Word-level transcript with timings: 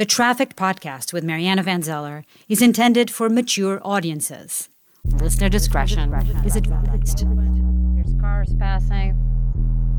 The 0.00 0.06
Trafficked 0.06 0.56
podcast 0.56 1.12
with 1.12 1.24
Mariana 1.24 1.62
Van 1.62 1.82
Zeller 1.82 2.24
is 2.48 2.62
intended 2.62 3.10
for 3.10 3.28
mature 3.28 3.82
audiences. 3.84 4.70
Listener 5.04 5.50
discretion 5.50 6.10
is 6.42 6.56
advised. 6.56 7.18
There's 7.18 8.18
cars 8.18 8.48
passing. 8.58 9.14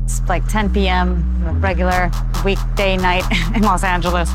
It's 0.02 0.20
like 0.22 0.44
10 0.48 0.72
p.m., 0.72 1.60
regular 1.60 2.10
weekday 2.44 2.96
night 2.96 3.22
in 3.54 3.62
Los 3.62 3.84
Angeles. 3.84 4.28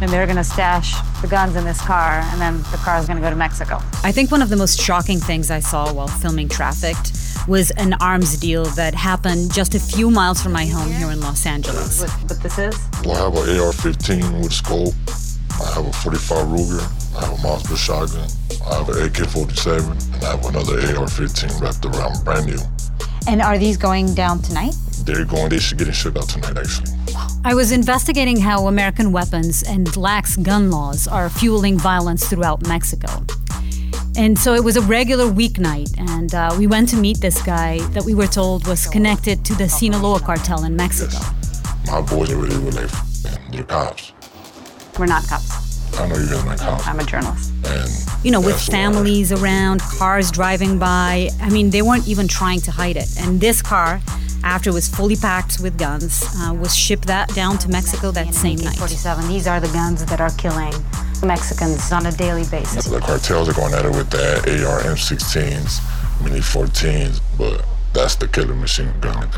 And 0.00 0.10
they're 0.10 0.26
going 0.26 0.36
to 0.36 0.44
stash 0.44 0.94
the 1.22 1.26
guns 1.26 1.56
in 1.56 1.64
this 1.64 1.80
car, 1.80 2.20
and 2.30 2.40
then 2.40 2.58
the 2.70 2.78
car 2.84 2.98
is 2.98 3.06
going 3.06 3.16
to 3.16 3.22
go 3.22 3.30
to 3.30 3.36
Mexico. 3.36 3.80
I 4.04 4.12
think 4.12 4.30
one 4.30 4.42
of 4.42 4.48
the 4.48 4.56
most 4.56 4.80
shocking 4.80 5.18
things 5.18 5.50
I 5.50 5.58
saw 5.58 5.92
while 5.92 6.06
filming 6.06 6.48
Trafficked 6.48 7.12
was 7.48 7.70
an 7.72 7.94
arms 7.94 8.36
deal 8.38 8.64
that 8.76 8.94
happened 8.94 9.52
just 9.52 9.74
a 9.74 9.80
few 9.80 10.10
miles 10.10 10.40
from 10.40 10.52
my 10.52 10.66
home 10.66 10.92
here 10.92 11.10
in 11.10 11.20
Los 11.20 11.46
Angeles. 11.46 12.00
What, 12.00 12.10
what 12.30 12.42
this 12.42 12.58
is? 12.58 12.78
Well, 13.04 13.16
I 13.16 13.40
have 13.40 13.48
an 13.48 13.58
AR-15 13.60 14.42
with 14.42 14.52
scope. 14.52 14.94
I 15.60 15.74
have 15.74 15.86
a 15.86 15.92
45 15.92 16.46
Ruger. 16.46 17.16
I 17.16 17.24
have 17.24 17.32
a 17.32 17.42
Mossberg 17.42 17.78
shotgun. 17.78 18.28
I 18.70 18.74
have 18.76 18.88
an 18.90 19.02
AK-47, 19.06 20.14
and 20.14 20.24
I 20.24 20.36
have 20.36 20.44
another 20.44 20.74
AR-15 20.74 21.60
wrapped 21.60 21.84
around 21.84 22.24
brand 22.24 22.46
new. 22.46 22.58
And 23.26 23.42
are 23.42 23.58
these 23.58 23.76
going 23.76 24.14
down 24.14 24.42
tonight? 24.42 24.74
They're 25.08 25.24
going. 25.24 25.48
They 25.48 25.58
should 25.58 25.78
get 25.78 25.90
shipped 25.94 26.18
out 26.18 26.28
tonight, 26.28 26.58
actually. 26.58 26.92
I 27.42 27.54
was 27.54 27.72
investigating 27.72 28.38
how 28.38 28.66
American 28.66 29.10
weapons 29.10 29.62
and 29.62 29.96
lax 29.96 30.36
gun 30.36 30.70
laws 30.70 31.08
are 31.08 31.30
fueling 31.30 31.78
violence 31.78 32.28
throughout 32.28 32.68
Mexico. 32.68 33.24
And 34.18 34.38
so 34.38 34.52
it 34.52 34.62
was 34.62 34.76
a 34.76 34.82
regular 34.82 35.24
weeknight, 35.24 35.98
and 35.98 36.34
uh, 36.34 36.54
we 36.58 36.66
went 36.66 36.90
to 36.90 36.96
meet 36.96 37.22
this 37.22 37.40
guy 37.40 37.78
that 37.94 38.04
we 38.04 38.12
were 38.12 38.26
told 38.26 38.66
was 38.66 38.86
connected 38.86 39.46
to 39.46 39.54
the 39.54 39.66
Sinaloa 39.66 40.20
cartel 40.20 40.64
in 40.64 40.76
Mexico. 40.76 41.16
Yes. 41.16 41.86
My 41.86 42.02
boys 42.02 42.30
over 42.30 42.46
there 42.46 42.60
were 42.60 42.72
like, 42.72 42.90
they're 43.50 43.64
cops. 43.64 44.12
We're 44.98 45.06
not 45.06 45.26
cops. 45.26 45.67
I 46.00 46.06
know 46.06 46.16
you 46.16 46.26
guys 46.26 46.42
are 46.42 46.46
not 46.46 46.58
cops. 46.58 46.86
I'm 46.86 47.00
a 47.00 47.04
journalist. 47.04 47.52
And 47.66 47.90
You 48.24 48.30
know, 48.30 48.40
with 48.40 48.60
families 48.60 49.32
around, 49.32 49.80
cars 49.80 50.30
driving 50.30 50.78
by. 50.78 51.28
I 51.40 51.50
mean, 51.50 51.70
they 51.70 51.82
weren't 51.82 52.06
even 52.08 52.28
trying 52.28 52.60
to 52.62 52.70
hide 52.70 52.96
it. 52.96 53.08
And 53.18 53.40
this 53.40 53.62
car, 53.62 54.00
after 54.44 54.70
it 54.70 54.74
was 54.74 54.88
fully 54.88 55.16
packed 55.16 55.58
with 55.60 55.76
guns, 55.78 56.24
uh, 56.38 56.54
was 56.54 56.74
shipped 56.76 57.06
that 57.08 57.28
down 57.34 57.58
to 57.58 57.68
Mexico 57.68 58.10
that 58.12 58.34
same 58.34 58.58
night. 58.58 58.76
47. 58.76 59.28
These 59.28 59.46
are 59.46 59.60
the 59.60 59.68
guns 59.68 60.04
that 60.06 60.20
are 60.20 60.30
killing 60.30 60.72
Mexicans 61.24 61.90
on 61.92 62.06
a 62.06 62.12
daily 62.12 62.44
basis. 62.50 62.84
The 62.86 63.00
cartels 63.00 63.48
are 63.48 63.54
going 63.54 63.74
at 63.74 63.84
it 63.84 63.90
with 63.90 64.10
that 64.10 64.46
AR 64.48 64.80
M16s, 64.82 65.80
Mini 66.22 66.38
14s, 66.40 67.20
but 67.36 67.64
that's 67.92 68.14
the 68.14 68.28
killer 68.28 68.54
machine 68.54 68.92
gun. 69.00 69.28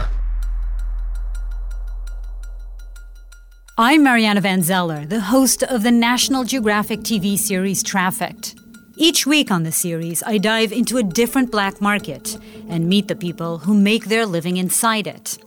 I'm 3.82 4.02
Mariana 4.02 4.42
Van 4.42 4.62
Zeller, 4.62 5.06
the 5.06 5.20
host 5.20 5.62
of 5.62 5.82
the 5.84 5.90
National 5.90 6.44
Geographic 6.44 7.00
TV 7.00 7.38
series 7.38 7.82
Trafficked. 7.82 8.54
Each 8.98 9.26
week 9.26 9.50
on 9.50 9.62
the 9.62 9.72
series, 9.72 10.22
I 10.22 10.36
dive 10.36 10.70
into 10.70 10.98
a 10.98 11.02
different 11.02 11.50
black 11.50 11.80
market 11.80 12.36
and 12.68 12.90
meet 12.90 13.08
the 13.08 13.16
people 13.16 13.56
who 13.56 13.72
make 13.72 14.04
their 14.04 14.26
living 14.26 14.58
inside 14.58 15.06
it. 15.06 15.38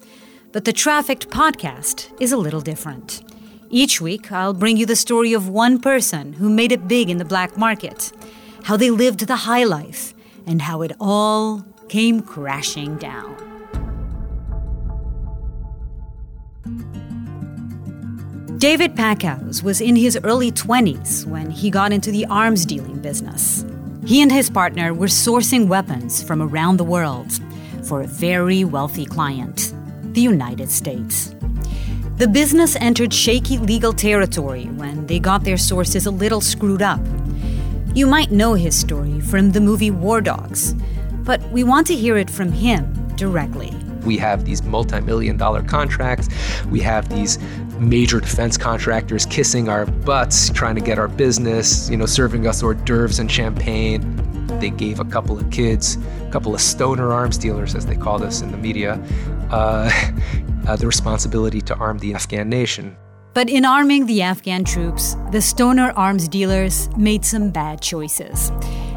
But 0.51 0.65
the 0.65 0.73
Trafficked 0.73 1.29
podcast 1.29 2.09
is 2.19 2.31
a 2.31 2.37
little 2.37 2.61
different. 2.61 3.21
Each 3.69 4.01
week, 4.01 4.31
I'll 4.31 4.55
bring 4.55 4.77
you 4.77 4.87
the 4.87 4.95
story 4.95 5.33
of 5.33 5.47
one 5.47 5.79
person 5.79 6.33
who 6.33 6.49
made 6.49 6.71
it 6.71 6.87
big 6.87 7.11
in 7.11 7.19
the 7.19 7.25
black 7.25 7.55
market, 7.55 8.11
how 8.63 8.77
they 8.77 8.89
lived 8.89 9.27
the 9.27 9.45
high 9.45 9.63
life, 9.63 10.15
and 10.47 10.63
how 10.63 10.81
it 10.81 10.93
all 10.99 11.63
came 11.87 12.23
crashing 12.23 12.97
down. 12.97 13.52
David 18.63 18.95
Packouz 18.95 19.61
was 19.61 19.81
in 19.81 19.93
his 19.93 20.17
early 20.23 20.49
20s 20.49 21.25
when 21.25 21.51
he 21.51 21.69
got 21.69 21.91
into 21.91 22.11
the 22.11 22.25
arms 22.27 22.65
dealing 22.65 22.97
business. 22.97 23.65
He 24.05 24.21
and 24.21 24.31
his 24.31 24.49
partner 24.49 24.93
were 24.93 25.07
sourcing 25.07 25.67
weapons 25.67 26.23
from 26.23 26.41
around 26.41 26.77
the 26.77 26.85
world 26.85 27.29
for 27.83 28.03
a 28.03 28.07
very 28.07 28.63
wealthy 28.63 29.03
client, 29.03 29.73
the 30.13 30.21
United 30.21 30.71
States. 30.71 31.35
The 32.15 32.27
business 32.29 32.77
entered 32.77 33.13
shaky 33.13 33.57
legal 33.57 33.91
territory 33.91 34.67
when 34.67 35.07
they 35.07 35.19
got 35.19 35.43
their 35.43 35.57
sources 35.57 36.05
a 36.05 36.11
little 36.11 36.39
screwed 36.39 36.81
up. 36.81 37.01
You 37.93 38.07
might 38.07 38.31
know 38.31 38.53
his 38.53 38.79
story 38.79 39.19
from 39.19 39.51
the 39.51 39.59
movie 39.59 39.91
War 39.91 40.21
Dogs, 40.21 40.73
but 41.25 41.41
we 41.51 41.65
want 41.65 41.85
to 41.87 41.95
hear 41.95 42.15
it 42.15 42.29
from 42.29 42.53
him 42.53 42.93
directly. 43.17 43.73
We 44.05 44.17
have 44.17 44.45
these 44.45 44.63
multi 44.63 44.99
million 44.99 45.37
dollar 45.37 45.63
contracts. 45.63 46.29
We 46.69 46.81
have 46.81 47.09
these 47.09 47.39
major 47.89 48.19
defense 48.19 48.57
contractors 48.57 49.25
kissing 49.25 49.69
our 49.69 49.85
butts, 49.85 50.49
trying 50.49 50.75
to 50.75 50.81
get 50.81 50.97
our 50.97 51.07
business, 51.07 51.89
you 51.89 51.97
know, 51.97 52.05
serving 52.05 52.47
us 52.47 52.61
hors 52.61 52.75
d'oeuvres 52.75 53.19
and 53.19 53.31
champagne. 53.31 54.01
They 54.59 54.69
gave 54.69 54.99
a 54.99 55.05
couple 55.05 55.37
of 55.37 55.49
kids, 55.51 55.97
a 56.21 56.29
couple 56.31 56.53
of 56.53 56.61
stoner 56.61 57.11
arms 57.11 57.37
dealers, 57.37 57.75
as 57.75 57.85
they 57.85 57.95
called 57.95 58.21
us 58.21 58.41
in 58.41 58.51
the 58.51 58.57
media, 58.57 58.93
uh, 59.51 59.91
uh, 60.67 60.75
the 60.75 60.87
responsibility 60.87 61.61
to 61.61 61.75
arm 61.75 61.99
the 61.99 62.13
Afghan 62.13 62.49
nation. 62.49 62.95
But 63.33 63.49
in 63.49 63.65
arming 63.65 64.05
the 64.05 64.21
Afghan 64.21 64.63
troops, 64.63 65.15
the 65.31 65.41
stoner 65.41 65.91
arms 65.95 66.27
dealers 66.27 66.87
made 66.95 67.25
some 67.25 67.49
bad 67.49 67.81
choices. 67.81 68.51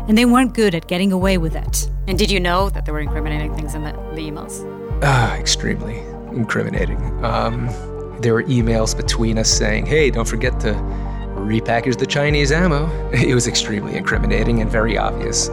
And 0.08 0.16
they 0.16 0.26
weren't 0.26 0.52
good 0.52 0.74
at 0.74 0.88
getting 0.88 1.10
away 1.10 1.38
with 1.38 1.56
it. 1.56 1.90
And 2.06 2.18
did 2.18 2.30
you 2.30 2.38
know 2.38 2.68
that 2.70 2.84
there 2.84 2.92
were 2.92 3.00
incriminating 3.00 3.54
things 3.54 3.74
in 3.74 3.82
the, 3.82 3.92
the 3.92 4.20
emails? 4.20 4.62
Ah, 5.02 5.36
extremely 5.36 5.98
incriminating. 6.36 6.98
Um, 7.24 7.68
there 8.20 8.34
were 8.34 8.44
emails 8.44 8.96
between 8.96 9.38
us 9.38 9.50
saying, 9.50 9.86
hey, 9.86 10.10
don't 10.10 10.28
forget 10.28 10.58
to 10.60 10.74
repackage 11.36 11.98
the 11.98 12.06
Chinese 12.06 12.52
ammo. 12.52 12.86
It 13.12 13.34
was 13.34 13.46
extremely 13.46 13.96
incriminating 13.96 14.60
and 14.60 14.70
very 14.70 14.98
obvious. 14.98 15.48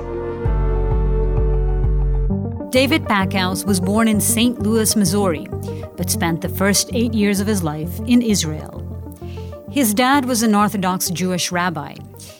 David 2.71 3.03
Packouz 3.03 3.65
was 3.65 3.79
born 3.79 4.07
in 4.07 4.19
St. 4.19 4.59
Louis, 4.59 4.95
Missouri, 4.95 5.47
but 5.95 6.09
spent 6.09 6.41
the 6.41 6.49
first 6.49 6.89
eight 6.93 7.13
years 7.13 7.39
of 7.39 7.45
his 7.45 7.61
life 7.61 7.99
in 8.07 8.21
Israel. 8.21 8.79
His 9.69 9.93
dad 9.93 10.25
was 10.25 10.41
an 10.41 10.55
Orthodox 10.55 11.09
Jewish 11.09 11.51
rabbi. 11.51 11.95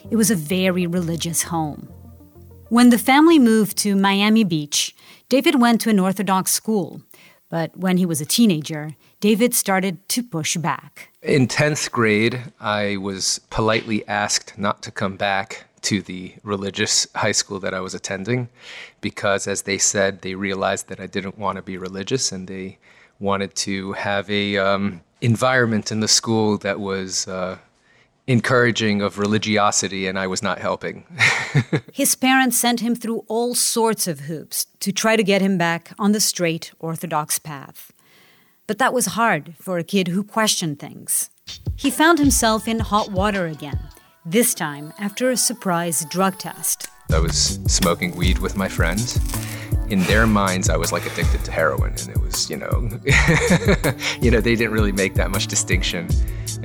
It 0.10 0.16
was 0.16 0.32
a 0.32 0.36
very 0.36 0.88
religious 0.88 1.44
home. 1.44 1.88
When 2.70 2.90
the 2.90 2.98
family 2.98 3.38
moved 3.38 3.78
to 3.80 3.96
Miami 3.96 4.44
Beach, 4.44 4.96
David 5.30 5.62
went 5.62 5.82
to 5.82 5.92
an 5.92 6.00
Orthodox 6.00 6.52
school. 6.52 7.02
But 7.50 7.78
when 7.78 7.98
he 7.98 8.06
was 8.08 8.20
a 8.20 8.26
teenager, 8.26 8.96
David 9.24 9.54
started 9.54 10.06
to 10.10 10.22
push 10.22 10.58
back. 10.58 11.08
In 11.22 11.48
10th 11.48 11.90
grade, 11.92 12.52
I 12.60 12.98
was 12.98 13.40
politely 13.50 14.06
asked 14.06 14.58
not 14.58 14.84
to 14.84 14.92
come 14.92 15.16
back 15.16 15.64
to 15.84 16.02
the 16.02 16.34
religious 16.44 17.08
high 17.16 17.32
school 17.32 17.58
that 17.62 17.74
I 17.74 17.80
was 17.80 17.94
attending 17.94 18.50
because, 19.00 19.48
as 19.48 19.62
they 19.62 19.78
said, 19.78 20.24
they 20.24 20.36
realized 20.36 20.90
that 20.90 21.00
I 21.00 21.08
didn't 21.08 21.38
want 21.38 21.56
to 21.56 21.62
be 21.62 21.78
religious 21.78 22.34
and 22.34 22.50
they 22.50 22.80
wanted 23.22 23.56
to 23.68 23.94
have 23.94 24.30
a 24.30 24.58
um, 24.58 25.00
environment 25.22 25.90
in 25.90 26.02
the 26.02 26.10
school 26.10 26.58
that 26.58 26.82
was 26.82 27.26
uh, 27.26 27.60
encouraging 28.28 29.02
of 29.02 29.20
religiosity, 29.20 30.06
and 30.06 30.20
I 30.20 30.28
was 30.28 30.44
not 30.44 30.60
helping. 30.60 31.06
His 31.94 32.14
parents 32.14 32.58
sent 32.58 32.82
him 32.82 32.94
through 32.94 33.24
all 33.30 33.56
sorts 33.56 34.06
of 34.06 34.22
hoops 34.22 34.66
to 34.82 34.92
try 34.92 35.16
to 35.16 35.24
get 35.24 35.42
him 35.42 35.58
back 35.58 35.94
on 35.98 36.12
the 36.12 36.20
straight 36.20 36.74
Orthodox 36.80 37.40
path. 37.40 37.94
But 38.66 38.78
that 38.78 38.94
was 38.94 39.08
hard 39.08 39.56
for 39.60 39.78
a 39.78 39.84
kid 39.84 40.08
who 40.08 40.24
questioned 40.24 40.80
things. 40.80 41.30
He 41.76 41.92
found 41.92 42.18
himself 42.18 42.66
in 42.66 42.80
hot 42.80 43.12
water 43.12 43.48
again, 43.48 43.78
this 44.26 44.54
time 44.54 44.94
after 45.00 45.30
a 45.30 45.38
surprise 45.38 46.06
drug 46.10 46.38
test. 46.40 46.88
I 47.12 47.20
was 47.20 47.60
smoking 47.68 48.16
weed 48.16 48.38
with 48.40 48.56
my 48.56 48.70
friends. 48.70 49.20
In 49.90 50.02
their 50.04 50.26
minds, 50.26 50.70
I 50.70 50.78
was 50.78 50.94
like 50.94 51.06
addicted 51.06 51.44
to 51.44 51.52
heroin, 51.52 51.94
and 52.00 52.10
it 52.10 52.22
was, 52.22 52.50
you 52.50 52.56
know, 52.56 52.90
you 54.22 54.32
know, 54.32 54.40
they 54.40 54.56
didn't 54.56 54.72
really 54.72 54.94
make 54.94 55.16
that 55.16 55.30
much 55.30 55.48
distinction. 55.48 56.08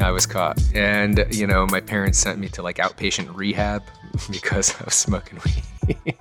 I 0.00 0.12
was 0.12 0.24
caught, 0.24 0.62
and 0.74 1.26
you 1.32 1.48
know, 1.48 1.66
my 1.66 1.80
parents 1.80 2.18
sent 2.18 2.38
me 2.38 2.48
to 2.50 2.62
like 2.62 2.76
outpatient 2.76 3.34
rehab 3.34 3.82
because 4.30 4.80
I 4.80 4.84
was 4.84 4.94
smoking 4.94 5.40
weed. 5.44 6.14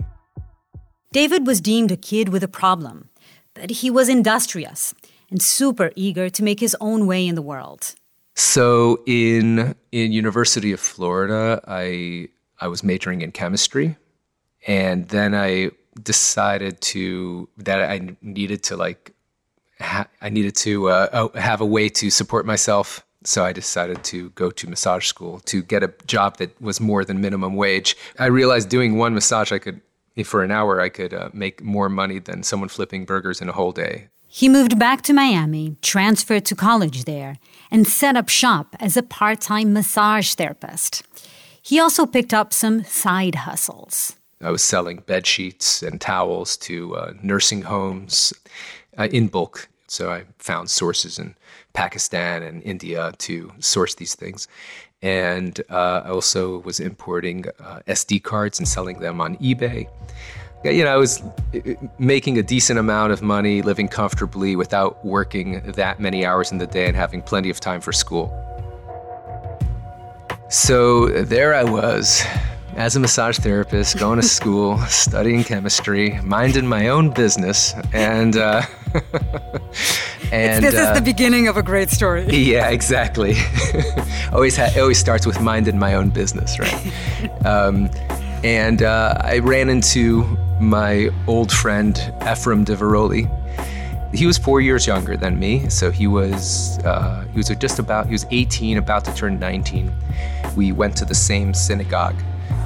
David 1.11 1.45
was 1.45 1.61
deemed 1.61 1.91
a 1.91 1.97
kid 1.97 2.29
with 2.29 2.43
a 2.43 2.47
problem, 2.47 3.09
but 3.53 3.69
he 3.69 3.91
was 3.91 4.09
industrious 4.09 4.95
and 5.29 5.41
super 5.41 5.91
eager 5.95 6.29
to 6.29 6.43
make 6.43 6.59
his 6.59 6.75
own 6.79 7.07
way 7.07 7.25
in 7.25 7.35
the 7.35 7.41
world. 7.41 7.95
so 8.35 9.01
in 9.05 9.75
in 9.91 10.11
University 10.11 10.71
of 10.71 10.79
Florida, 10.79 11.61
I 11.67 12.29
I 12.59 12.67
was 12.67 12.83
majoring 12.83 13.21
in 13.21 13.31
chemistry, 13.31 13.97
and 14.67 15.07
then 15.09 15.33
I 15.35 15.71
decided 16.03 16.81
to 16.81 17.49
that 17.57 17.81
I 17.81 18.15
needed 18.21 18.63
to 18.63 18.77
like 18.77 19.13
ha- 19.79 20.07
I 20.21 20.29
needed 20.29 20.55
to 20.57 20.89
uh, 20.89 21.07
oh, 21.13 21.39
have 21.39 21.61
a 21.61 21.65
way 21.65 21.89
to 21.89 22.09
support 22.09 22.45
myself. 22.45 23.03
So 23.23 23.43
I 23.43 23.51
decided 23.51 24.03
to 24.05 24.29
go 24.31 24.51
to 24.51 24.69
massage 24.69 25.07
school 25.07 25.39
to 25.41 25.61
get 25.61 25.83
a 25.83 25.91
job 26.05 26.37
that 26.37 26.61
was 26.61 26.79
more 26.79 27.03
than 27.03 27.19
minimum 27.19 27.55
wage. 27.55 27.97
I 28.19 28.27
realized 28.27 28.69
doing 28.69 28.97
one 28.97 29.13
massage, 29.13 29.51
I 29.51 29.59
could 29.59 29.81
for 30.23 30.43
an 30.43 30.51
hour, 30.51 30.81
I 30.81 30.89
could 30.89 31.13
uh, 31.13 31.29
make 31.33 31.63
more 31.63 31.89
money 31.89 32.19
than 32.19 32.43
someone 32.43 32.69
flipping 32.69 33.05
burgers 33.05 33.41
in 33.41 33.49
a 33.49 33.51
whole 33.51 33.71
day. 33.71 34.09
He 34.37 34.49
moved 34.49 34.77
back 34.77 35.01
to 35.01 35.13
Miami, 35.13 35.77
transferred 35.81 36.45
to 36.45 36.55
college 36.55 37.05
there, 37.05 37.37
and 37.71 37.87
set 37.87 38.15
up 38.15 38.29
shop 38.29 38.75
as 38.79 38.95
a 38.95 39.01
part 39.01 39.41
time 39.41 39.73
massage 39.73 40.35
therapist. 40.35 41.01
He 41.59 41.79
also 41.79 42.05
picked 42.05 42.35
up 42.35 42.53
some 42.53 42.83
side 42.83 43.33
hustles. 43.33 44.15
I 44.39 44.51
was 44.51 44.61
selling 44.61 44.97
bed 44.97 45.25
sheets 45.25 45.81
and 45.81 45.99
towels 45.99 46.55
to 46.57 46.95
uh, 46.95 47.13
nursing 47.23 47.63
homes 47.63 48.31
uh, 48.95 49.07
in 49.11 49.27
bulk. 49.27 49.69
So 49.87 50.11
I 50.11 50.25
found 50.37 50.69
sources 50.69 51.17
in 51.17 51.35
Pakistan 51.73 52.43
and 52.43 52.61
India 52.61 53.13
to 53.17 53.51
source 53.57 53.95
these 53.95 54.13
things. 54.13 54.47
And 55.01 55.59
uh, 55.71 56.03
I 56.05 56.09
also 56.09 56.59
was 56.59 56.79
importing 56.79 57.45
uh, 57.59 57.79
SD 57.87 58.21
cards 58.21 58.59
and 58.59 58.67
selling 58.67 58.99
them 58.99 59.19
on 59.19 59.35
eBay 59.37 59.87
you 60.69 60.83
know, 60.83 60.93
I 60.93 60.97
was 60.97 61.21
uh, 61.21 61.59
making 61.97 62.37
a 62.37 62.43
decent 62.43 62.79
amount 62.79 63.13
of 63.13 63.21
money, 63.21 63.61
living 63.61 63.87
comfortably 63.87 64.55
without 64.55 65.03
working 65.05 65.61
that 65.61 65.99
many 65.99 66.25
hours 66.25 66.51
in 66.51 66.57
the 66.57 66.67
day 66.67 66.87
and 66.87 66.95
having 66.95 67.21
plenty 67.21 67.49
of 67.49 67.59
time 67.59 67.81
for 67.81 67.91
school. 67.91 68.33
So 70.49 71.09
there 71.09 71.53
I 71.53 71.63
was, 71.63 72.23
as 72.75 72.95
a 72.95 72.99
massage 72.99 73.37
therapist, 73.37 73.99
going 73.99 74.21
to 74.21 74.27
school, 74.39 74.77
studying 74.87 75.43
chemistry, 75.43 76.19
minding 76.23 76.67
my 76.67 76.87
own 76.87 77.09
business, 77.09 77.73
and 77.93 78.37
uh, 78.37 78.61
and 80.31 80.63
this 80.63 80.75
uh, 80.75 80.91
is 80.91 80.93
the 80.97 81.01
beginning 81.03 81.47
of 81.47 81.57
a 81.57 81.63
great 81.63 81.89
story. 81.89 82.25
Yeah, 82.47 82.69
exactly. 82.69 83.35
always 84.31 84.55
ha- 84.55 84.71
always 84.77 84.97
starts 84.97 85.25
with 85.25 85.41
minding 85.41 85.77
my 85.77 85.95
own 85.95 86.09
business, 86.09 86.59
right? 86.59 87.45
Um, 87.45 87.89
and 88.43 88.83
uh, 88.83 89.17
I 89.19 89.39
ran 89.39 89.69
into 89.69 90.37
my 90.59 91.09
old 91.27 91.51
friend 91.51 91.97
Ephraim 92.29 92.65
Diveroli. 92.65 93.29
He 94.13 94.25
was 94.25 94.37
four 94.37 94.61
years 94.61 94.87
younger 94.87 95.17
than 95.17 95.37
me, 95.37 95.69
so 95.69 95.91
he 95.91 96.07
was 96.07 96.79
uh, 96.79 97.25
he 97.31 97.37
was 97.37 97.49
just 97.49 97.79
about 97.79 98.05
he 98.07 98.13
was 98.13 98.25
18, 98.31 98.77
about 98.77 99.05
to 99.05 99.13
turn 99.13 99.37
19. 99.39 99.93
We 100.55 100.71
went 100.71 100.95
to 100.97 101.05
the 101.05 101.15
same 101.15 101.53
synagogue, 101.53 102.15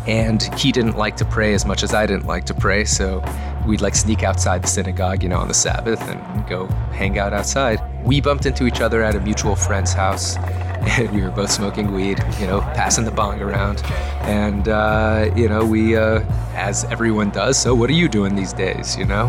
and 0.08 0.44
he 0.56 0.72
didn't 0.72 0.98
like 0.98 1.18
to 1.18 1.26
pray 1.26 1.54
as 1.54 1.66
much 1.66 1.84
as 1.84 1.94
I 1.94 2.06
didn't 2.06 2.28
like 2.28 2.46
to 2.46 2.54
pray, 2.54 2.86
so 2.86 3.24
we'd 3.66 3.82
like 3.82 3.96
sneak 3.96 4.24
outside 4.24 4.64
the 4.64 4.68
synagogue, 4.68 5.24
you 5.24 5.30
know, 5.30 5.38
on 5.38 5.48
the 5.48 5.54
Sabbath 5.54 6.02
and 6.02 6.48
go 6.48 6.68
hang 6.94 7.20
out 7.20 7.34
outside. 7.34 7.80
We 8.04 8.22
bumped 8.22 8.46
into 8.46 8.66
each 8.66 8.82
other 8.82 9.04
at 9.04 9.16
a 9.16 9.20
mutual 9.20 9.56
friend's 9.56 9.94
house, 9.94 10.38
and 10.82 11.12
we 11.16 11.22
were 11.22 11.32
both 11.32 11.52
smoking 11.52 11.92
weed, 11.92 12.20
you 12.40 12.48
know, 12.48 12.62
passing 12.62 13.06
the 13.06 13.12
bong 13.12 13.42
around. 13.42 13.82
And, 14.22 14.68
uh, 14.68 15.32
you 15.36 15.48
know, 15.48 15.66
we, 15.66 15.96
uh, 15.96 16.22
as 16.56 16.84
everyone 16.86 17.30
does, 17.30 17.58
so 17.58 17.74
what 17.74 17.90
are 17.90 17.94
you 17.94 18.08
doing 18.08 18.36
these 18.36 18.54
days, 18.54 18.98
you 18.98 19.06
know? 19.06 19.28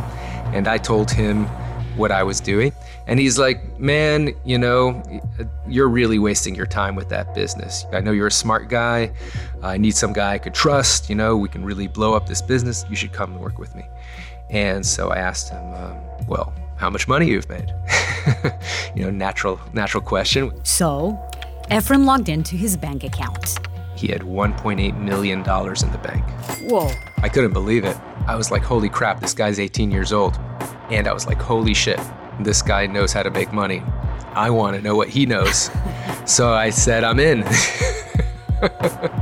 And 0.52 0.68
I 0.68 0.78
told 0.78 1.10
him 1.10 1.46
what 1.96 2.10
I 2.10 2.22
was 2.22 2.40
doing. 2.40 2.72
And 3.06 3.18
he's 3.18 3.38
like, 3.38 3.78
man, 3.78 4.30
you 4.44 4.58
know, 4.58 5.02
you're 5.66 5.88
really 5.88 6.18
wasting 6.18 6.54
your 6.54 6.66
time 6.66 6.94
with 6.94 7.08
that 7.10 7.34
business. 7.34 7.84
I 7.92 8.00
know 8.00 8.12
you're 8.12 8.28
a 8.28 8.32
smart 8.32 8.68
guy. 8.68 9.12
I 9.62 9.76
need 9.76 9.94
some 9.96 10.12
guy 10.12 10.34
I 10.34 10.38
could 10.38 10.54
trust. 10.54 11.10
You 11.10 11.16
know, 11.16 11.36
we 11.36 11.48
can 11.48 11.64
really 11.64 11.88
blow 11.88 12.14
up 12.14 12.28
this 12.28 12.40
business. 12.40 12.84
You 12.88 12.96
should 12.96 13.12
come 13.12 13.32
and 13.32 13.40
work 13.40 13.58
with 13.58 13.74
me. 13.74 13.86
And 14.50 14.84
so 14.84 15.10
I 15.10 15.16
asked 15.16 15.50
him, 15.50 15.74
um, 15.74 15.96
well, 16.28 16.52
how 16.76 16.90
much 16.90 17.08
money 17.08 17.28
you've 17.28 17.48
made? 17.48 17.72
you 18.94 19.04
know, 19.04 19.10
natural, 19.10 19.60
natural 19.72 20.02
question. 20.02 20.52
So 20.64 21.18
Ephraim 21.72 22.04
logged 22.04 22.28
into 22.28 22.54
his 22.54 22.76
bank 22.76 23.02
account. 23.02 23.58
He 23.96 24.08
had 24.08 24.20
$1.8 24.20 25.00
million 25.00 25.38
in 25.38 25.44
the 25.44 26.00
bank. 26.02 26.22
Whoa. 26.60 26.90
I 27.22 27.30
couldn't 27.30 27.54
believe 27.54 27.84
it. 27.84 27.96
I 28.26 28.36
was 28.36 28.50
like, 28.50 28.62
holy 28.62 28.90
crap, 28.90 29.20
this 29.20 29.32
guy's 29.32 29.58
18 29.58 29.90
years 29.90 30.12
old. 30.12 30.38
And 30.90 31.08
I 31.08 31.14
was 31.14 31.26
like, 31.26 31.40
holy 31.40 31.72
shit, 31.72 31.98
this 32.40 32.60
guy 32.60 32.86
knows 32.86 33.14
how 33.14 33.22
to 33.22 33.30
make 33.30 33.54
money. 33.54 33.82
I 34.34 34.50
want 34.50 34.76
to 34.76 34.82
know 34.82 34.96
what 34.96 35.08
he 35.08 35.24
knows. 35.24 35.70
so 36.26 36.52
I 36.52 36.68
said, 36.68 37.04
I'm 37.04 37.18
in. 37.18 37.42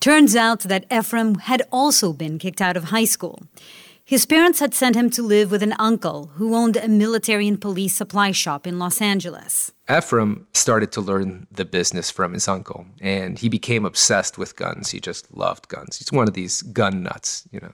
Turns 0.00 0.36
out 0.36 0.60
that 0.60 0.84
Ephraim 0.92 1.36
had 1.36 1.62
also 1.72 2.12
been 2.12 2.38
kicked 2.38 2.60
out 2.60 2.76
of 2.76 2.84
high 2.84 3.04
school. 3.04 3.42
His 4.04 4.24
parents 4.24 4.60
had 4.60 4.72
sent 4.72 4.96
him 4.96 5.10
to 5.10 5.22
live 5.22 5.50
with 5.50 5.62
an 5.62 5.74
uncle 5.78 6.30
who 6.36 6.54
owned 6.54 6.76
a 6.76 6.88
military 6.88 7.46
and 7.46 7.60
police 7.60 7.94
supply 7.94 8.30
shop 8.30 8.66
in 8.66 8.78
Los 8.78 9.02
Angeles. 9.02 9.72
Ephraim 9.90 10.46
started 10.54 10.92
to 10.92 11.00
learn 11.02 11.46
the 11.50 11.64
business 11.64 12.10
from 12.10 12.32
his 12.32 12.48
uncle, 12.48 12.86
and 13.02 13.38
he 13.38 13.50
became 13.50 13.84
obsessed 13.84 14.38
with 14.38 14.56
guns. 14.56 14.90
He 14.90 15.00
just 15.00 15.36
loved 15.36 15.68
guns. 15.68 15.98
He's 15.98 16.12
one 16.12 16.26
of 16.26 16.32
these 16.32 16.62
gun 16.62 17.02
nuts, 17.02 17.46
you 17.50 17.60
know. 17.60 17.72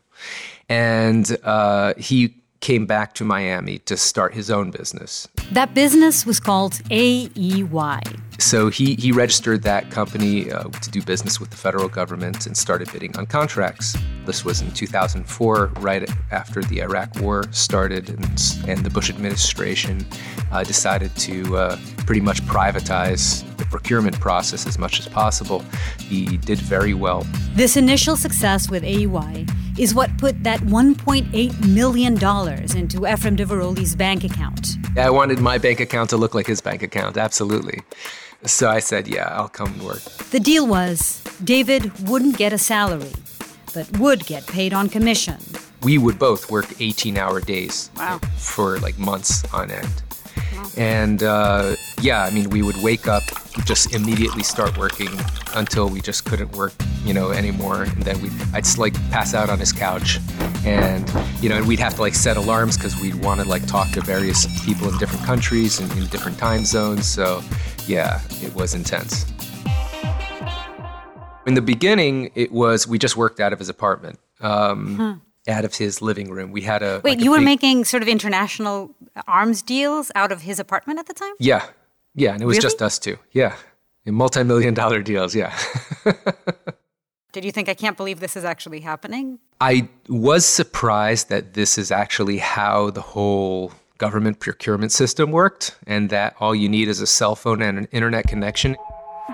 And 0.68 1.36
uh, 1.44 1.94
he 1.98 2.42
came 2.58 2.86
back 2.86 3.14
to 3.14 3.24
Miami 3.24 3.78
to 3.80 3.96
start 3.96 4.34
his 4.34 4.50
own 4.50 4.70
business. 4.70 5.28
That 5.52 5.74
business 5.74 6.24
was 6.24 6.40
called 6.40 6.80
AEY. 6.90 8.00
So 8.38 8.68
he, 8.68 8.94
he 8.96 9.12
registered 9.12 9.62
that 9.62 9.90
company 9.90 10.50
uh, 10.50 10.64
to 10.64 10.90
do 10.90 11.02
business 11.02 11.38
with 11.38 11.50
the 11.50 11.56
federal 11.56 11.88
government 11.88 12.46
and 12.46 12.56
started 12.56 12.92
bidding 12.92 13.16
on 13.16 13.26
contracts. 13.26 13.96
This 14.26 14.44
was 14.44 14.60
in 14.60 14.70
2004, 14.72 15.72
right 15.80 16.08
after 16.30 16.62
the 16.62 16.80
Iraq 16.80 17.20
War 17.20 17.44
started, 17.52 18.08
and, 18.08 18.42
and 18.66 18.84
the 18.84 18.90
Bush 18.90 19.10
administration 19.10 20.06
uh, 20.50 20.64
decided 20.64 21.14
to 21.16 21.56
uh, 21.56 21.78
pretty 21.98 22.20
much 22.20 22.42
privatize 22.42 23.44
the 23.56 23.64
procurement 23.66 24.18
process 24.20 24.66
as 24.66 24.78
much 24.78 24.98
as 24.98 25.08
possible. 25.08 25.64
He 25.98 26.36
did 26.38 26.58
very 26.58 26.94
well. 26.94 27.26
This 27.54 27.76
initial 27.76 28.16
success 28.16 28.70
with 28.70 28.82
AEY 28.82 29.46
is 29.78 29.94
what 29.94 30.16
put 30.18 30.42
that 30.44 30.60
$1.8 30.60 31.66
million 31.68 32.12
into 32.14 33.06
Ephraim 33.06 33.36
Diveroli's 33.36 33.96
bank 33.96 34.24
account. 34.24 34.76
I 34.96 35.10
wanted 35.10 35.40
my 35.40 35.58
bank 35.58 35.80
account 35.80 36.10
to 36.10 36.16
look 36.16 36.34
like 36.34 36.46
his 36.46 36.60
bank 36.60 36.82
account, 36.82 37.16
absolutely. 37.16 37.82
So 38.46 38.68
I 38.68 38.78
said, 38.78 39.08
yeah, 39.08 39.28
I'll 39.32 39.48
come 39.48 39.82
work. 39.82 40.02
The 40.30 40.40
deal 40.40 40.66
was 40.66 41.22
David 41.42 42.08
wouldn't 42.08 42.36
get 42.36 42.52
a 42.52 42.58
salary, 42.58 43.12
but 43.72 43.98
would 43.98 44.26
get 44.26 44.46
paid 44.46 44.74
on 44.74 44.88
commission. 44.88 45.38
We 45.82 45.96
would 45.98 46.18
both 46.18 46.50
work 46.50 46.66
18 46.80 47.16
hour 47.16 47.40
days 47.40 47.90
wow. 47.96 48.18
for 48.36 48.78
like 48.80 48.98
months 48.98 49.44
on 49.52 49.70
end. 49.70 50.02
And 50.76 51.22
uh, 51.22 51.76
yeah, 52.00 52.24
I 52.24 52.30
mean, 52.30 52.50
we 52.50 52.62
would 52.62 52.76
wake 52.82 53.06
up, 53.06 53.22
just 53.64 53.94
immediately 53.94 54.42
start 54.42 54.76
working 54.76 55.08
until 55.54 55.88
we 55.88 56.00
just 56.00 56.24
couldn't 56.24 56.52
work, 56.56 56.72
you 57.04 57.14
know, 57.14 57.30
anymore. 57.30 57.84
And 57.84 58.02
then 58.02 58.20
we, 58.20 58.30
I'd 58.52 58.64
just, 58.64 58.78
like 58.78 58.94
pass 59.10 59.34
out 59.34 59.50
on 59.50 59.58
his 59.58 59.72
couch, 59.72 60.18
and 60.64 61.08
you 61.40 61.48
know, 61.48 61.56
and 61.56 61.68
we'd 61.68 61.78
have 61.78 61.94
to 61.94 62.00
like 62.00 62.14
set 62.14 62.36
alarms 62.36 62.76
because 62.76 63.00
we'd 63.00 63.14
want 63.16 63.40
to 63.40 63.48
like 63.48 63.66
talk 63.66 63.90
to 63.92 64.00
various 64.00 64.46
people 64.64 64.88
in 64.88 64.98
different 64.98 65.24
countries 65.24 65.78
and 65.78 65.90
in 65.92 66.06
different 66.06 66.38
time 66.38 66.64
zones. 66.64 67.06
So 67.06 67.42
yeah, 67.86 68.20
it 68.42 68.54
was 68.54 68.74
intense. 68.74 69.26
In 71.46 71.54
the 71.54 71.62
beginning, 71.62 72.30
it 72.34 72.52
was 72.52 72.86
we 72.86 72.98
just 72.98 73.16
worked 73.16 73.40
out 73.40 73.52
of 73.52 73.58
his 73.58 73.68
apartment. 73.68 74.18
Um, 74.40 74.96
huh 74.96 75.14
out 75.48 75.64
of 75.64 75.74
his 75.74 76.00
living 76.00 76.30
room. 76.30 76.52
We 76.52 76.62
had 76.62 76.82
a 76.82 77.00
wait. 77.04 77.18
Like 77.18 77.20
you 77.20 77.30
a 77.30 77.32
were 77.32 77.38
big, 77.38 77.44
making 77.44 77.84
sort 77.84 78.02
of 78.02 78.08
international 78.08 78.94
arms 79.26 79.62
deals 79.62 80.10
out 80.14 80.32
of 80.32 80.42
his 80.42 80.58
apartment 80.58 80.98
at 80.98 81.06
the 81.06 81.14
time. 81.14 81.34
Yeah, 81.38 81.66
yeah, 82.14 82.32
and 82.32 82.42
it 82.42 82.46
was 82.46 82.56
really? 82.56 82.62
just 82.62 82.82
us 82.82 82.98
two. 82.98 83.18
Yeah, 83.32 83.56
In 84.04 84.14
multi-million 84.14 84.74
dollar 84.74 85.02
deals. 85.02 85.34
Yeah. 85.34 85.56
Did 87.32 87.44
you 87.44 87.50
think 87.50 87.68
I 87.68 87.74
can't 87.74 87.96
believe 87.96 88.20
this 88.20 88.36
is 88.36 88.44
actually 88.44 88.80
happening? 88.80 89.40
I 89.60 89.88
was 90.08 90.44
surprised 90.46 91.30
that 91.30 91.54
this 91.54 91.78
is 91.78 91.90
actually 91.90 92.38
how 92.38 92.90
the 92.90 93.00
whole 93.00 93.72
government 93.98 94.40
procurement 94.40 94.92
system 94.92 95.30
worked, 95.30 95.76
and 95.86 96.10
that 96.10 96.34
all 96.40 96.54
you 96.54 96.68
need 96.68 96.88
is 96.88 97.00
a 97.00 97.06
cell 97.06 97.36
phone 97.36 97.62
and 97.62 97.78
an 97.78 97.88
internet 97.92 98.26
connection. 98.26 98.76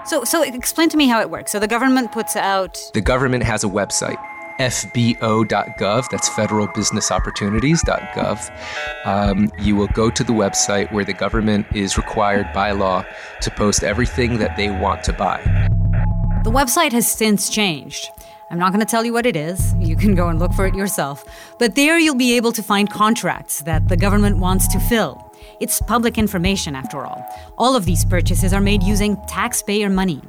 So, 0.04 0.24
so 0.24 0.42
explain 0.42 0.88
to 0.90 0.96
me 0.96 1.08
how 1.08 1.20
it 1.20 1.30
works. 1.30 1.52
So 1.52 1.58
the 1.58 1.66
government 1.66 2.12
puts 2.12 2.36
out. 2.36 2.78
The 2.94 3.00
government 3.00 3.42
has 3.44 3.64
a 3.64 3.68
website 3.68 4.18
fbo.gov, 4.60 6.08
that's 6.10 6.28
federalbusinessopportunities.gov. 6.28 9.06
Um, 9.06 9.50
you 9.58 9.74
will 9.74 9.88
go 9.88 10.10
to 10.10 10.22
the 10.22 10.34
website 10.34 10.92
where 10.92 11.04
the 11.04 11.14
government 11.14 11.66
is 11.74 11.96
required 11.96 12.52
by 12.52 12.72
law 12.72 13.06
to 13.40 13.50
post 13.52 13.82
everything 13.82 14.36
that 14.38 14.58
they 14.58 14.68
want 14.70 15.02
to 15.04 15.14
buy. 15.14 15.40
The 16.44 16.50
website 16.50 16.92
has 16.92 17.10
since 17.10 17.48
changed. 17.48 18.10
I'm 18.50 18.58
not 18.58 18.72
going 18.72 18.84
to 18.84 18.90
tell 18.90 19.04
you 19.04 19.12
what 19.12 19.26
it 19.26 19.36
is. 19.36 19.74
You 19.78 19.94
can 19.94 20.16
go 20.16 20.28
and 20.28 20.40
look 20.40 20.52
for 20.52 20.66
it 20.66 20.74
yourself. 20.74 21.24
But 21.60 21.76
there 21.76 22.00
you'll 22.00 22.16
be 22.16 22.36
able 22.36 22.50
to 22.52 22.64
find 22.64 22.90
contracts 22.90 23.60
that 23.60 23.88
the 23.88 23.96
government 23.96 24.38
wants 24.38 24.66
to 24.68 24.80
fill. 24.80 25.32
It's 25.60 25.80
public 25.80 26.18
information, 26.18 26.74
after 26.74 27.06
all. 27.06 27.24
All 27.56 27.76
of 27.76 27.84
these 27.84 28.04
purchases 28.04 28.52
are 28.52 28.60
made 28.60 28.82
using 28.82 29.16
taxpayer 29.28 29.88
money. 29.88 30.20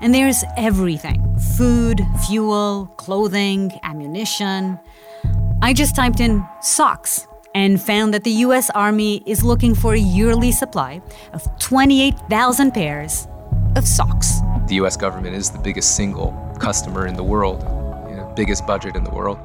And 0.00 0.14
there's 0.14 0.42
everything 0.56 1.38
food, 1.58 2.00
fuel, 2.26 2.86
clothing, 2.96 3.78
ammunition. 3.82 4.78
I 5.60 5.74
just 5.74 5.94
typed 5.94 6.20
in 6.20 6.42
socks 6.62 7.26
and 7.54 7.82
found 7.82 8.14
that 8.14 8.24
the 8.24 8.30
US 8.46 8.70
Army 8.70 9.22
is 9.26 9.44
looking 9.44 9.74
for 9.74 9.92
a 9.92 9.98
yearly 9.98 10.52
supply 10.52 11.02
of 11.34 11.42
28,000 11.58 12.72
pairs 12.72 13.28
of 13.76 13.86
socks. 13.86 14.40
The 14.68 14.76
US 14.76 14.96
government 14.96 15.36
is 15.36 15.50
the 15.50 15.58
biggest 15.58 15.96
single 15.96 16.49
customer 16.60 17.06
in 17.06 17.14
the 17.14 17.24
world, 17.24 17.62
you 18.08 18.16
know, 18.16 18.32
biggest 18.36 18.66
budget 18.66 18.96
in 18.96 19.04
the 19.04 19.10
world. 19.10 19.38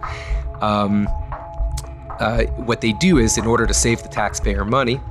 Um, 0.61 1.07
uh, 2.19 2.43
what 2.55 2.81
they 2.81 2.93
do 2.93 3.17
is, 3.17 3.37
in 3.37 3.45
order 3.45 3.65
to 3.65 3.73
save 3.73 4.03
the 4.03 4.09
taxpayer 4.09 4.63
money, 4.63 5.01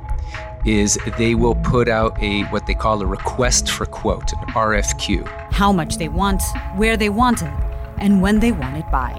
is 0.64 0.98
they 1.18 1.34
will 1.34 1.54
put 1.56 1.88
out 1.88 2.20
a 2.22 2.42
what 2.44 2.66
they 2.66 2.74
call 2.74 3.02
a 3.02 3.06
request 3.06 3.70
for 3.70 3.86
quote, 3.86 4.32
an 4.32 4.38
RFQ. 4.54 5.26
How 5.52 5.72
much 5.72 5.98
they 5.98 6.08
want, 6.08 6.42
where 6.76 6.96
they 6.96 7.10
want 7.10 7.42
it, 7.42 7.52
and 7.98 8.22
when 8.22 8.40
they 8.40 8.52
want 8.52 8.76
it 8.76 8.90
by. 8.90 9.12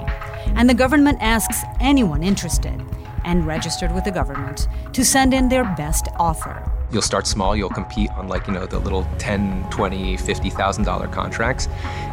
And 0.55 0.69
the 0.69 0.73
government 0.73 1.19
asks 1.21 1.63
anyone 1.79 2.23
interested 2.23 2.81
and 3.25 3.45
registered 3.45 3.93
with 3.93 4.05
the 4.05 4.11
government 4.11 4.67
to 4.93 5.03
send 5.03 5.33
in 5.33 5.49
their 5.49 5.65
best 5.75 6.07
offer. 6.17 6.71
You'll 6.91 7.01
start 7.01 7.27
small, 7.27 7.55
you'll 7.55 7.69
compete 7.69 8.09
on 8.11 8.27
like, 8.27 8.47
you 8.47 8.53
know, 8.53 8.65
the 8.65 8.79
little 8.79 9.05
10, 9.17 9.67
20, 9.71 10.15
$50,000 10.17 11.11
contracts. 11.11 11.67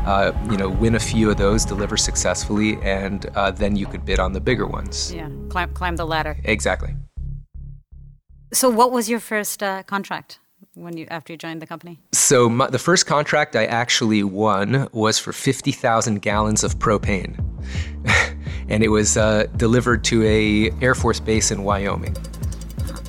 Uh, 0.06 0.32
you 0.50 0.56
know, 0.56 0.68
win 0.68 0.94
a 0.96 1.00
few 1.00 1.30
of 1.30 1.36
those, 1.36 1.64
deliver 1.64 1.96
successfully, 1.96 2.78
and 2.82 3.26
uh, 3.36 3.50
then 3.50 3.76
you 3.76 3.86
could 3.86 4.04
bid 4.04 4.18
on 4.18 4.32
the 4.32 4.40
bigger 4.40 4.66
ones. 4.66 5.14
Yeah, 5.14 5.28
climb, 5.48 5.72
climb 5.74 5.96
the 5.96 6.06
ladder. 6.06 6.36
Exactly. 6.44 6.96
So, 8.52 8.68
what 8.68 8.92
was 8.92 9.08
your 9.08 9.20
first 9.20 9.62
uh, 9.62 9.82
contract 9.84 10.38
when 10.74 10.96
you 10.96 11.06
after 11.10 11.32
you 11.32 11.36
joined 11.36 11.62
the 11.62 11.66
company? 11.66 12.00
So, 12.12 12.48
my, 12.48 12.68
the 12.68 12.78
first 12.78 13.06
contract 13.06 13.56
I 13.56 13.64
actually 13.66 14.22
won 14.22 14.88
was 14.92 15.18
for 15.18 15.32
50,000 15.32 16.20
gallons 16.20 16.64
of 16.64 16.78
propane, 16.78 17.38
and 18.72 18.82
it 18.82 18.88
was 18.88 19.18
uh, 19.18 19.46
delivered 19.58 20.02
to 20.02 20.24
a 20.24 20.70
Air 20.80 20.94
Force 20.94 21.20
base 21.20 21.50
in 21.50 21.62
Wyoming. 21.62 22.16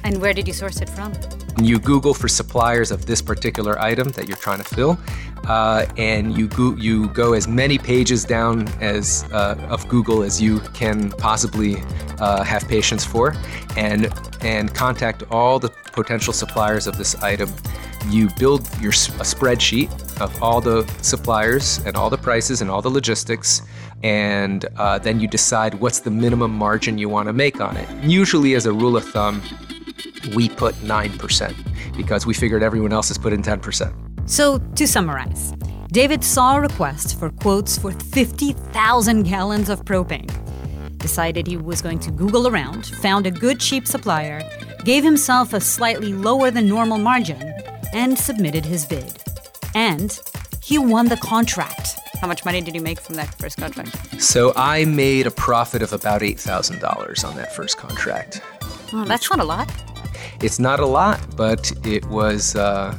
And 0.03 0.19
where 0.21 0.33
did 0.33 0.45
you 0.45 0.53
source 0.53 0.81
it 0.81 0.89
from? 0.89 1.13
You 1.61 1.79
Google 1.79 2.13
for 2.13 2.27
suppliers 2.27 2.91
of 2.91 3.05
this 3.05 3.21
particular 3.21 3.79
item 3.79 4.09
that 4.09 4.27
you're 4.27 4.35
trying 4.37 4.57
to 4.57 4.65
fill, 4.65 4.99
uh, 5.47 5.85
and 5.97 6.37
you 6.37 6.49
go, 6.49 6.75
you 6.75 7.07
go 7.09 7.31
as 7.31 7.47
many 7.47 7.77
pages 7.77 8.25
down 8.25 8.67
as 8.81 9.23
uh, 9.31 9.55
of 9.69 9.87
Google 9.87 10.23
as 10.23 10.41
you 10.41 10.59
can 10.73 11.11
possibly 11.11 11.77
uh, 12.19 12.43
have 12.43 12.67
patience 12.67 13.05
for, 13.05 13.33
and 13.77 14.11
and 14.41 14.73
contact 14.75 15.23
all 15.31 15.59
the 15.59 15.69
potential 15.93 16.33
suppliers 16.33 16.87
of 16.87 16.97
this 16.97 17.15
item. 17.23 17.49
You 18.09 18.29
build 18.37 18.61
your 18.81 18.91
a 18.91 19.25
spreadsheet 19.25 19.89
of 20.19 20.41
all 20.41 20.61
the 20.61 20.83
suppliers 21.01 21.79
and 21.85 21.95
all 21.95 22.09
the 22.09 22.17
prices 22.17 22.61
and 22.61 22.69
all 22.69 22.81
the 22.81 22.89
logistics, 22.89 23.61
and 24.03 24.65
uh, 24.77 24.99
then 24.99 25.19
you 25.19 25.27
decide 25.27 25.75
what's 25.75 26.01
the 26.01 26.11
minimum 26.11 26.51
margin 26.51 26.97
you 26.97 27.09
want 27.09 27.27
to 27.27 27.33
make 27.33 27.61
on 27.61 27.77
it. 27.77 27.89
Usually, 28.03 28.55
as 28.55 28.65
a 28.65 28.73
rule 28.73 28.97
of 28.97 29.05
thumb, 29.05 29.41
we 30.35 30.49
put 30.49 30.75
9% 30.75 31.95
because 31.95 32.25
we 32.25 32.33
figured 32.33 32.63
everyone 32.63 32.93
else 32.93 33.07
has 33.07 33.17
put 33.17 33.33
in 33.33 33.41
10%. 33.41 33.93
So, 34.25 34.57
to 34.57 34.87
summarize, 34.87 35.53
David 35.91 36.23
saw 36.23 36.57
a 36.57 36.61
request 36.61 37.19
for 37.19 37.29
quotes 37.29 37.77
for 37.77 37.91
50,000 37.91 39.23
gallons 39.23 39.69
of 39.69 39.85
propane, 39.85 40.29
decided 40.97 41.45
he 41.45 41.57
was 41.57 41.81
going 41.81 41.99
to 41.99 42.11
Google 42.11 42.47
around, 42.47 42.87
found 42.87 43.27
a 43.27 43.31
good 43.31 43.59
cheap 43.59 43.87
supplier, 43.87 44.41
gave 44.85 45.03
himself 45.03 45.53
a 45.53 45.61
slightly 45.61 46.13
lower 46.13 46.51
than 46.51 46.67
normal 46.67 46.97
margin, 46.97 47.53
and 47.93 48.17
submitted 48.17 48.65
his 48.65 48.85
bid. 48.85 49.21
And 49.75 50.19
he 50.61 50.77
won 50.77 51.07
the 51.07 51.17
contract. 51.17 51.99
How 52.21 52.27
much 52.27 52.45
money 52.45 52.61
did 52.61 52.73
you 52.75 52.81
make 52.81 52.99
from 52.99 53.15
that 53.15 53.33
first 53.35 53.57
contract? 53.57 54.21
So 54.21 54.53
I 54.55 54.85
made 54.85 55.27
a 55.27 55.31
profit 55.31 55.81
of 55.81 55.91
about 55.93 56.21
$8,000 56.21 57.27
on 57.27 57.35
that 57.35 57.53
first 57.55 57.77
contract. 57.77 58.41
Oh, 58.93 59.03
that's 59.05 59.29
not 59.29 59.39
a 59.39 59.43
lot. 59.43 59.69
It's 60.41 60.59
not 60.59 60.79
a 60.79 60.85
lot, 60.85 61.19
but 61.35 61.71
it 61.85 62.05
was, 62.05 62.55
uh, 62.55 62.97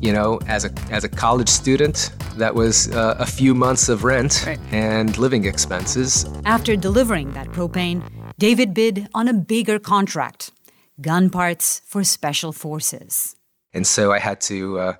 you 0.00 0.12
know, 0.12 0.40
as 0.46 0.64
a 0.64 0.70
as 0.90 1.04
a 1.04 1.08
college 1.08 1.48
student, 1.48 2.10
that 2.36 2.54
was 2.54 2.88
uh, 2.92 3.16
a 3.18 3.26
few 3.26 3.54
months 3.54 3.88
of 3.88 4.04
rent 4.04 4.44
Right. 4.46 4.58
and 4.72 5.16
living 5.18 5.44
expenses. 5.44 6.24
After 6.44 6.76
delivering 6.76 7.32
that 7.32 7.48
propane, 7.48 8.02
David 8.38 8.74
bid 8.74 9.08
on 9.14 9.28
a 9.28 9.32
bigger 9.34 9.78
contract 9.78 10.50
gun 11.00 11.30
parts 11.30 11.80
for 11.86 12.02
special 12.04 12.52
forces. 12.52 13.36
And 13.74 13.86
so 13.86 14.12
I 14.12 14.18
had 14.18 14.40
to 14.42 14.78
uh, 14.78 14.92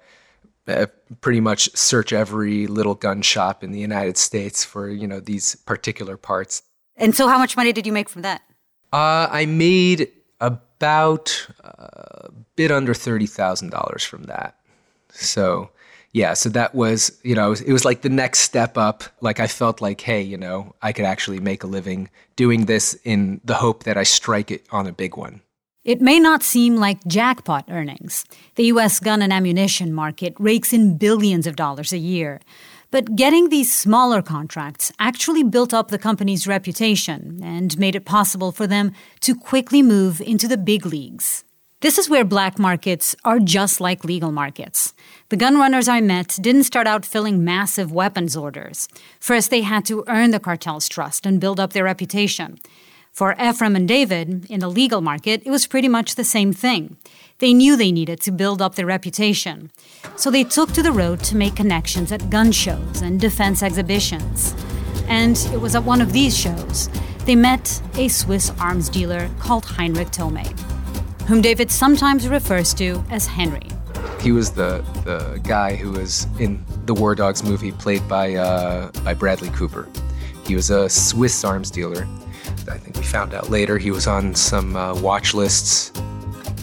uh, 0.69 0.87
pretty 1.21 1.41
much 1.41 1.75
search 1.77 2.13
every 2.13 2.67
little 2.67 2.95
gun 2.95 3.23
shop 3.23 3.65
in 3.65 3.73
the 3.73 3.79
United 3.79 4.17
States 4.19 4.65
for, 4.65 4.89
you 4.89 5.07
know, 5.07 5.21
these 5.21 5.55
particular 5.55 6.17
parts. 6.17 6.63
And 6.97 7.15
so, 7.15 7.29
how 7.29 7.39
much 7.39 7.57
money 7.57 7.73
did 7.73 7.87
you 7.87 7.93
make 7.93 8.09
from 8.09 8.23
that? 8.23 8.43
Uh, 8.93 9.29
I 9.31 9.47
made 9.47 10.11
about 10.41 11.49
uh, 11.65 12.29
a 12.29 12.33
bit 12.57 12.71
under 12.71 12.93
$30,000 12.93 14.05
from 14.05 14.25
that. 14.25 14.57
So, 15.11 15.71
yeah, 16.13 16.35
so 16.35 16.49
that 16.51 16.75
was, 16.75 17.19
you 17.23 17.35
know, 17.35 17.47
it 17.47 17.51
was, 17.51 17.61
it 17.63 17.73
was 17.73 17.85
like 17.85 18.03
the 18.03 18.09
next 18.09 18.41
step 18.41 18.77
up. 18.79 19.05
Like 19.21 19.41
I 19.41 19.47
felt 19.47 19.81
like, 19.81 20.01
hey, 20.01 20.23
you 20.23 20.37
know, 20.37 20.75
I 20.83 20.93
could 20.93 21.05
actually 21.05 21.41
make 21.41 21.63
a 21.63 21.67
living 21.67 22.09
doing 22.37 22.67
this 22.67 22.95
in 23.05 23.41
the 23.45 23.55
hope 23.55 23.85
that 23.85 23.97
I 23.97 24.03
strike 24.03 24.51
it 24.51 24.67
on 24.71 24.87
a 24.87 24.93
big 24.93 25.17
one. 25.17 25.43
It 25.85 26.01
may 26.01 26.19
not 26.19 26.43
seem 26.43 26.77
like 26.77 27.07
jackpot 27.07 27.67
earnings. 27.71 28.25
The 28.57 28.65
U.S. 28.65 28.99
gun 28.99 29.23
and 29.23 29.33
ammunition 29.33 29.93
market 29.93 30.35
rakes 30.39 30.73
in 30.73 30.99
billions 30.99 31.47
of 31.47 31.57
dollars 31.57 31.93
a 31.93 31.99
year. 31.99 32.41
But 32.91 33.17
getting 33.17 33.49
these 33.49 33.73
smaller 33.73 34.21
contracts 34.21 34.91
actually 34.99 35.45
built 35.45 35.73
up 35.73 35.89
the 35.89 35.99
company's 35.99 36.47
reputation 36.47 37.41
and 37.45 37.79
made 37.79 37.95
it 37.95 38.05
possible 38.05 38.51
for 38.51 38.67
them 38.67 38.93
to 39.21 39.35
quickly 39.35 39.83
move 39.83 40.21
into 40.21 40.49
the 40.49 40.57
big 40.57 40.85
leagues. 40.85 41.45
This 41.81 41.97
is 41.97 42.11
where 42.11 42.25
black 42.25 42.59
markets 42.59 43.15
are 43.25 43.39
just 43.39 43.81
like 43.81 44.03
legal 44.03 44.33
markets. 44.33 44.95
The 45.29 45.37
gun 45.37 45.59
runners 45.59 45.87
I 45.87 46.01
met 46.01 46.37
didn't 46.41 46.65
start 46.65 46.89
out 46.89 47.07
filling 47.07 47.45
massive 47.45 47.93
weapons 47.93 48.37
orders. 48.37 48.89
First, 49.21 49.51
they 49.51 49.61
had 49.61 49.85
to 49.85 50.03
earn 50.09 50.33
the 50.33 50.41
cartel's 50.41 50.89
trust 50.89 51.25
and 51.25 51.41
build 51.41 51.61
up 51.61 51.75
their 51.75 51.85
reputation. 51.85 52.59
For 53.19 53.35
Ephraim 53.37 53.75
and 53.75 53.89
David, 53.89 54.47
in 54.49 54.61
the 54.61 54.71
legal 54.71 55.01
market, 55.01 55.43
it 55.45 55.51
was 55.51 55.67
pretty 55.67 55.89
much 55.89 56.15
the 56.15 56.23
same 56.23 56.53
thing. 56.53 56.99
They 57.39 57.53
knew 57.53 57.77
they 57.77 57.91
needed 57.91 58.21
to 58.21 58.31
build 58.31 58.63
up 58.63 58.77
their 58.77 58.87
reputation. 58.87 59.73
So 60.15 60.31
they 60.31 60.45
took 60.45 60.71
to 60.75 60.85
the 60.85 60.93
road 60.93 61.19
to 61.25 61.37
make 61.37 61.57
connections 61.57 62.13
at 62.13 62.31
gun 62.31 62.53
shows 62.53 63.03
and 63.03 63.19
defense 63.19 63.61
exhibitions. 63.61 64.55
And 65.09 65.37
it 65.53 65.61
was 65.61 65.75
at 65.75 65.83
one 65.83 66.01
of 66.01 66.13
these 66.13 66.39
shows 66.39 66.89
they 67.27 67.35
met 67.35 67.83
a 67.97 68.07
Swiss 68.07 68.53
arms 68.61 68.89
dealer 68.89 69.29
called 69.41 69.65
Heinrich 69.65 70.13
Thomet, 70.13 70.55
whom 71.27 71.41
David 71.41 71.73
sometimes 71.73 72.29
refers 72.29 72.73
to 72.75 73.03
as 73.11 73.27
Henry. 73.27 73.67
He 74.21 74.31
was 74.31 74.53
the, 74.53 74.85
the 75.05 75.41
guy 75.43 75.75
who 75.75 75.91
was 75.91 76.29
in 76.39 76.65
the 76.87 76.95
War 76.95 77.17
Dogs 77.17 77.43
movie 77.43 77.73
played 77.73 78.09
by, 78.09 78.37
uh, 78.37 78.93
by 79.03 79.13
Bradley 79.13 79.51
Cooper. 79.51 79.89
He 80.47 80.55
was 80.55 80.71
a 80.71 80.89
Swiss 80.89 81.43
arms 81.43 81.73
dealer. 81.73 82.07
I 82.69 82.79
think 82.79 82.97
we 82.97 83.03
found 83.03 83.35
out 83.35 83.51
later 83.51 83.79
he 83.79 83.91
was 83.91 84.07
on 84.07 84.35
some 84.35 84.77
uh, 84.77 84.95
watch 85.01 85.35
lists. 85.35 85.93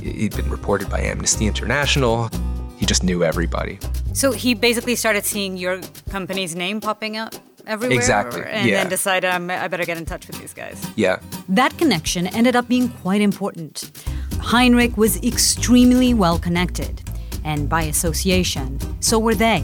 He'd 0.01 0.35
been 0.35 0.49
reported 0.49 0.89
by 0.89 1.01
Amnesty 1.01 1.47
International. 1.47 2.29
He 2.77 2.85
just 2.85 3.03
knew 3.03 3.23
everybody. 3.23 3.79
So 4.13 4.31
he 4.31 4.53
basically 4.53 4.95
started 4.95 5.25
seeing 5.25 5.57
your 5.57 5.81
company's 6.09 6.55
name 6.55 6.79
popping 6.81 7.17
up 7.17 7.33
everywhere. 7.67 7.97
Exactly, 7.97 8.43
And 8.45 8.67
yeah. 8.67 8.81
then 8.81 8.89
decided 8.89 9.29
um, 9.29 9.49
I 9.49 9.67
better 9.67 9.85
get 9.85 9.97
in 9.97 10.05
touch 10.05 10.27
with 10.27 10.39
these 10.39 10.53
guys. 10.53 10.85
Yeah. 10.95 11.19
That 11.49 11.77
connection 11.77 12.27
ended 12.27 12.55
up 12.55 12.67
being 12.67 12.89
quite 12.89 13.21
important. 13.21 13.91
Heinrich 14.39 14.95
was 14.97 15.21
extremely 15.23 16.13
well 16.13 16.37
connected, 16.37 17.01
and 17.43 17.67
by 17.67 17.83
association, 17.83 18.79
so 19.01 19.17
were 19.17 19.35
they. 19.35 19.63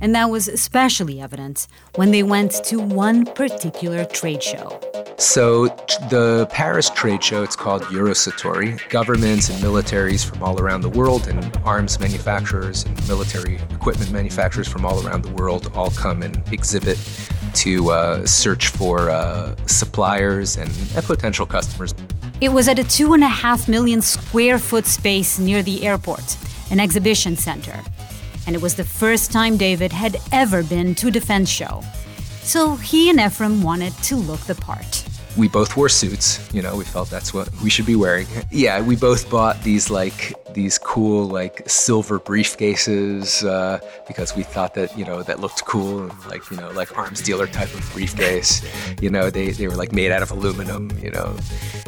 And 0.00 0.14
that 0.14 0.30
was 0.30 0.48
especially 0.48 1.20
evident 1.20 1.66
when 1.96 2.10
they 2.10 2.22
went 2.22 2.52
to 2.64 2.80
one 2.80 3.26
particular 3.26 4.04
trade 4.04 4.42
show. 4.42 4.80
So 5.18 5.66
the 6.08 6.48
Paris 6.50 6.88
trade 6.88 7.22
show, 7.22 7.42
it's 7.42 7.54
called 7.54 7.82
Eurosatory. 7.82 8.88
Governments 8.88 9.50
and 9.50 9.62
militaries 9.62 10.24
from 10.24 10.42
all 10.42 10.58
around 10.58 10.80
the 10.80 10.88
world 10.88 11.28
and 11.28 11.54
arms 11.64 12.00
manufacturers 12.00 12.84
and 12.84 13.06
military 13.06 13.56
equipment 13.70 14.10
manufacturers 14.12 14.66
from 14.66 14.86
all 14.86 15.06
around 15.06 15.22
the 15.22 15.32
world 15.32 15.70
all 15.74 15.90
come 15.90 16.22
and 16.22 16.42
exhibit 16.50 16.98
to 17.52 17.90
uh, 17.90 18.24
search 18.24 18.68
for 18.68 19.10
uh, 19.10 19.54
suppliers 19.66 20.56
and 20.56 20.70
uh, 20.96 21.02
potential 21.02 21.44
customers. 21.44 21.94
It 22.40 22.50
was 22.50 22.68
at 22.68 22.78
a 22.78 22.84
two 22.84 23.12
and 23.12 23.22
a 23.22 23.28
half 23.28 23.68
million 23.68 24.00
square 24.00 24.58
foot 24.58 24.86
space 24.86 25.38
near 25.38 25.62
the 25.62 25.84
airport, 25.84 26.38
an 26.70 26.80
exhibition 26.80 27.36
center. 27.36 27.78
And 28.46 28.56
it 28.56 28.62
was 28.62 28.74
the 28.74 28.84
first 28.84 29.32
time 29.32 29.56
David 29.56 29.92
had 29.92 30.16
ever 30.32 30.62
been 30.62 30.94
to 30.96 31.08
a 31.08 31.10
defense 31.10 31.48
show. 31.48 31.82
So 32.42 32.76
he 32.76 33.10
and 33.10 33.20
Ephraim 33.20 33.62
wanted 33.62 33.92
to 34.04 34.16
look 34.16 34.40
the 34.40 34.54
part 34.54 35.04
we 35.36 35.48
both 35.48 35.76
wore 35.76 35.88
suits. 35.88 36.48
You 36.52 36.62
know, 36.62 36.76
we 36.76 36.84
felt 36.84 37.10
that's 37.10 37.32
what 37.32 37.48
we 37.62 37.70
should 37.70 37.86
be 37.86 37.96
wearing. 37.96 38.26
Yeah, 38.50 38.80
we 38.80 38.96
both 38.96 39.30
bought 39.30 39.62
these 39.62 39.90
like 39.90 40.34
these 40.54 40.78
cool 40.78 41.26
like 41.26 41.68
silver 41.68 42.18
briefcases 42.18 43.44
uh, 43.46 43.80
because 44.06 44.34
we 44.36 44.42
thought 44.42 44.74
that 44.74 44.96
you 44.96 45.04
know 45.04 45.22
that 45.22 45.40
looked 45.40 45.64
cool 45.64 46.02
and 46.02 46.26
like 46.26 46.48
you 46.50 46.56
know 46.56 46.70
like 46.70 46.96
arms 46.96 47.20
dealer 47.20 47.46
type 47.46 47.72
of 47.74 47.90
briefcase. 47.92 48.62
You 49.00 49.10
know, 49.10 49.30
they 49.30 49.50
they 49.50 49.68
were 49.68 49.76
like 49.76 49.92
made 49.92 50.10
out 50.10 50.22
of 50.22 50.30
aluminum. 50.30 50.90
You 51.02 51.10
know, 51.10 51.36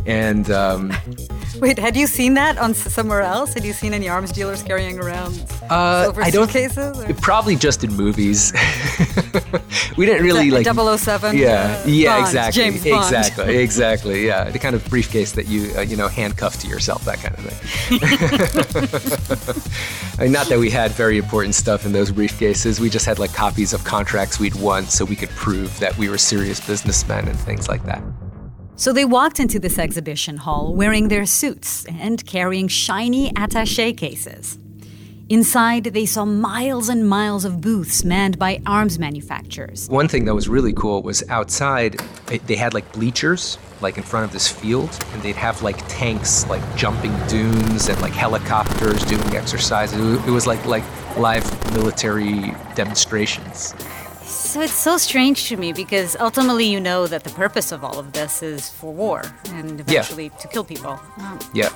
and 0.07 0.50
um, 0.50 0.92
wait, 1.59 1.78
had 1.78 1.97
you 1.97 2.07
seen 2.07 2.35
that 2.35 2.59
on 2.59 2.75
somewhere 2.75 3.23
else? 3.23 3.54
Had 3.54 3.64
you 3.64 3.73
seen 3.73 3.92
any 3.95 4.09
arms 4.09 4.33
dealers 4.33 4.62
carrying 4.62 4.99
around 4.99 5.35
uh, 5.71 6.04
silver 6.04 6.23
I 6.23 6.31
don't, 6.31 6.47
suitcases? 6.47 6.99
Or? 7.00 7.14
Probably 7.14 7.57
just 7.57 7.85
in 7.85 7.95
movies. 7.95 8.52
we 9.97 10.07
didn't 10.07 10.25
really 10.25 10.50
like 10.50 10.66
007. 10.66 11.37
Yeah, 11.37 11.83
uh, 11.85 11.87
yeah, 11.87 12.16
Bond, 12.16 12.26
exactly, 12.26 12.62
James 12.62 12.85
Bond. 12.85 13.14
exactly, 13.14 13.57
exactly. 13.62 14.26
Yeah, 14.26 14.50
the 14.50 14.59
kind 14.59 14.75
of 14.75 14.85
briefcase 14.88 15.33
that 15.33 15.47
you 15.47 15.73
uh, 15.76 15.81
you 15.83 15.97
know 15.97 16.09
handcuff 16.09 16.59
to 16.61 16.69
yourself, 16.69 17.04
that 17.04 17.19
kind 17.19 17.35
of 17.35 17.45
thing. 17.45 18.51
I 20.18 20.25
mean, 20.25 20.32
not 20.32 20.49
that 20.49 20.59
we 20.59 20.71
had 20.71 20.90
very 20.92 21.18
important 21.18 21.54
stuff 21.54 21.87
in 21.87 21.92
those 21.92 22.11
briefcases. 22.12 22.80
We 22.80 22.90
just 22.90 23.06
had 23.06 23.18
like 23.18 23.32
copies 23.32 23.73
of 23.73 23.82
contracts 23.85 24.38
we'd 24.38 24.54
won, 24.56 24.85
so 24.87 25.04
we 25.04 25.16
could 25.16 25.30
prove 25.30 25.78
that 25.80 25.97
we 25.97 26.09
were 26.09 26.18
serious 26.18 26.61
businessmen 26.61 27.28
and 27.28 27.38
things 27.38 27.68
like 27.68 27.85
that. 27.85 28.02
So 28.76 28.92
they 28.92 29.04
walked 29.04 29.38
into 29.38 29.59
this 29.59 29.78
exhibition 29.78 30.37
hall 30.38 30.75
wearing 30.75 31.09
their 31.09 31.25
suits 31.25 31.87
and 31.87 32.25
carrying 32.26 32.68
shiny 32.68 33.32
attache 33.37 33.92
cases. 33.92 34.59
Inside, 35.33 35.85
they 35.85 36.05
saw 36.05 36.27
miles 36.27 36.91
and 36.91 37.09
miles 37.09 37.47
of 37.47 37.62
booths 37.62 38.05
manned 38.05 38.39
by 38.39 38.61
arms 38.67 38.99
manufacturers. 38.99 39.89
One 39.89 40.07
thing 40.07 40.27
that 40.27 40.35
was 40.35 40.47
really 40.47 40.75
cool 40.75 41.03
was 41.03 41.27
outside, 41.31 41.99
they 42.27 42.55
had 42.55 42.75
like 42.75 42.93
bleachers, 42.93 43.57
like 43.81 43.97
in 43.97 44.03
front 44.03 44.27
of 44.27 44.33
this 44.33 44.47
field, 44.47 44.91
and 45.15 45.23
they'd 45.23 45.37
have 45.37 45.62
like 45.62 45.83
tanks, 45.89 46.47
like 46.51 46.61
jumping 46.77 47.19
dunes, 47.29 47.89
and 47.89 47.99
like 48.03 48.12
helicopters 48.12 49.03
doing 49.07 49.35
exercises. 49.35 49.99
It 50.29 50.31
was 50.31 50.47
like 50.47 50.67
like 50.67 50.85
live 51.17 51.47
military 51.73 52.55
demonstrations. 52.75 53.75
So 54.23 54.61
it's 54.61 54.75
so 54.75 54.99
strange 54.99 55.49
to 55.49 55.57
me 55.57 55.73
because 55.73 56.15
ultimately 56.21 56.67
you 56.67 56.79
know 56.79 57.07
that 57.07 57.25
the 57.25 57.31
purpose 57.31 57.73
of 57.73 57.83
all 57.83 57.99
of 57.99 58.12
this 58.12 58.43
is 58.43 58.69
for 58.69 58.93
war 58.93 59.23
and 59.47 59.81
eventually 59.81 60.25
yeah. 60.25 60.41
to 60.41 60.49
kill 60.49 60.65
people. 60.65 61.01
Yeah 61.55 61.71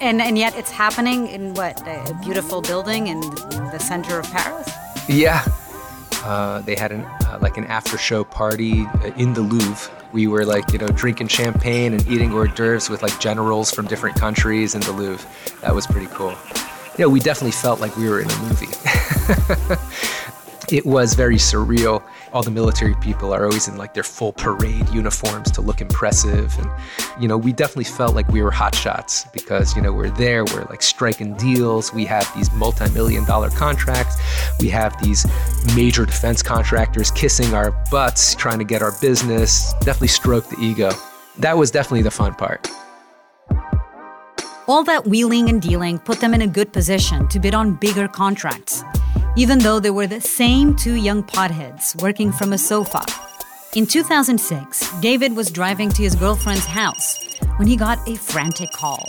and 0.00 0.20
and 0.20 0.38
yet 0.38 0.56
it's 0.56 0.70
happening 0.70 1.26
in 1.28 1.54
what 1.54 1.80
a 1.86 2.18
beautiful 2.22 2.60
building 2.60 3.08
in 3.08 3.20
the 3.20 3.78
center 3.78 4.18
of 4.18 4.30
Paris. 4.30 4.70
Yeah, 5.08 5.44
uh, 6.24 6.60
they 6.60 6.74
had 6.74 6.92
an 6.92 7.02
uh, 7.02 7.38
like 7.40 7.56
an 7.56 7.64
after 7.64 7.98
show 7.98 8.24
party 8.24 8.86
uh, 8.86 9.12
in 9.16 9.34
the 9.34 9.42
Louvre. 9.42 9.92
We 10.12 10.26
were 10.26 10.44
like 10.44 10.72
you 10.72 10.78
know 10.78 10.88
drinking 10.88 11.28
champagne 11.28 11.92
and 11.92 12.06
eating 12.08 12.32
hors 12.32 12.48
d'oeuvres 12.48 12.90
with 12.90 13.02
like 13.02 13.18
generals 13.20 13.70
from 13.70 13.86
different 13.86 14.16
countries 14.16 14.74
in 14.74 14.80
the 14.82 14.92
Louvre. 14.92 15.26
That 15.60 15.74
was 15.74 15.86
pretty 15.86 16.08
cool. 16.08 16.34
Know, 16.98 17.10
we 17.10 17.20
definitely 17.20 17.52
felt 17.52 17.78
like 17.78 17.94
we 17.96 18.08
were 18.08 18.20
in 18.20 18.30
a 18.30 18.38
movie. 18.38 18.72
it 20.74 20.86
was 20.86 21.14
very 21.14 21.36
surreal. 21.36 22.02
All 22.36 22.42
the 22.42 22.50
military 22.50 22.94
people 22.96 23.32
are 23.32 23.46
always 23.46 23.66
in 23.66 23.78
like 23.78 23.94
their 23.94 24.02
full 24.02 24.34
parade 24.34 24.86
uniforms 24.90 25.50
to 25.52 25.62
look 25.62 25.80
impressive. 25.80 26.54
And, 26.58 26.70
you 27.18 27.26
know, 27.26 27.38
we 27.38 27.50
definitely 27.50 27.84
felt 27.84 28.14
like 28.14 28.28
we 28.28 28.42
were 28.42 28.50
hotshots 28.50 29.32
because, 29.32 29.74
you 29.74 29.80
know, 29.80 29.90
we're 29.90 30.10
there, 30.10 30.44
we're 30.44 30.64
like 30.64 30.82
striking 30.82 31.34
deals. 31.36 31.94
We 31.94 32.04
have 32.04 32.30
these 32.36 32.52
multi 32.52 32.90
million 32.90 33.24
dollar 33.24 33.48
contracts. 33.48 34.16
We 34.60 34.68
have 34.68 35.02
these 35.02 35.24
major 35.74 36.04
defense 36.04 36.42
contractors 36.42 37.10
kissing 37.10 37.54
our 37.54 37.70
butts, 37.90 38.34
trying 38.34 38.58
to 38.58 38.66
get 38.66 38.82
our 38.82 38.92
business. 39.00 39.72
Definitely 39.80 40.08
stroke 40.08 40.46
the 40.50 40.60
ego. 40.60 40.90
That 41.38 41.56
was 41.56 41.70
definitely 41.70 42.02
the 42.02 42.10
fun 42.10 42.34
part. 42.34 42.68
All 44.68 44.84
that 44.84 45.06
wheeling 45.06 45.48
and 45.48 45.62
dealing 45.62 45.98
put 46.00 46.20
them 46.20 46.34
in 46.34 46.42
a 46.42 46.46
good 46.46 46.74
position 46.74 47.28
to 47.28 47.40
bid 47.40 47.54
on 47.54 47.76
bigger 47.76 48.06
contracts 48.08 48.84
even 49.36 49.58
though 49.58 49.78
they 49.78 49.90
were 49.90 50.06
the 50.06 50.20
same 50.20 50.74
two 50.74 50.94
young 50.94 51.22
potheads 51.22 52.00
working 52.00 52.32
from 52.32 52.54
a 52.54 52.58
sofa. 52.58 53.04
In 53.74 53.86
2006, 53.86 55.00
David 55.00 55.36
was 55.36 55.50
driving 55.50 55.90
to 55.90 56.02
his 56.02 56.14
girlfriend's 56.14 56.64
house 56.64 57.18
when 57.56 57.68
he 57.68 57.76
got 57.76 57.98
a 58.08 58.16
frantic 58.16 58.72
call. 58.72 59.06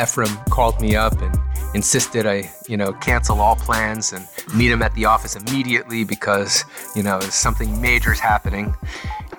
Ephraim 0.00 0.36
called 0.50 0.80
me 0.80 0.94
up 0.94 1.20
and 1.20 1.36
insisted 1.74 2.24
I, 2.24 2.48
you 2.68 2.76
know, 2.76 2.92
cancel 2.92 3.40
all 3.40 3.56
plans 3.56 4.12
and 4.12 4.26
meet 4.54 4.70
him 4.70 4.80
at 4.82 4.94
the 4.94 5.06
office 5.06 5.34
immediately 5.34 6.04
because, 6.04 6.64
you 6.94 7.02
know, 7.02 7.18
something 7.20 7.80
major's 7.80 8.20
happening. 8.20 8.76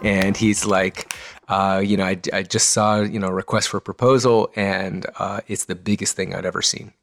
And 0.03 0.35
he's 0.35 0.65
like, 0.65 1.13
uh, 1.47 1.81
you 1.83 1.95
know, 1.95 2.03
I, 2.03 2.19
I, 2.33 2.43
just 2.43 2.69
saw, 2.69 2.99
you 2.99 3.19
know, 3.19 3.27
a 3.27 3.33
request 3.33 3.69
for 3.69 3.79
proposal 3.79 4.51
and 4.55 5.05
uh, 5.17 5.39
it's 5.47 5.65
the 5.65 5.75
biggest 5.75 6.15
thing 6.15 6.35
I'd 6.35 6.45
ever 6.45 6.61
seen. 6.61 6.93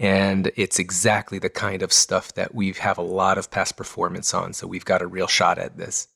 And 0.00 0.50
it's 0.56 0.78
exactly 0.78 1.38
the 1.38 1.50
kind 1.50 1.82
of 1.82 1.92
stuff 1.92 2.32
that 2.32 2.54
we 2.54 2.72
have 2.72 2.96
a 2.96 3.02
lot 3.02 3.36
of 3.36 3.50
past 3.50 3.76
performance 3.76 4.32
on. 4.32 4.54
So 4.54 4.66
we've 4.66 4.84
got 4.84 5.02
a 5.02 5.06
real 5.06 5.26
shot 5.26 5.58
at 5.58 5.76
this. 5.76 6.08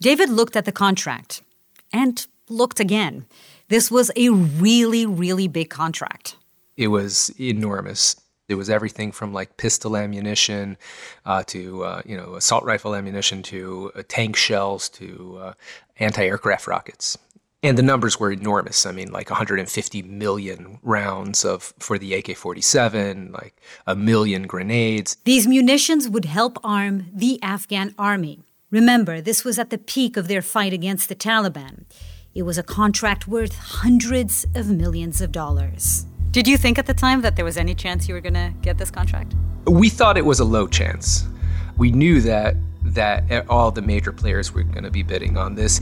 David 0.00 0.30
looked 0.30 0.54
at 0.56 0.64
the 0.64 0.72
contract 0.72 1.42
and 1.92 2.24
looked 2.48 2.78
again. 2.78 3.26
This 3.68 3.90
was 3.90 4.12
a 4.14 4.28
really, 4.28 5.04
really 5.04 5.48
big 5.48 5.68
contract. 5.68 6.36
It 6.76 6.88
was 6.88 7.32
enormous. 7.40 8.14
It 8.48 8.54
was 8.54 8.70
everything 8.70 9.10
from 9.10 9.32
like 9.32 9.56
pistol 9.56 9.96
ammunition 9.96 10.76
uh, 11.24 11.42
to 11.48 11.84
uh, 11.84 12.02
you 12.04 12.16
know 12.16 12.34
assault 12.34 12.64
rifle 12.64 12.94
ammunition 12.94 13.42
to 13.44 13.90
uh, 13.96 14.02
tank 14.06 14.36
shells 14.36 14.88
to 14.90 15.38
uh, 15.40 15.52
anti-aircraft 15.98 16.66
rockets 16.66 17.16
and 17.64 17.78
the 17.78 17.82
numbers 17.82 18.20
were 18.20 18.30
enormous. 18.30 18.84
I 18.84 18.92
mean, 18.92 19.10
like 19.10 19.30
150 19.30 20.02
million 20.02 20.78
rounds 20.82 21.44
of 21.44 21.72
for 21.78 21.98
the 21.98 22.12
AK-47, 22.14 23.32
like 23.32 23.60
a 23.86 23.96
million 23.96 24.46
grenades. 24.46 25.16
These 25.24 25.46
munitions 25.46 26.08
would 26.08 26.26
help 26.26 26.58
arm 26.62 27.06
the 27.12 27.42
Afghan 27.42 27.94
army. 27.98 28.44
Remember, 28.70 29.20
this 29.20 29.44
was 29.44 29.58
at 29.58 29.70
the 29.70 29.78
peak 29.78 30.16
of 30.18 30.28
their 30.28 30.42
fight 30.42 30.74
against 30.74 31.08
the 31.08 31.14
Taliban. 31.14 31.84
It 32.34 32.42
was 32.42 32.58
a 32.58 32.62
contract 32.62 33.26
worth 33.26 33.56
hundreds 33.56 34.44
of 34.54 34.68
millions 34.68 35.22
of 35.22 35.32
dollars. 35.32 36.04
Did 36.32 36.46
you 36.46 36.58
think 36.58 36.78
at 36.78 36.86
the 36.86 36.94
time 36.94 37.22
that 37.22 37.36
there 37.36 37.44
was 37.44 37.56
any 37.56 37.74
chance 37.74 38.08
you 38.08 38.14
were 38.14 38.20
going 38.20 38.34
to 38.34 38.52
get 38.60 38.76
this 38.76 38.90
contract? 38.90 39.34
We 39.66 39.88
thought 39.88 40.18
it 40.18 40.26
was 40.26 40.40
a 40.40 40.44
low 40.44 40.66
chance. 40.66 41.26
We 41.78 41.92
knew 41.92 42.20
that 42.20 42.56
that 42.82 43.48
all 43.48 43.70
the 43.70 43.80
major 43.80 44.12
players 44.12 44.52
were 44.52 44.62
going 44.62 44.84
to 44.84 44.90
be 44.90 45.02
bidding 45.02 45.38
on 45.38 45.54
this. 45.54 45.80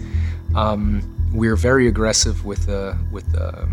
Um, 0.55 1.12
we're 1.33 1.57
very 1.57 1.89
aggressive 1.89 2.45
with 2.45 2.69
uh, 2.69 2.95
with 3.11 3.35
uh, 3.35 3.67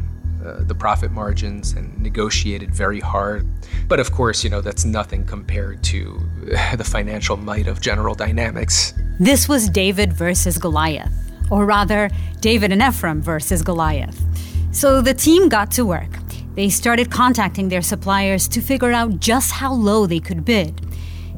uh, 0.43 0.63
the 0.63 0.75
profit 0.75 1.11
margins 1.11 1.73
and 1.73 1.97
negotiated 2.01 2.73
very 2.73 2.99
hard. 2.99 3.45
But 3.87 3.99
of 3.99 4.11
course, 4.11 4.43
you 4.43 4.49
know 4.49 4.61
that's 4.61 4.85
nothing 4.85 5.25
compared 5.25 5.83
to 5.85 6.19
the 6.77 6.83
financial 6.83 7.37
might 7.37 7.67
of 7.67 7.81
General 7.81 8.15
Dynamics. 8.15 8.93
This 9.19 9.49
was 9.49 9.69
David 9.69 10.13
versus 10.13 10.57
Goliath, 10.57 11.13
or 11.51 11.65
rather, 11.65 12.09
David 12.39 12.71
and 12.71 12.81
Ephraim 12.81 13.21
versus 13.21 13.61
Goliath. 13.61 14.21
So 14.71 15.01
the 15.01 15.13
team 15.13 15.49
got 15.49 15.71
to 15.71 15.85
work. 15.85 16.09
They 16.55 16.69
started 16.69 17.11
contacting 17.11 17.69
their 17.69 17.81
suppliers 17.81 18.47
to 18.49 18.61
figure 18.61 18.91
out 18.91 19.19
just 19.19 19.51
how 19.51 19.73
low 19.73 20.05
they 20.05 20.19
could 20.19 20.45
bid. 20.45 20.79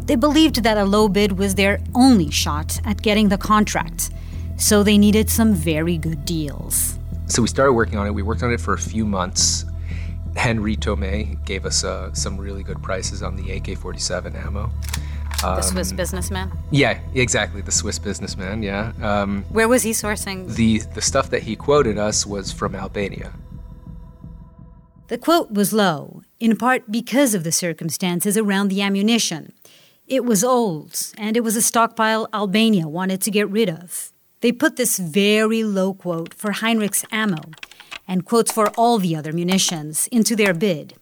They 0.06 0.16
believed 0.16 0.64
that 0.64 0.78
a 0.78 0.84
low 0.84 1.08
bid 1.08 1.38
was 1.38 1.56
their 1.56 1.80
only 1.96 2.30
shot 2.30 2.80
at 2.86 3.02
getting 3.02 3.30
the 3.30 3.38
contract 3.38 4.12
so 4.62 4.84
they 4.84 4.98
needed 4.98 5.30
some 5.30 5.54
very 5.54 5.98
good 5.98 6.24
deals. 6.24 6.98
So 7.26 7.42
we 7.42 7.48
started 7.48 7.74
working 7.74 7.98
on 7.98 8.06
it. 8.06 8.12
We 8.12 8.22
worked 8.22 8.44
on 8.44 8.54
it 8.54 8.62
for 8.62 8.74
a 8.74 8.78
few 8.78 9.06
months. 9.06 9.66
Henry 10.36 10.76
Thomet 10.76 11.44
gave 11.46 11.66
us 11.66 11.84
uh, 11.84 12.14
some 12.14 12.38
really 12.38 12.64
good 12.64 12.82
prices 12.82 13.24
on 13.24 13.36
the 13.36 13.52
AK 13.52 13.78
47 13.78 14.36
ammo. 14.36 14.72
Um, 15.44 15.56
the 15.56 15.62
Swiss 15.62 15.92
businessman? 15.92 16.52
Yeah, 16.70 17.00
exactly. 17.16 17.62
The 17.62 17.72
Swiss 17.72 17.98
businessman, 17.98 18.62
yeah. 18.62 18.94
Um, 19.02 19.44
Where 19.50 19.68
was 19.68 19.82
he 19.82 19.92
sourcing? 19.92 20.54
The, 20.54 20.80
the 20.94 21.02
stuff 21.02 21.32
that 21.32 21.44
he 21.44 21.56
quoted 21.56 21.98
us 21.98 22.26
was 22.26 22.52
from 22.52 22.76
Albania. 22.76 23.34
The 25.08 25.18
quote 25.18 25.52
was 25.52 25.74
low, 25.74 26.22
in 26.40 26.56
part 26.56 26.92
because 26.92 27.34
of 27.34 27.44
the 27.44 27.52
circumstances 27.52 28.38
around 28.38 28.68
the 28.68 28.82
ammunition. 28.82 29.54
It 30.06 30.24
was 30.24 30.44
old, 30.44 31.12
and 31.18 31.36
it 31.36 31.42
was 31.42 31.56
a 31.56 31.62
stockpile 31.62 32.28
Albania 32.34 32.88
wanted 32.88 33.22
to 33.22 33.32
get 33.32 33.50
rid 33.50 33.70
of. 33.70 34.11
They 34.42 34.52
put 34.52 34.76
this 34.76 34.98
very 34.98 35.64
low 35.64 35.94
quote 35.94 36.34
for 36.34 36.52
Heinrich's 36.52 37.06
ammo 37.12 37.52
and 38.08 38.26
quotes 38.26 38.52
for 38.52 38.70
all 38.72 38.98
the 38.98 39.16
other 39.16 39.32
munitions 39.32 40.08
into 40.08 40.36
their 40.36 40.54
bid. 40.54 40.96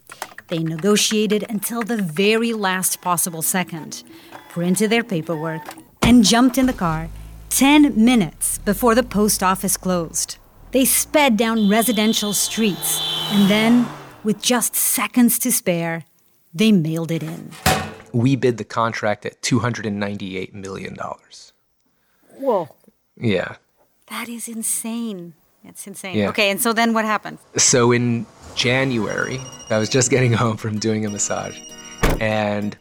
They 0.50 0.60
negotiated 0.60 1.46
until 1.50 1.84
the 1.84 1.98
very 1.98 2.54
last 2.54 3.02
possible 3.02 3.42
second, 3.42 4.04
printed 4.50 4.90
their 4.90 5.04
paperwork, 5.04 5.62
and 6.02 6.24
jumped 6.24 6.58
in 6.58 6.66
the 6.66 6.74
car 6.74 7.10
10 7.50 8.04
minutes 8.04 8.58
before 8.60 8.94
the 8.94 9.04
post 9.04 9.42
office 9.42 9.78
closed. 9.78 10.38
They 10.72 10.86
sped 10.86 11.38
down 11.38 11.70
residential 11.70 12.34
streets, 12.34 13.02
and 13.32 13.50
then, 13.50 13.88
with 14.24 14.42
just 14.42 14.76
seconds 14.76 15.40
to 15.40 15.52
spare, 15.52 16.04
they 16.54 16.72
mailed 16.72 17.12
it 17.12 17.24
in. 17.24 17.52
We 18.12 18.36
bid 18.36 18.58
the 18.58 18.64
contract 18.66 19.26
at 19.26 19.42
$298 19.42 20.54
million. 20.54 20.98
Whoa. 22.38 22.70
Yeah. 23.20 23.56
That 24.08 24.30
is 24.30 24.48
insane. 24.48 25.34
It's 25.64 25.86
insane. 25.86 26.18
Yeah. 26.18 26.30
Okay, 26.30 26.50
and 26.50 26.60
so 26.60 26.74
then 26.74 26.94
what 26.94 27.06
happened? 27.06 27.38
So 27.58 27.92
in 27.92 28.26
January, 28.56 29.40
I 29.70 29.78
was 29.78 29.90
just 29.90 30.10
getting 30.10 30.34
home 30.42 30.58
from 30.58 30.80
doing 30.80 31.06
a 31.06 31.10
massage, 31.10 31.60
and 32.20 32.78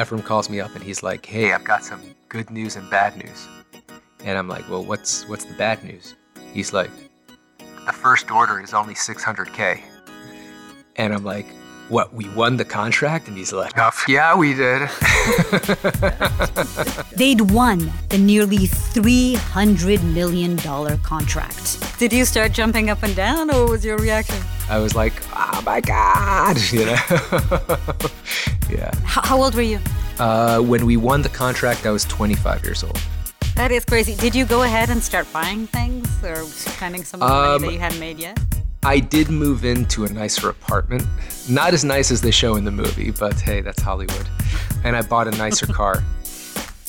Ephraim 0.00 0.22
calls 0.22 0.48
me 0.48 0.60
up 0.60 0.74
and 0.74 0.82
he's 0.82 1.02
like, 1.02 1.26
"Hey, 1.26 1.52
I've 1.52 1.64
got 1.64 1.84
some 1.84 2.00
good 2.28 2.48
news 2.50 2.76
and 2.76 2.88
bad 2.90 3.16
news." 3.16 3.48
And 4.24 4.38
I'm 4.38 4.48
like, 4.48 4.68
"Well, 4.70 4.84
what's 4.84 5.28
what's 5.28 5.44
the 5.44 5.54
bad 5.54 5.82
news?" 5.84 6.14
He's 6.52 6.72
like, 6.72 6.90
"The 7.86 7.92
first 7.92 8.30
order 8.30 8.60
is 8.60 8.72
only 8.72 8.94
600k." 8.94 9.80
And 10.96 11.12
I'm 11.12 11.24
like, 11.24 11.46
"What? 11.92 12.06
We 12.18 12.26
won 12.40 12.56
the 12.56 12.64
contract?" 12.64 13.28
And 13.28 13.36
he's 13.36 13.52
like, 13.52 13.72
"Oh, 13.76 13.90
yeah, 14.08 14.34
we 14.42 14.48
did." 14.64 14.80
They'd 17.20 17.42
won 17.52 17.78
the 18.08 18.18
nearly 18.18 18.66
$300 18.96 20.02
million 20.18 20.56
contract. 21.02 21.98
Did 21.98 22.12
you 22.12 22.24
start 22.24 22.52
jumping 22.52 22.90
up 22.90 23.02
and 23.02 23.14
down, 23.14 23.50
or 23.50 23.62
what 23.62 23.70
was 23.70 23.84
your 23.84 23.98
reaction? 23.98 24.36
I 24.68 24.78
was 24.78 24.94
like, 24.94 25.12
"Oh 25.34 25.60
my 25.64 25.80
god!" 25.80 26.56
You 26.72 26.86
know? 26.86 26.96
yeah. 28.70 28.90
H- 29.14 29.24
how 29.28 29.42
old 29.42 29.54
were 29.54 29.62
you? 29.74 29.78
Uh, 30.18 30.60
when 30.60 30.86
we 30.86 30.96
won 30.96 31.20
the 31.22 31.28
contract, 31.28 31.84
I 31.86 31.90
was 31.90 32.04
25 32.06 32.64
years 32.64 32.82
old. 32.84 32.98
That 33.56 33.70
is 33.70 33.84
crazy. 33.84 34.14
Did 34.16 34.34
you 34.34 34.44
go 34.46 34.62
ahead 34.62 34.88
and 34.88 35.02
start 35.02 35.26
buying 35.32 35.66
things 35.66 36.08
or 36.24 36.36
spending 36.44 37.04
some 37.04 37.20
of 37.22 37.28
the 37.28 37.34
money 37.34 37.54
Um, 37.56 37.62
that 37.62 37.72
you 37.72 37.78
hadn't 37.78 38.00
made 38.00 38.18
yet? 38.18 38.38
I 38.84 38.98
did 38.98 39.30
move 39.30 39.64
into 39.64 40.04
a 40.04 40.08
nicer 40.08 40.48
apartment. 40.48 41.04
Not 41.48 41.72
as 41.72 41.84
nice 41.84 42.10
as 42.10 42.20
they 42.20 42.32
show 42.32 42.56
in 42.56 42.64
the 42.64 42.70
movie, 42.72 43.12
but 43.12 43.38
hey, 43.40 43.60
that's 43.60 43.80
Hollywood. 43.80 44.28
And 44.82 44.96
I 44.96 45.02
bought 45.02 45.28
a 45.28 45.30
nicer 45.32 45.66
car. 45.72 46.02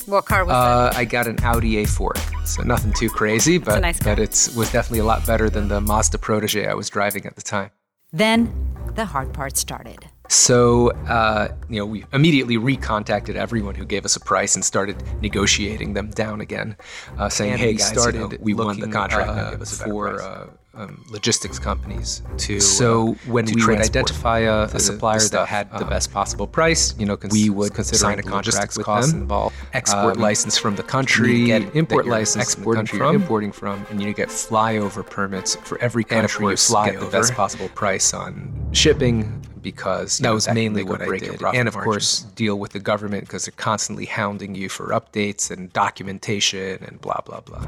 What 0.06 0.26
car 0.26 0.44
was 0.44 0.52
Uh, 0.54 0.92
I 0.94 1.04
got 1.04 1.26
an 1.26 1.38
Audi 1.42 1.84
A4, 1.84 2.46
so 2.46 2.62
nothing 2.62 2.92
too 2.92 3.08
crazy, 3.08 3.58
but 3.58 3.80
nice 3.80 4.00
but 4.00 4.18
it's 4.18 4.54
was 4.54 4.70
definitely 4.70 4.98
a 4.98 5.04
lot 5.04 5.26
better 5.26 5.48
than 5.48 5.68
the 5.68 5.80
Mazda 5.80 6.18
Protege 6.18 6.66
I 6.66 6.74
was 6.74 6.90
driving 6.90 7.24
at 7.26 7.36
the 7.36 7.42
time. 7.42 7.70
Then 8.12 8.52
the 8.96 9.06
hard 9.06 9.32
part 9.32 9.56
started. 9.56 10.04
So, 10.28 10.90
uh, 11.08 11.48
you 11.68 11.78
know, 11.78 11.86
we 11.86 12.04
immediately 12.12 12.56
recontacted 12.58 13.34
everyone 13.36 13.74
who 13.76 13.84
gave 13.84 14.04
us 14.04 14.16
a 14.16 14.20
price 14.20 14.54
and 14.56 14.64
started 14.64 14.96
negotiating 15.22 15.94
them 15.94 16.10
down 16.10 16.40
again, 16.40 16.76
uh, 17.18 17.28
saying, 17.28 17.52
And 17.52 17.60
"Hey 17.60 17.68
we 17.68 17.74
guys, 17.78 17.88
started 17.88 18.20
you 18.20 18.28
know, 18.28 18.36
we 18.40 18.52
won 18.54 18.80
the 18.80 18.88
contract. 18.88 19.30
uh, 19.30 19.34
now 19.36 19.50
give 19.52 19.62
us 19.62 19.80
a 19.80 19.84
for, 19.84 20.14
price." 20.14 20.22
uh, 20.22 20.46
um, 20.76 21.04
logistics 21.10 21.58
companies 21.58 22.22
to 22.38 22.60
So 22.60 23.10
uh, 23.10 23.12
when 23.26 23.46
to 23.46 23.54
we 23.54 23.64
would 23.66 23.80
identify 23.80 24.40
a, 24.40 24.66
the- 24.66 24.76
a 24.76 24.80
supplier 24.80 25.20
the 25.20 25.28
that 25.30 25.48
had 25.48 25.70
the 25.70 25.84
um, 25.84 25.88
best 25.88 26.12
possible 26.12 26.46
price, 26.46 26.94
you 26.98 27.06
know, 27.06 27.16
cons- 27.16 27.32
we 27.32 27.50
would 27.50 27.74
consider 27.74 27.98
sign 27.98 28.18
a 28.18 28.22
contract 28.22 28.76
with 28.76 28.86
costs 28.86 29.12
them, 29.12 29.22
involved, 29.22 29.54
export 29.72 30.16
um, 30.16 30.22
license 30.22 30.56
from 30.58 30.76
the 30.76 30.82
country, 30.82 31.46
get 31.46 31.74
import 31.76 32.06
license 32.06 32.54
from 32.54 32.64
the 32.64 32.74
country 32.74 32.98
from, 32.98 33.12
you're 33.12 33.22
importing 33.22 33.52
from, 33.52 33.86
and 33.90 34.02
you 34.02 34.12
get 34.12 34.28
flyover 34.28 35.04
permits 35.08 35.54
for 35.56 35.78
every 35.80 36.04
country 36.04 36.46
you 36.46 36.56
fly 36.56 36.90
get 36.90 37.00
the 37.00 37.06
best 37.06 37.32
possible 37.34 37.68
price 37.70 38.12
on 38.14 38.52
shipping 38.72 39.40
because 39.62 40.18
That 40.18 40.28
know, 40.28 40.34
was 40.34 40.46
can 40.46 40.54
mainly 40.54 40.84
what 40.84 41.00
I 41.00 41.16
did. 41.16 41.42
And 41.42 41.68
of 41.68 41.74
course, 41.76 42.20
deal 42.34 42.58
with 42.58 42.72
the 42.72 42.80
government 42.80 43.24
because 43.24 43.46
they're 43.46 43.54
constantly 43.56 44.04
hounding 44.04 44.54
you 44.54 44.68
for 44.68 44.88
updates 44.88 45.50
and 45.50 45.72
documentation 45.72 46.84
and 46.84 47.00
blah 47.00 47.20
blah 47.24 47.40
blah. 47.40 47.64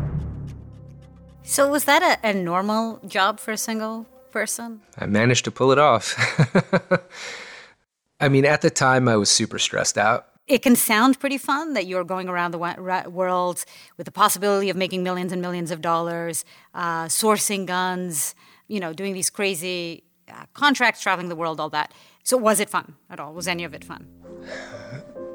So 1.47 1.69
was 1.69 1.85
that 1.85 2.03
a, 2.03 2.31
a 2.31 2.35
normal 2.35 3.01
job 3.07 3.39
for 3.39 3.53
a 3.53 3.57
single 3.57 4.05
person? 4.33 4.81
I 4.99 5.07
managed 5.07 5.45
to 5.45 5.53
pull 5.53 5.71
it 5.71 5.79
off. 5.79 6.17
I 8.21 8.29
mean, 8.29 8.45
at 8.45 8.63
the 8.63 8.71
time, 8.71 9.07
I 9.07 9.17
was 9.17 9.31
super 9.31 9.61
stressed 9.61 9.97
out. 9.97 10.27
It 10.49 10.63
can 10.63 10.75
sound 10.75 11.21
pretty 11.21 11.39
fun 11.39 11.75
that 11.75 11.87
you're 11.87 12.03
going 12.03 12.29
around 12.29 12.51
the 12.51 13.07
world 13.09 13.65
with 13.97 14.07
the 14.07 14.13
possibility 14.13 14.71
of 14.71 14.77
making 14.77 15.05
millions 15.05 15.33
and 15.33 15.41
millions 15.41 15.71
of 15.71 15.81
dollars, 15.81 16.45
uh, 16.75 17.05
sourcing 17.05 17.65
guns, 17.65 18.35
you 18.67 18.81
know, 18.81 18.93
doing 18.93 19.15
these 19.15 19.31
crazy 19.31 20.03
uh, 20.29 20.47
contracts, 20.53 21.01
traveling 21.01 21.29
the 21.29 21.37
world, 21.37 21.61
all 21.61 21.71
that. 21.71 21.95
So 22.25 22.37
was 22.37 22.59
it 22.59 22.69
fun 22.69 22.97
at 23.09 23.21
all? 23.21 23.33
Was 23.33 23.47
any 23.47 23.63
of 23.63 23.73
it 23.73 23.85
fun? 23.85 24.09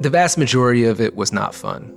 The 0.02 0.10
vast 0.10 0.36
majority 0.36 0.86
of 0.86 1.00
it 1.00 1.15
was 1.15 1.32
not 1.32 1.54
fun. 1.54 1.95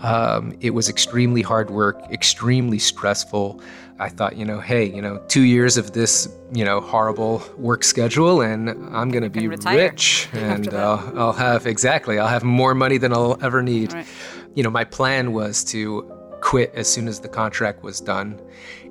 Um, 0.00 0.56
it 0.60 0.70
was 0.70 0.88
extremely 0.88 1.42
hard 1.42 1.70
work, 1.70 2.00
extremely 2.10 2.78
stressful. 2.78 3.60
I 3.98 4.10
thought, 4.10 4.36
you 4.36 4.44
know, 4.44 4.60
hey, 4.60 4.84
you 4.84 5.00
know, 5.00 5.22
two 5.28 5.42
years 5.42 5.78
of 5.78 5.92
this, 5.92 6.28
you 6.52 6.64
know, 6.64 6.80
horrible 6.80 7.42
work 7.56 7.82
schedule, 7.82 8.42
and 8.42 8.68
I'm 8.94 9.10
going 9.10 9.22
to 9.22 9.30
be 9.30 9.48
rich, 9.48 10.28
and 10.34 10.72
uh, 10.74 11.00
I'll 11.14 11.32
have 11.32 11.66
exactly, 11.66 12.18
I'll 12.18 12.28
have 12.28 12.44
more 12.44 12.74
money 12.74 12.98
than 12.98 13.12
I'll 13.12 13.38
ever 13.42 13.62
need. 13.62 13.94
Right. 13.94 14.06
You 14.54 14.62
know, 14.62 14.70
my 14.70 14.84
plan 14.84 15.32
was 15.32 15.64
to 15.64 16.02
quit 16.42 16.72
as 16.74 16.88
soon 16.92 17.08
as 17.08 17.20
the 17.20 17.28
contract 17.28 17.82
was 17.82 18.00
done, 18.00 18.38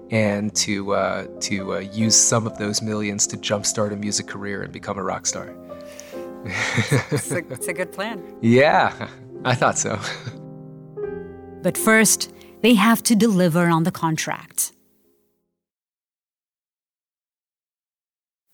and 0.10 0.56
to 0.56 0.94
uh, 0.94 1.28
to 1.42 1.76
uh, 1.76 1.80
use 1.80 2.16
some 2.16 2.48
of 2.48 2.58
those 2.58 2.82
millions 2.82 3.28
to 3.28 3.38
jumpstart 3.38 3.94
a 3.94 3.96
music 3.96 4.26
career 4.28 4.64
and 4.64 4.74
become 4.74 4.98
a 4.98 5.04
rock 5.04 5.28
star. 5.28 5.56
It's 7.12 7.32
a, 7.32 7.38
it's 7.52 7.68
a 7.68 7.74
good 7.74 7.92
plan. 7.92 8.24
Yeah, 8.42 9.08
I 9.44 9.56
thought 9.56 9.78
so. 9.78 10.00
But 11.66 11.80
first, 11.80 12.32
they 12.62 12.76
have 12.76 13.02
to 13.02 13.16
deliver 13.16 13.70
on 13.70 13.86
the 13.86 13.92
contract. 13.92 14.72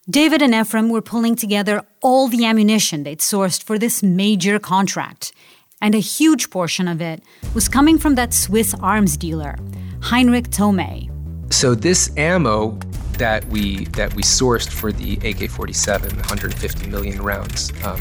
David 0.10 0.41
and 0.41 0.56
Ephraim 0.56 0.88
were 0.88 1.02
pulling 1.02 1.36
together 1.36 1.84
all 2.02 2.30
the 2.30 2.45
ammunition 2.45 3.04
they'd 3.04 3.19
sourced 3.19 3.62
for 3.62 3.78
this 3.78 4.02
major 4.02 4.60
contract, 4.60 5.34
and 5.82 5.93
a 5.93 6.00
huge 6.00 6.50
portion 6.52 6.88
of 6.88 7.02
it 7.02 7.21
was 7.54 7.67
coming 7.67 7.97
from 7.97 8.15
that 8.15 8.34
Swiss 8.34 8.74
arms 8.76 9.17
dealer, 9.17 9.58
Heinrich 10.02 10.50
Thomet. 10.50 11.10
So 11.50 11.76
this 11.76 12.15
ammo 12.15 12.80
that 13.17 13.43
we 13.50 13.88
that 14.00 14.13
we 14.13 14.24
sourced 14.24 14.69
for 14.69 14.93
the 14.93 15.15
AK-47, 15.15 16.15
150 16.15 16.88
million 16.88 17.21
rounds 17.21 17.74
um, 17.84 18.00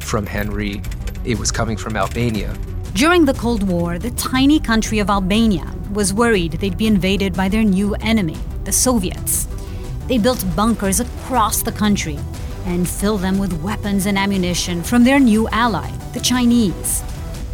from 0.00 0.26
Henry, 0.26 0.82
it 1.24 1.38
was 1.38 1.50
coming 1.50 1.78
from 1.78 1.96
Albania. 1.96 2.54
During 2.94 3.24
the 3.24 3.32
Cold 3.32 3.62
War, 3.62 3.98
the 3.98 4.10
tiny 4.12 4.60
country 4.60 4.98
of 4.98 5.08
Albania 5.08 5.64
was 5.94 6.12
worried 6.12 6.52
they'd 6.52 6.76
be 6.76 6.86
invaded 6.86 7.32
by 7.32 7.48
their 7.48 7.64
new 7.64 7.94
enemy, 7.96 8.36
the 8.64 8.72
Soviets. 8.72 9.48
They 10.08 10.18
built 10.18 10.44
bunkers 10.54 11.00
across 11.00 11.62
the 11.62 11.72
country 11.72 12.18
and 12.66 12.86
filled 12.86 13.22
them 13.22 13.38
with 13.38 13.62
weapons 13.62 14.04
and 14.04 14.18
ammunition 14.18 14.82
from 14.82 15.04
their 15.04 15.18
new 15.18 15.48
ally, 15.48 15.90
the 16.12 16.20
Chinese. 16.20 17.02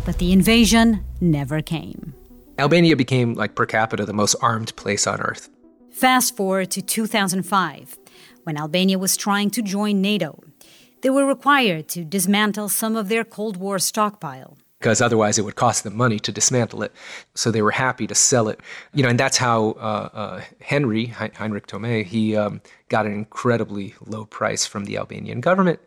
But 0.04 0.18
the 0.18 0.32
invasion 0.32 1.04
never 1.20 1.62
came. 1.62 2.14
Albania 2.58 2.96
became 2.96 3.34
like 3.34 3.54
per 3.54 3.64
capita 3.64 4.04
the 4.04 4.12
most 4.12 4.34
armed 4.42 4.74
place 4.74 5.06
on 5.06 5.20
earth. 5.20 5.48
Fast 5.92 6.36
forward 6.36 6.72
to 6.72 6.82
2005, 6.82 7.96
when 8.42 8.58
Albania 8.58 8.98
was 8.98 9.16
trying 9.16 9.50
to 9.50 9.62
join 9.62 10.00
NATO. 10.00 10.42
They 11.02 11.10
were 11.10 11.24
required 11.24 11.88
to 11.90 12.04
dismantle 12.04 12.70
some 12.70 12.96
of 12.96 13.08
their 13.08 13.22
Cold 13.22 13.56
War 13.56 13.78
stockpile. 13.78 14.57
Because 14.78 15.00
otherwise 15.00 15.38
it 15.38 15.42
would 15.42 15.56
cost 15.56 15.82
them 15.82 15.96
money 15.96 16.20
to 16.20 16.30
dismantle 16.30 16.82
it. 16.84 16.92
So 17.34 17.50
they 17.50 17.62
were 17.62 17.72
happy 17.72 18.06
to 18.06 18.14
sell 18.14 18.48
it. 18.48 18.60
You 18.94 19.02
know, 19.02 19.08
and 19.08 19.18
that's 19.18 19.36
how 19.36 19.70
uh, 19.72 20.08
uh, 20.12 20.42
Henry 20.60 21.06
Heinrich 21.06 21.66
Thomet 21.66 22.06
he 22.06 22.36
um, 22.36 22.60
got 22.88 23.04
an 23.06 23.12
incredibly 23.12 23.94
low 24.06 24.24
price 24.24 24.66
from 24.66 24.84
the 24.84 24.96
Albanian 24.98 25.40
government. 25.40 25.80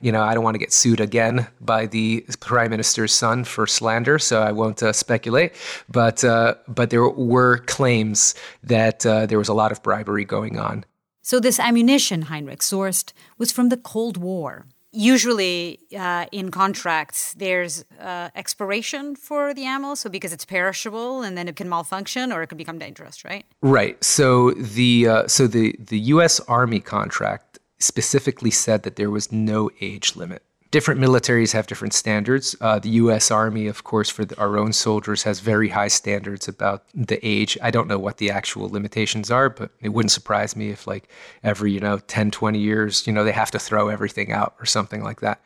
You 0.00 0.12
know, 0.12 0.22
I 0.22 0.34
don't 0.34 0.44
want 0.44 0.54
to 0.54 0.58
get 0.58 0.72
sued 0.72 1.00
again 1.00 1.46
by 1.62 1.86
the 1.86 2.26
prime 2.40 2.70
minister's 2.70 3.12
son 3.12 3.44
for 3.44 3.66
slander, 3.66 4.18
so 4.18 4.42
I 4.42 4.52
won't 4.52 4.82
uh, 4.82 4.92
speculate. 4.92 5.54
But 5.88 6.22
uh, 6.22 6.56
but 6.68 6.90
there 6.90 7.08
were 7.08 7.58
claims 7.58 8.34
that 8.62 9.06
uh, 9.06 9.24
there 9.24 9.38
was 9.38 9.48
a 9.48 9.54
lot 9.54 9.72
of 9.72 9.82
bribery 9.82 10.26
going 10.26 10.58
on. 10.58 10.84
So, 11.22 11.40
this 11.40 11.58
ammunition 11.58 12.22
Heinrich 12.22 12.60
sourced 12.60 13.14
was 13.38 13.50
from 13.50 13.70
the 13.70 13.78
Cold 13.78 14.18
War. 14.18 14.66
Usually, 14.96 15.80
uh, 15.98 16.26
in 16.30 16.52
contracts, 16.52 17.34
there's 17.34 17.84
uh, 18.00 18.30
expiration 18.36 19.16
for 19.16 19.52
the 19.52 19.64
ammo, 19.64 19.96
so 19.96 20.08
because 20.08 20.32
it's 20.32 20.44
perishable 20.44 21.22
and 21.22 21.36
then 21.36 21.48
it 21.48 21.56
can 21.56 21.68
malfunction 21.68 22.30
or 22.30 22.42
it 22.42 22.46
could 22.46 22.58
become 22.58 22.78
dangerous, 22.78 23.24
right? 23.24 23.44
Right. 23.60 24.02
So 24.04 24.52
the 24.52 25.08
uh, 25.08 25.26
so 25.26 25.48
the 25.48 25.74
the 25.80 25.98
U.S. 26.14 26.38
Army 26.46 26.78
contract 26.78 27.58
specifically 27.78 28.52
said 28.52 28.84
that 28.84 28.94
there 28.94 29.10
was 29.10 29.32
no 29.32 29.68
age 29.80 30.14
limit. 30.14 30.42
Different 30.74 31.00
militaries 31.00 31.52
have 31.52 31.68
different 31.68 31.94
standards. 31.94 32.56
Uh, 32.60 32.80
the 32.80 32.88
U.S. 33.04 33.30
Army, 33.30 33.68
of 33.68 33.84
course, 33.84 34.10
for 34.10 34.24
the, 34.24 34.36
our 34.40 34.58
own 34.58 34.72
soldiers, 34.72 35.22
has 35.22 35.38
very 35.38 35.68
high 35.68 35.86
standards 35.86 36.48
about 36.48 36.82
the 36.92 37.24
age. 37.24 37.56
I 37.62 37.70
don't 37.70 37.86
know 37.86 38.00
what 38.00 38.16
the 38.16 38.28
actual 38.32 38.68
limitations 38.68 39.30
are, 39.30 39.48
but 39.48 39.70
it 39.80 39.90
wouldn't 39.90 40.10
surprise 40.10 40.56
me 40.56 40.70
if, 40.70 40.88
like, 40.88 41.08
every 41.44 41.70
you 41.70 41.78
know 41.78 41.98
10, 41.98 42.32
20 42.32 42.58
years, 42.58 43.06
you 43.06 43.12
know, 43.12 43.22
they 43.22 43.30
have 43.30 43.52
to 43.52 43.58
throw 43.60 43.86
everything 43.86 44.32
out 44.32 44.56
or 44.58 44.66
something 44.66 45.04
like 45.04 45.20
that. 45.20 45.40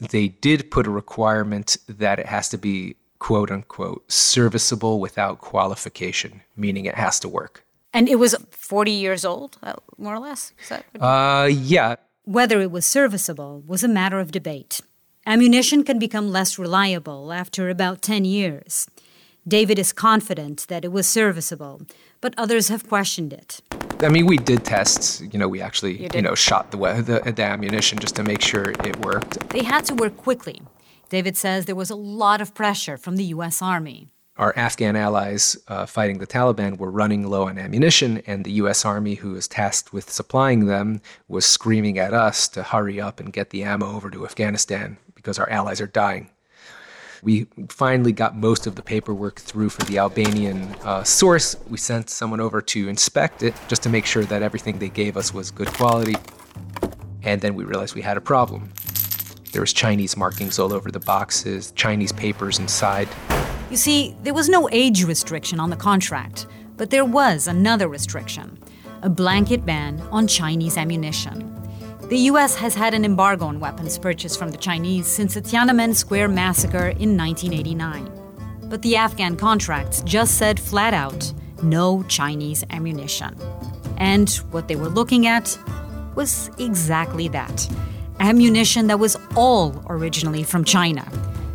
They 0.00 0.28
did 0.28 0.70
put 0.70 0.86
a 0.86 0.90
requirement 0.90 1.76
that 1.86 2.18
it 2.18 2.24
has 2.24 2.48
to 2.48 2.56
be 2.56 2.96
quote 3.18 3.50
unquote 3.50 4.10
serviceable 4.10 5.00
without 5.00 5.40
qualification, 5.40 6.40
meaning 6.56 6.86
it 6.86 6.94
has 6.94 7.20
to 7.20 7.28
work. 7.28 7.66
And 7.92 8.08
it 8.08 8.16
was 8.16 8.34
40 8.52 8.90
years 8.90 9.26
old, 9.26 9.58
uh, 9.62 9.74
more 9.98 10.14
or 10.14 10.18
less. 10.18 10.54
Is 10.62 10.68
that 10.70 10.86
Uh, 10.98 11.44
yeah. 11.44 11.96
Whether 12.30 12.60
it 12.60 12.70
was 12.70 12.86
serviceable 12.86 13.64
was 13.66 13.82
a 13.82 13.88
matter 13.88 14.20
of 14.20 14.30
debate. 14.30 14.82
ammunition 15.26 15.82
can 15.82 15.98
become 15.98 16.30
less 16.30 16.60
reliable 16.60 17.32
after 17.32 17.68
about 17.68 18.02
10 18.02 18.24
years. 18.24 18.86
David 19.48 19.80
is 19.80 19.92
confident 19.92 20.64
that 20.68 20.84
it 20.84 20.92
was 20.92 21.08
serviceable, 21.08 21.80
but 22.20 22.34
others 22.38 22.68
have 22.68 22.88
questioned 22.88 23.32
it. 23.32 23.60
I 23.98 24.10
mean, 24.10 24.26
we 24.26 24.36
did 24.36 24.64
tests. 24.64 25.20
You 25.20 25.40
know, 25.40 25.48
we 25.48 25.60
actually, 25.60 26.02
You 26.02 26.08
you, 26.14 26.22
know, 26.22 26.36
shot 26.36 26.70
the, 26.70 26.78
the 26.78 27.32
the 27.32 27.42
ammunition 27.42 27.98
just 27.98 28.14
to 28.14 28.22
make 28.22 28.42
sure 28.42 28.66
it 28.84 28.96
worked. 29.04 29.50
They 29.50 29.64
had 29.64 29.84
to 29.86 29.94
work 29.94 30.16
quickly. 30.16 30.62
David 31.08 31.36
says 31.36 31.64
there 31.64 31.80
was 31.84 31.90
a 31.90 32.02
lot 32.22 32.40
of 32.40 32.54
pressure 32.54 32.96
from 32.96 33.16
the 33.16 33.24
U.S. 33.34 33.60
Army. 33.60 34.06
Our 34.40 34.56
Afghan 34.56 34.96
allies 34.96 35.58
uh, 35.68 35.84
fighting 35.84 36.16
the 36.16 36.26
Taliban 36.26 36.78
were 36.78 36.90
running 36.90 37.28
low 37.28 37.48
on 37.48 37.58
ammunition, 37.58 38.22
and 38.26 38.42
the 38.42 38.52
U.S. 38.52 38.86
Army, 38.86 39.16
who 39.16 39.32
was 39.32 39.46
tasked 39.46 39.92
with 39.92 40.08
supplying 40.08 40.64
them, 40.64 41.02
was 41.28 41.44
screaming 41.44 41.98
at 41.98 42.14
us 42.14 42.48
to 42.48 42.62
hurry 42.62 42.98
up 42.98 43.20
and 43.20 43.34
get 43.34 43.50
the 43.50 43.62
ammo 43.62 43.94
over 43.94 44.08
to 44.08 44.24
Afghanistan 44.24 44.96
because 45.14 45.38
our 45.38 45.48
allies 45.50 45.78
are 45.82 45.86
dying. 45.86 46.30
We 47.22 47.48
finally 47.68 48.12
got 48.12 48.34
most 48.34 48.66
of 48.66 48.76
the 48.76 48.82
paperwork 48.82 49.38
through 49.38 49.68
for 49.68 49.82
the 49.82 49.98
Albanian 49.98 50.74
uh, 50.84 51.04
source. 51.04 51.54
We 51.68 51.76
sent 51.76 52.08
someone 52.08 52.40
over 52.40 52.62
to 52.62 52.88
inspect 52.88 53.42
it 53.42 53.52
just 53.68 53.82
to 53.82 53.90
make 53.90 54.06
sure 54.06 54.24
that 54.24 54.40
everything 54.40 54.78
they 54.78 54.88
gave 54.88 55.18
us 55.18 55.34
was 55.34 55.50
good 55.50 55.68
quality. 55.68 56.16
And 57.22 57.42
then 57.42 57.54
we 57.54 57.64
realized 57.64 57.94
we 57.94 58.00
had 58.00 58.16
a 58.16 58.22
problem. 58.22 58.72
There 59.52 59.60
was 59.60 59.74
Chinese 59.74 60.16
markings 60.16 60.58
all 60.58 60.72
over 60.72 60.90
the 60.90 61.00
boxes, 61.00 61.72
Chinese 61.72 62.12
papers 62.12 62.58
inside. 62.58 63.08
You 63.70 63.76
see, 63.76 64.16
there 64.24 64.34
was 64.34 64.48
no 64.48 64.68
age 64.72 65.04
restriction 65.04 65.60
on 65.60 65.70
the 65.70 65.76
contract, 65.76 66.48
but 66.76 66.90
there 66.90 67.04
was 67.04 67.46
another 67.46 67.88
restriction 67.88 68.58
a 69.02 69.08
blanket 69.08 69.64
ban 69.64 69.98
on 70.10 70.26
Chinese 70.26 70.76
ammunition. 70.76 71.56
The 72.08 72.18
US 72.30 72.56
has 72.56 72.74
had 72.74 72.92
an 72.92 73.04
embargo 73.04 73.46
on 73.46 73.60
weapons 73.60 73.96
purchased 73.98 74.38
from 74.38 74.50
the 74.50 74.58
Chinese 74.58 75.06
since 75.06 75.34
the 75.34 75.40
Tiananmen 75.40 75.94
Square 75.94 76.28
massacre 76.28 76.88
in 76.88 77.16
1989. 77.16 78.10
But 78.64 78.82
the 78.82 78.96
Afghan 78.96 79.36
contracts 79.36 80.02
just 80.02 80.36
said 80.36 80.58
flat 80.58 80.92
out 80.92 81.32
no 81.62 82.02
Chinese 82.08 82.64
ammunition. 82.70 83.34
And 83.98 84.28
what 84.50 84.66
they 84.66 84.76
were 84.76 84.88
looking 84.88 85.26
at 85.26 85.56
was 86.14 86.50
exactly 86.58 87.28
that 87.28 87.68
ammunition 88.18 88.88
that 88.88 88.98
was 88.98 89.16
all 89.36 89.82
originally 89.88 90.42
from 90.42 90.64
China, 90.64 91.08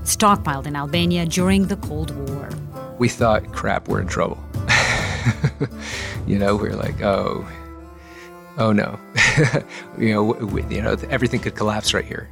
stockpiled 0.05 0.67
in 0.67 0.75
Albania 0.75 1.25
during 1.25 1.67
the 1.67 1.75
Cold 1.77 2.15
War. 2.29 2.49
we 2.99 3.09
thought, 3.09 3.51
crap, 3.51 3.87
we're 3.87 3.99
in 4.01 4.07
trouble. 4.07 4.41
you 6.27 6.37
know, 6.37 6.55
we 6.55 6.69
are 6.69 6.75
like, 6.75 7.01
oh, 7.01 7.45
oh 8.57 8.71
no, 8.71 8.99
you 9.97 10.13
know, 10.13 10.23
we, 10.23 10.63
you 10.73 10.81
know, 10.81 10.95
everything 11.09 11.39
could 11.39 11.55
collapse 11.55 11.93
right 11.93 12.05
here. 12.05 12.29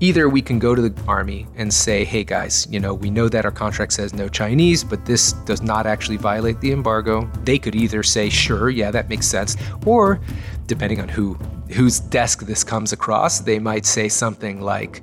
Either 0.00 0.28
we 0.28 0.40
can 0.42 0.58
go 0.58 0.74
to 0.74 0.80
the 0.80 1.02
army 1.06 1.46
and 1.56 1.72
say, 1.72 2.04
hey 2.04 2.24
guys, 2.24 2.66
you 2.70 2.80
know, 2.80 2.94
we 2.94 3.10
know 3.10 3.28
that 3.28 3.44
our 3.44 3.50
contract 3.50 3.92
says 3.92 4.14
no 4.14 4.28
Chinese, 4.28 4.82
but 4.82 5.04
this 5.04 5.32
does 5.44 5.60
not 5.60 5.86
actually 5.86 6.16
violate 6.16 6.58
the 6.60 6.72
embargo. 6.72 7.30
They 7.44 7.58
could 7.58 7.74
either 7.74 8.02
say, 8.02 8.30
sure, 8.30 8.70
yeah, 8.70 8.90
that 8.90 9.08
makes 9.08 9.26
sense, 9.26 9.56
or 9.86 10.20
depending 10.66 11.00
on 11.00 11.08
who 11.08 11.34
whose 11.70 12.00
desk 12.00 12.46
this 12.46 12.64
comes 12.64 12.92
across, 12.92 13.40
they 13.40 13.60
might 13.60 13.86
say 13.86 14.08
something 14.08 14.60
like, 14.60 15.02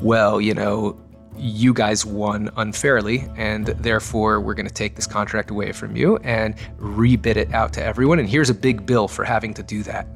well, 0.00 0.40
you 0.40 0.52
know, 0.52 0.98
you 1.38 1.72
guys 1.72 2.04
won 2.04 2.50
unfairly, 2.56 3.28
and 3.36 3.66
therefore 3.66 4.40
we're 4.40 4.54
going 4.54 4.68
to 4.68 4.74
take 4.74 4.96
this 4.96 5.06
contract 5.06 5.50
away 5.50 5.72
from 5.72 5.96
you 5.96 6.16
and 6.18 6.54
rebid 6.78 7.36
it 7.36 7.52
out 7.52 7.72
to 7.74 7.84
everyone. 7.84 8.18
And 8.18 8.28
here's 8.28 8.50
a 8.50 8.54
big 8.54 8.84
bill 8.86 9.08
for 9.08 9.24
having 9.24 9.54
to 9.54 9.62
do 9.62 9.82
that. 9.84 10.06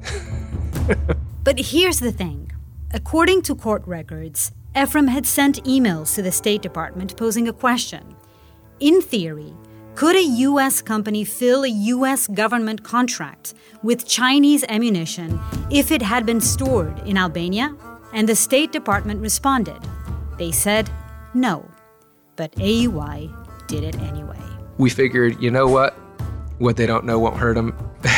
But 1.43 1.59
here's 1.59 1.99
the 1.99 2.11
thing 2.11 2.51
according 2.93 3.41
to 3.43 3.55
court 3.55 3.83
records, 3.85 4.53
Ephraim 4.77 5.07
had 5.07 5.25
sent 5.25 5.63
emails 5.65 6.15
to 6.15 6.21
the 6.21 6.31
State 6.31 6.61
Department 6.61 7.17
posing 7.17 7.49
a 7.49 7.53
question. 7.53 8.15
In 8.79 9.01
theory, 9.01 9.53
could 9.95 10.15
a 10.15 10.23
U.S. 10.23 10.81
company 10.81 11.25
fill 11.25 11.63
a 11.63 11.69
U.S. 11.95 12.27
government 12.27 12.83
contract 12.83 13.53
with 13.83 14.07
Chinese 14.07 14.63
ammunition 14.69 15.39
if 15.69 15.91
it 15.91 16.01
had 16.01 16.25
been 16.25 16.39
stored 16.39 16.97
in 16.99 17.17
Albania? 17.17 17.75
And 18.13 18.29
the 18.29 18.35
State 18.35 18.71
Department 18.71 19.19
responded. 19.19 19.81
They 20.37 20.51
said 20.51 20.89
no, 21.33 21.69
but 22.35 22.51
AEY 22.57 23.29
did 23.67 23.83
it 23.83 23.95
anyway. 24.01 24.39
we 24.77 24.89
figured, 24.89 25.41
you 25.41 25.51
know 25.51 25.67
what? 25.67 25.93
What 26.59 26.77
they 26.77 26.85
don't 26.85 27.05
know 27.05 27.19
won't 27.19 27.37
hurt 27.37 27.55
them. 27.55 27.75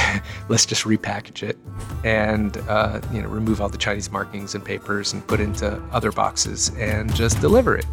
Let's 0.50 0.66
just 0.66 0.84
repackage 0.84 1.42
it 1.42 1.58
and 2.04 2.58
uh, 2.68 3.02
you 3.12 3.22
know 3.22 3.30
remove 3.30 3.62
all 3.62 3.70
the 3.70 3.78
Chinese 3.78 4.12
markings 4.12 4.54
and 4.56 4.64
papers 4.64 5.14
and 5.14 5.26
put 5.26 5.40
into 5.40 5.82
other 5.92 6.12
boxes 6.12 6.70
and 6.78 7.14
just 7.16 7.40
deliver 7.42 7.76
it. 7.76 7.86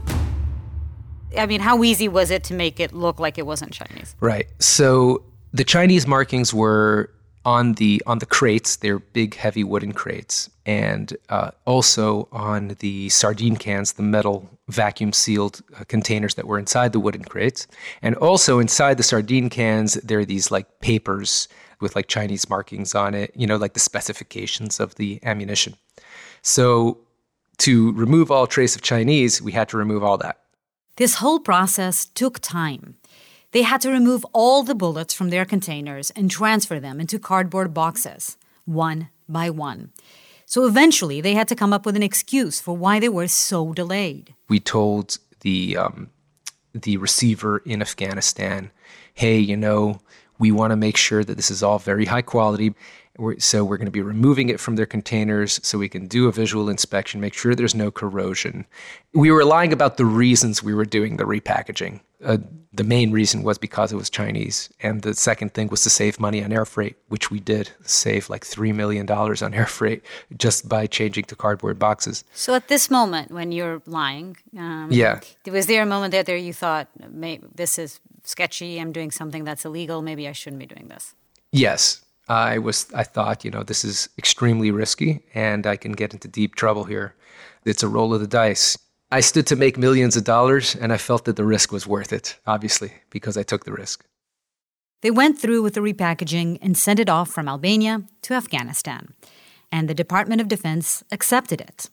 I 1.38 1.46
mean, 1.46 1.61
how 1.61 1.82
easy 1.85 2.08
was 2.08 2.30
it 2.30 2.44
to 2.44 2.54
make 2.54 2.80
it 2.80 2.92
look 2.92 3.18
like 3.18 3.38
it 3.38 3.46
wasn't 3.46 3.72
Chinese? 3.72 4.14
Right. 4.20 4.48
So 4.58 5.22
the 5.52 5.64
Chinese 5.64 6.06
markings 6.06 6.52
were 6.52 7.11
on 7.44 7.74
the 7.74 8.02
on 8.07 8.18
the 8.18 8.26
crates. 8.26 8.76
They're 8.76 8.98
big, 8.98 9.35
heavy 9.35 9.64
wooden 9.64 9.92
crates, 9.92 10.50
and 10.64 11.16
uh, 11.28 11.50
also 11.64 12.28
on 12.33 12.76
the 12.81 13.09
sardine 13.09 13.57
cans, 13.57 13.92
the 13.92 14.02
metal 14.02 14.48
vacuum 14.68 15.12
sealed 15.12 15.62
uh, 15.78 15.85
containers 15.85 16.35
that 16.35 16.46
were 16.46 16.59
inside 16.59 16.92
the 16.92 17.00
wooden 17.00 17.24
crates, 17.24 17.66
and 18.00 18.14
also 18.16 18.59
inside 18.59 18.96
the 18.96 19.02
sardine 19.02 19.50
cans, 19.50 19.94
there 19.94 20.20
are 20.20 20.24
these 20.24 20.50
like 20.50 20.81
papers 20.81 21.48
with 21.81 21.96
like 21.96 22.07
Chinese 22.07 22.48
markings 22.48 22.94
on 22.94 23.14
it. 23.14 23.33
You 23.35 23.46
know, 23.46 23.57
like 23.57 23.74
the 23.74 23.81
specifications 23.81 24.81
of 24.81 24.94
the 24.94 25.18
ammunition. 25.24 25.74
So 26.42 26.98
to 27.59 27.92
remove 27.92 28.31
all 28.31 28.46
trace 28.46 28.74
of 28.74 28.83
Chinese, 28.83 29.40
we 29.40 29.52
had 29.52 29.68
to 29.68 29.76
remove 29.76 30.02
all 30.02 30.18
that. 30.18 30.38
This 30.96 31.16
whole 31.16 31.40
process 31.40 32.05
took 32.05 32.38
time. 32.40 32.96
They 33.52 33.62
had 33.62 33.80
to 33.82 33.90
remove 33.90 34.24
all 34.32 34.62
the 34.62 34.74
bullets 34.74 35.14
from 35.14 35.30
their 35.30 35.44
containers 35.44 36.10
and 36.10 36.30
transfer 36.30 36.80
them 36.80 37.00
into 37.00 37.18
cardboard 37.18 37.72
boxes, 37.74 38.36
one 38.64 39.08
by 39.28 39.50
one. 39.50 39.90
So 40.46 40.66
eventually, 40.66 41.20
they 41.20 41.34
had 41.34 41.48
to 41.48 41.54
come 41.54 41.72
up 41.72 41.86
with 41.86 41.96
an 41.96 42.02
excuse 42.02 42.60
for 42.60 42.76
why 42.76 42.98
they 42.98 43.08
were 43.08 43.28
so 43.28 43.72
delayed. 43.72 44.34
we 44.48 44.60
told 44.60 45.18
the 45.40 45.76
um, 45.76 46.10
the 46.74 46.96
receiver 46.96 47.58
in 47.64 47.80
Afghanistan, 47.82 48.70
"Hey, 49.14 49.38
you 49.38 49.56
know, 49.56 50.00
we 50.38 50.50
want 50.50 50.72
to 50.72 50.76
make 50.76 50.96
sure 50.96 51.24
that 51.24 51.36
this 51.36 51.50
is 51.50 51.62
all 51.62 51.78
very 51.78 52.06
high 52.06 52.22
quality. 52.22 52.74
We're, 53.18 53.38
so 53.38 53.62
we're 53.64 53.77
going 53.77 53.87
to 53.87 53.90
be 53.92 54.01
removing 54.03 54.48
it 54.48 54.59
from 54.59 54.77
their 54.77 54.87
containers 54.87 55.61
so 55.62 55.77
we 55.79 55.88
can 55.88 56.07
do 56.07 56.29
a 56.29 56.33
visual 56.33 56.70
inspection, 56.70 57.20
make 57.20 57.35
sure 57.35 57.55
there's 57.55 57.75
no 57.75 57.90
corrosion." 57.90 58.64
We 59.12 59.31
were 59.31 59.44
lying 59.44 59.72
about 59.72 59.98
the 59.98 60.07
reasons 60.07 60.62
we 60.62 60.72
were 60.75 60.87
doing 60.87 61.18
the 61.18 61.25
repackaging. 61.25 62.01
Uh, 62.25 62.38
the 62.72 62.85
main 62.85 63.11
reason 63.11 63.42
was 63.42 63.59
because 63.59 63.92
it 63.92 63.96
was 63.96 64.09
Chinese, 64.09 64.70
and 64.81 65.03
the 65.03 65.12
second 65.12 65.53
thing 65.53 65.68
was 65.68 65.83
to 65.83 65.90
save 65.90 66.18
money 66.18 66.42
on 66.42 66.53
air 66.53 66.64
freight, 66.64 66.96
which 67.09 67.31
we 67.31 67.38
did 67.40 67.70
save 67.85 68.31
like 68.31 68.46
three 68.46 68.72
million 68.72 69.05
dollars 69.05 69.42
on 69.42 69.53
air 69.53 69.66
freight 69.66 70.03
just 70.38 70.68
by 70.68 70.87
changing 70.87 71.25
to 71.25 71.37
cardboard 71.37 71.79
boxes. 71.79 72.25
So 72.33 72.55
at 72.55 72.68
this 72.68 72.90
moment, 72.90 73.31
when 73.31 73.53
you're 73.53 73.83
lying, 73.87 74.38
um, 74.57 74.88
Yeah. 74.90 75.20
was 75.46 75.66
there 75.66 75.83
a 75.83 75.87
moment 75.87 76.12
there 76.12 76.22
that 76.22 76.38
you 76.38 76.55
thought, 76.55 76.88
this 77.55 77.79
is 77.79 78.01
sketchy, 78.25 78.79
I'm 78.79 78.92
doing 78.92 79.11
something 79.11 79.44
that's 79.44 79.64
illegal, 79.66 80.01
maybe 80.01 80.27
I 80.27 80.33
shouldn't 80.33 80.61
be 80.61 80.66
doing 80.66 80.88
this? 80.88 81.14
Yes, 81.51 82.01
I 82.28 82.58
was. 82.58 82.87
I 82.94 83.02
thought, 83.02 83.44
you 83.44 83.50
know, 83.50 83.62
this 83.62 83.85
is 83.85 84.08
extremely 84.16 84.70
risky, 84.70 85.22
and 85.35 85.66
I 85.66 85.76
can 85.76 85.92
get 85.92 86.12
into 86.12 86.28
deep 86.28 86.54
trouble 86.54 86.85
here. 86.85 87.14
It's 87.64 87.82
a 87.82 87.88
roll 87.88 88.14
of 88.14 88.20
the 88.20 88.26
dice. 88.26 88.78
I 89.11 89.20
stood 89.20 89.46
to 89.48 89.56
make 89.56 89.76
millions 89.76 90.16
of 90.16 90.24
dollars, 90.24 90.74
and 90.74 90.92
I 90.92 90.96
felt 90.96 91.24
that 91.24 91.37
the 91.37 91.44
risk 91.44 91.72
was 91.72 91.87
worth 91.87 92.12
it. 92.12 92.38
Obviously, 92.46 92.92
because 93.11 93.37
I 93.37 93.42
took 93.42 93.64
the 93.64 93.72
risk. 93.72 94.04
They 95.02 95.11
went 95.11 95.38
through 95.38 95.62
with 95.62 95.74
the 95.74 95.80
repackaging 95.80 96.58
and 96.62 96.78
sent 96.78 97.00
it 97.00 97.11
off 97.11 97.28
from 97.28 97.48
Albania 97.48 98.04
to 98.22 98.35
Afghanistan. 98.35 99.12
And 99.70 99.88
the 99.88 99.94
Department 99.94 100.40
of 100.40 100.48
Defense 100.48 101.02
accepted 101.11 101.61
it. 101.61 101.90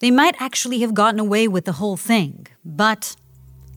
They 0.00 0.10
might 0.10 0.36
actually 0.38 0.80
have 0.80 0.94
gotten 0.94 1.18
away 1.18 1.48
with 1.48 1.64
the 1.64 1.72
whole 1.72 1.96
thing, 1.96 2.46
but 2.64 3.16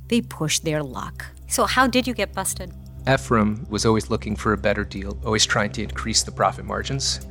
they 0.10 0.22
pushed 0.22 0.66
their 0.66 0.84
luck. 0.84 1.26
So 1.48 1.66
how 1.66 1.88
did 1.88 2.06
you 2.06 2.14
get 2.14 2.34
busted? 2.34 2.74
Ephraim 3.08 3.66
was 3.70 3.86
always 3.86 4.10
looking 4.10 4.36
for 4.36 4.54
a 4.54 4.58
better 4.58 4.84
deal, 4.84 5.18
always 5.26 5.46
trying 5.46 5.72
to 5.74 5.84
increase 5.84 6.24
the 6.24 6.32
profit 6.32 6.66
margins. 6.66 7.28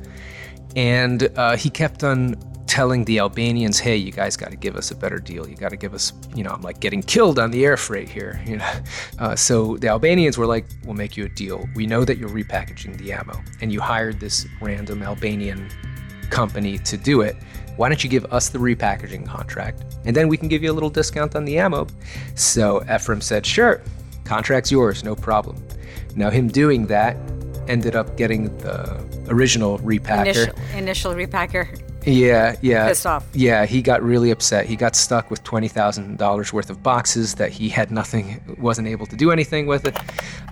And 0.75 1.29
uh, 1.37 1.55
he 1.55 1.69
kept 1.69 2.03
on 2.03 2.35
telling 2.67 3.05
the 3.05 3.19
Albanians, 3.19 3.79
hey, 3.79 3.95
you 3.95 4.11
guys 4.11 4.35
got 4.35 4.51
to 4.51 4.57
give 4.57 4.75
us 4.75 4.91
a 4.91 4.95
better 4.95 5.17
deal. 5.17 5.47
You 5.47 5.55
got 5.55 5.69
to 5.69 5.77
give 5.77 5.93
us, 5.93 6.11
you 6.35 6.43
know, 6.43 6.49
I'm 6.49 6.61
like 6.61 6.79
getting 6.79 7.01
killed 7.01 7.39
on 7.39 7.51
the 7.51 7.65
air 7.65 7.77
freight 7.77 8.09
here, 8.09 8.41
you 8.45 8.57
know. 8.57 8.73
Uh, 9.19 9.35
so 9.35 9.77
the 9.77 9.87
Albanians 9.87 10.37
were 10.37 10.45
like, 10.45 10.65
we'll 10.83 10.95
make 10.95 11.15
you 11.15 11.25
a 11.25 11.29
deal. 11.29 11.67
We 11.75 11.85
know 11.85 12.03
that 12.03 12.17
you're 12.17 12.29
repackaging 12.29 12.97
the 12.97 13.13
ammo, 13.13 13.41
and 13.61 13.71
you 13.71 13.79
hired 13.79 14.19
this 14.19 14.45
random 14.61 15.03
Albanian 15.03 15.69
company 16.29 16.77
to 16.79 16.97
do 16.97 17.21
it. 17.21 17.35
Why 17.77 17.89
don't 17.89 18.03
you 18.03 18.09
give 18.09 18.25
us 18.33 18.49
the 18.49 18.57
repackaging 18.57 19.25
contract, 19.25 19.83
and 20.05 20.15
then 20.15 20.27
we 20.27 20.37
can 20.37 20.47
give 20.47 20.63
you 20.63 20.71
a 20.71 20.73
little 20.73 20.89
discount 20.89 21.35
on 21.35 21.45
the 21.45 21.57
ammo? 21.57 21.87
So 22.35 22.83
Ephraim 22.93 23.21
said, 23.21 23.45
sure, 23.45 23.81
contract's 24.25 24.71
yours, 24.71 25.03
no 25.03 25.15
problem. 25.15 25.55
Now, 26.15 26.29
him 26.29 26.47
doing 26.47 26.87
that 26.87 27.17
ended 27.67 27.95
up 27.95 28.17
getting 28.17 28.55
the 28.59 29.03
original 29.29 29.79
repacker. 29.79 30.21
Initial, 30.21 30.55
initial 30.75 31.13
repacker. 31.13 31.81
Yeah, 32.05 32.55
yeah. 32.61 32.87
Pissed 32.87 33.07
off. 33.07 33.25
Yeah, 33.33 33.65
he 33.65 33.81
got 33.81 34.03
really 34.03 34.29
upset. 34.29 34.67
He 34.67 34.75
got 34.75 34.95
stuck 34.95 35.31
with 35.31 35.43
$20,000 35.43 36.53
worth 36.53 36.69
of 36.69 36.83
boxes 36.83 37.33
that 37.35 37.51
he 37.51 37.67
had 37.67 37.89
nothing, 37.89 38.39
wasn't 38.59 38.87
able 38.87 39.07
to 39.07 39.15
do 39.15 39.31
anything 39.31 39.65
with 39.65 39.87
it. 39.87 39.97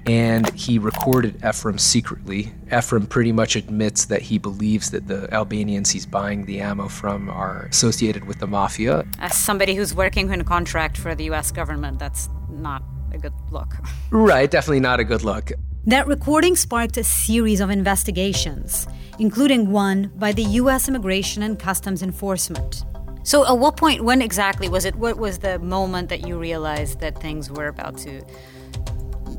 And 0.07 0.49
he 0.55 0.79
recorded 0.79 1.45
Ephraim 1.45 1.77
secretly. 1.77 2.51
Ephraim 2.75 3.05
pretty 3.05 3.31
much 3.31 3.55
admits 3.55 4.05
that 4.05 4.23
he 4.23 4.39
believes 4.39 4.89
that 4.91 5.07
the 5.07 5.31
Albanians 5.31 5.91
he's 5.91 6.07
buying 6.07 6.45
the 6.45 6.59
ammo 6.59 6.88
from 6.88 7.29
are 7.29 7.67
associated 7.69 8.25
with 8.25 8.39
the 8.39 8.47
mafia. 8.47 9.05
As 9.19 9.38
somebody 9.38 9.75
who's 9.75 9.93
working 9.93 10.33
in 10.33 10.41
a 10.41 10.43
contract 10.43 10.97
for 10.97 11.13
the 11.13 11.25
US 11.25 11.51
government, 11.51 11.99
that's 11.99 12.29
not 12.49 12.81
good 13.23 13.33
look. 13.51 13.73
Right, 14.12 14.51
definitely 14.51 14.81
not 14.81 14.99
a 14.99 15.03
good 15.03 15.23
look. 15.23 15.51
That 15.86 16.05
recording 16.07 16.55
sparked 16.55 16.97
a 16.97 17.03
series 17.03 17.62
of 17.62 17.69
investigations, 17.71 18.88
including 19.17 19.71
one 19.71 20.12
by 20.15 20.33
the 20.33 20.43
U.S. 20.62 20.88
Immigration 20.88 21.41
and 21.41 21.57
Customs 21.57 22.03
Enforcement. 22.03 22.83
So, 23.23 23.47
at 23.47 23.57
what 23.57 23.75
point, 23.75 24.03
when 24.03 24.21
exactly 24.21 24.69
was 24.69 24.86
it? 24.86 24.95
What 24.95 25.17
was 25.17 25.39
the 25.39 25.57
moment 25.59 26.09
that 26.09 26.27
you 26.27 26.38
realized 26.38 26.99
that 26.99 27.19
things 27.19 27.49
were 27.49 27.67
about 27.67 27.97
to, 27.99 28.21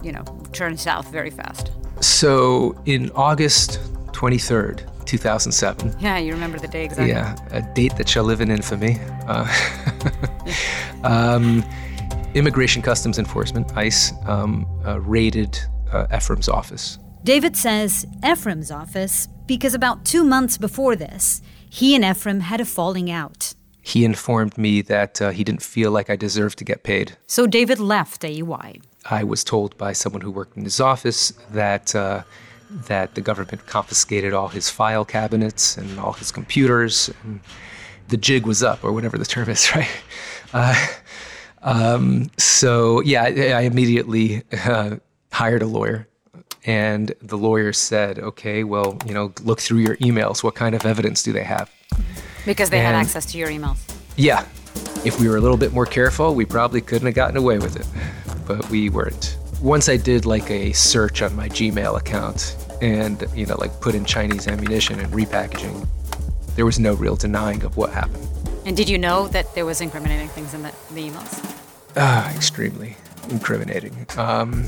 you 0.02 0.10
know, 0.10 0.24
turn 0.52 0.76
south 0.76 1.08
very 1.12 1.30
fast? 1.30 1.70
So, 2.00 2.74
in 2.84 3.10
August 3.10 3.78
23rd, 4.12 4.82
2007. 5.04 5.94
Yeah, 6.00 6.18
you 6.18 6.32
remember 6.32 6.58
the 6.58 6.68
day 6.68 6.84
exactly. 6.84 7.10
Yeah, 7.10 7.36
a 7.50 7.62
date 7.74 7.96
that 7.96 8.08
shall 8.08 8.24
live 8.24 8.40
in 8.40 8.50
infamy. 8.50 8.98
Uh, 9.28 9.46
um, 11.04 11.62
Immigration 12.34 12.82
Customs 12.82 13.18
Enforcement, 13.18 13.76
ICE, 13.76 14.12
um, 14.26 14.66
uh, 14.84 15.00
raided 15.00 15.58
uh, 15.92 16.06
Ephraim's 16.14 16.48
office. 16.48 16.98
David 17.22 17.56
says 17.56 18.06
Ephraim's 18.26 18.72
office 18.72 19.28
because 19.46 19.72
about 19.72 20.04
two 20.04 20.24
months 20.24 20.58
before 20.58 20.96
this, 20.96 21.40
he 21.70 21.94
and 21.94 22.04
Ephraim 22.04 22.40
had 22.40 22.60
a 22.60 22.64
falling 22.64 23.08
out. 23.10 23.54
He 23.82 24.04
informed 24.04 24.58
me 24.58 24.82
that 24.82 25.22
uh, 25.22 25.30
he 25.30 25.44
didn't 25.44 25.62
feel 25.62 25.92
like 25.92 26.10
I 26.10 26.16
deserved 26.16 26.58
to 26.58 26.64
get 26.64 26.82
paid. 26.82 27.16
So 27.26 27.46
David 27.46 27.78
left 27.78 28.22
AEY. 28.22 28.80
I 29.04 29.22
was 29.22 29.44
told 29.44 29.76
by 29.78 29.92
someone 29.92 30.22
who 30.22 30.30
worked 30.30 30.56
in 30.56 30.64
his 30.64 30.80
office 30.80 31.32
that 31.52 31.94
uh, 31.94 32.22
that 32.70 33.14
the 33.14 33.20
government 33.20 33.66
confiscated 33.66 34.32
all 34.32 34.48
his 34.48 34.70
file 34.70 35.04
cabinets 35.04 35.76
and 35.76 36.00
all 36.00 36.14
his 36.14 36.32
computers, 36.32 37.10
and 37.22 37.40
the 38.08 38.16
jig 38.16 38.46
was 38.46 38.62
up, 38.62 38.82
or 38.82 38.92
whatever 38.92 39.18
the 39.18 39.26
term 39.26 39.48
is, 39.50 39.70
right? 39.76 39.88
Um, 41.64 42.30
so 42.38 43.00
yeah, 43.00 43.24
I, 43.24 43.28
I 43.52 43.60
immediately 43.62 44.42
uh, 44.52 44.96
hired 45.32 45.62
a 45.62 45.66
lawyer 45.66 46.06
and 46.66 47.12
the 47.20 47.36
lawyer 47.36 47.72
said, 47.72 48.18
okay, 48.18 48.64
well, 48.64 48.98
you 49.06 49.12
know, 49.12 49.32
look 49.42 49.60
through 49.60 49.78
your 49.78 49.96
emails. 49.96 50.42
What 50.42 50.54
kind 50.54 50.74
of 50.74 50.86
evidence 50.86 51.22
do 51.22 51.32
they 51.32 51.44
have? 51.44 51.70
Because 52.46 52.70
they 52.70 52.78
had 52.78 52.94
access 52.94 53.26
to 53.32 53.38
your 53.38 53.48
emails. 53.48 53.78
Yeah. 54.16 54.46
If 55.04 55.20
we 55.20 55.28
were 55.28 55.36
a 55.36 55.40
little 55.40 55.56
bit 55.56 55.72
more 55.72 55.86
careful, 55.86 56.34
we 56.34 56.44
probably 56.46 56.80
couldn't 56.80 57.06
have 57.06 57.14
gotten 57.14 57.36
away 57.36 57.58
with 57.58 57.76
it. 57.76 57.86
But 58.46 58.68
we 58.70 58.88
weren't. 58.88 59.36
Once 59.60 59.88
I 59.88 59.96
did 59.96 60.26
like 60.26 60.50
a 60.50 60.72
search 60.72 61.22
on 61.22 61.34
my 61.36 61.48
Gmail 61.48 61.98
account 61.98 62.56
and, 62.80 63.24
you 63.34 63.46
know, 63.46 63.56
like 63.56 63.80
put 63.80 63.94
in 63.94 64.04
Chinese 64.04 64.48
ammunition 64.48 65.00
and 65.00 65.12
repackaging, 65.12 65.86
there 66.56 66.64
was 66.64 66.78
no 66.78 66.94
real 66.94 67.16
denying 67.16 67.62
of 67.64 67.76
what 67.76 67.90
happened. 67.90 68.28
And 68.66 68.76
did 68.76 68.88
you 68.88 68.98
know 68.98 69.28
that 69.28 69.54
there 69.54 69.66
was 69.66 69.80
incriminating 69.80 70.28
things 70.28 70.54
in 70.54 70.62
the, 70.62 70.72
the 70.92 71.10
emails? 71.10 71.60
Ah, 71.96 72.34
extremely 72.34 72.96
incriminating. 73.28 74.06
Um, 74.16 74.64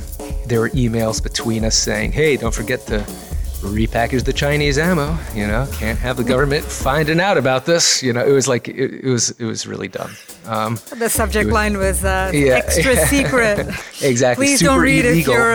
there 0.47 0.61
were 0.61 0.71
emails 0.71 1.23
between 1.23 1.65
us 1.65 1.77
saying, 1.77 2.13
"Hey, 2.13 2.37
don't 2.37 2.55
forget 2.55 2.87
to 2.87 3.05
repackage 3.66 4.24
the 4.24 4.33
Chinese 4.33 4.79
ammo. 4.79 5.16
You 5.35 5.46
know, 5.46 5.66
can't 5.72 5.98
have 5.98 6.16
the 6.16 6.24
government 6.24 6.64
finding 6.87 7.20
out 7.20 7.37
about 7.38 7.66
this. 7.66 8.02
You 8.02 8.12
know, 8.12 8.24
it 8.24 8.33
was 8.33 8.46
like 8.48 8.68
it, 8.68 9.05
it 9.05 9.11
was 9.11 9.31
it 9.38 9.44
was 9.44 9.66
really 9.66 9.88
dumb. 9.88 10.11
Um, 10.46 10.79
The 10.98 11.09
subject 11.09 11.46
was- 11.46 11.55
line 11.55 11.76
was 11.79 12.05
uh, 12.05 12.31
Yeah. 12.33 12.55
extra 12.64 12.96
secret. 13.07 13.66
exactly. 14.02 14.46
Please 14.46 14.59
super 14.61 14.72
don't 14.72 14.81
read 14.83 15.05
illegal. 15.05 15.35
if 15.35 15.38
you're 15.38 15.52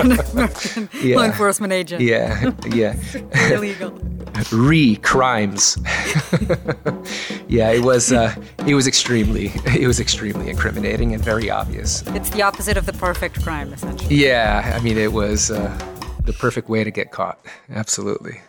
American 0.00 0.88
Yeah. 1.02 1.16
law 1.16 1.24
enforcement 1.24 1.72
agent. 1.72 2.00
yeah, 2.02 2.52
yeah. 2.72 2.94
Illegal. 3.52 3.92
Re 4.52 4.96
crimes. 4.96 5.78
yeah, 7.48 7.70
it 7.70 7.82
was. 7.82 8.12
Uh, 8.12 8.34
it 8.66 8.74
was 8.74 8.86
extremely. 8.86 9.52
It 9.78 9.86
was 9.86 9.98
extremely 10.00 10.50
incriminating 10.50 11.14
and 11.14 11.22
very 11.24 11.50
obvious. 11.50 12.02
It's 12.08 12.30
the 12.30 12.42
opposite 12.42 12.76
of 12.76 12.84
the 12.86 12.92
perfect 12.92 13.42
crime, 13.42 13.72
essentially. 13.72 14.14
Yeah, 14.14 14.72
I 14.76 14.80
mean, 14.82 14.98
it 14.98 15.12
was 15.12 15.50
uh, 15.50 15.70
the 16.26 16.32
perfect 16.32 16.68
way 16.68 16.84
to 16.84 16.90
get 16.90 17.10
caught. 17.10 17.38
Absolutely. 17.70 18.40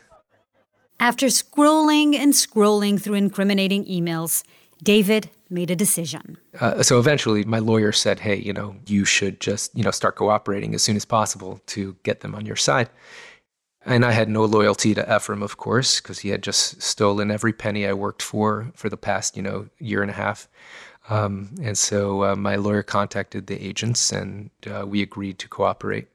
After 0.99 1.27
scrolling 1.27 2.15
and 2.15 2.33
scrolling 2.33 2.99
through 2.99 3.15
incriminating 3.15 3.85
emails, 3.85 4.43
David 4.81 5.29
made 5.49 5.71
a 5.71 5.75
decision. 5.75 6.37
Uh, 6.59 6.83
so 6.83 6.99
eventually, 6.99 7.43
my 7.43 7.59
lawyer 7.59 7.91
said, 7.91 8.19
"Hey, 8.19 8.35
you 8.35 8.53
know, 8.53 8.75
you 8.87 9.05
should 9.05 9.39
just 9.39 9.75
you 9.77 9.83
know 9.83 9.91
start 9.91 10.15
cooperating 10.15 10.73
as 10.73 10.83
soon 10.83 10.95
as 10.95 11.05
possible 11.05 11.61
to 11.67 11.95
get 12.03 12.21
them 12.21 12.35
on 12.35 12.45
your 12.45 12.55
side." 12.55 12.89
And 13.85 14.03
I 14.03 14.11
had 14.11 14.27
no 14.27 14.43
loyalty 14.43 14.93
to 14.95 15.15
Ephraim, 15.15 15.41
of 15.41 15.57
course, 15.57 16.01
because 16.01 16.19
he 16.19 16.29
had 16.29 16.43
just 16.43 16.81
stolen 16.81 17.31
every 17.31 17.53
penny 17.53 17.87
I 17.87 17.93
worked 17.93 18.21
for 18.21 18.71
for 18.75 18.89
the 18.89 18.97
past 18.97 19.37
you 19.37 19.43
know 19.43 19.69
year 19.79 20.01
and 20.01 20.11
a 20.11 20.15
half. 20.15 20.47
Um, 21.09 21.55
and 21.61 21.77
so 21.77 22.23
uh, 22.23 22.35
my 22.35 22.57
lawyer 22.57 22.83
contacted 22.83 23.47
the 23.47 23.63
agents, 23.63 24.11
and 24.11 24.49
uh, 24.69 24.85
we 24.85 25.01
agreed 25.01 25.39
to 25.39 25.47
cooperate. 25.47 26.07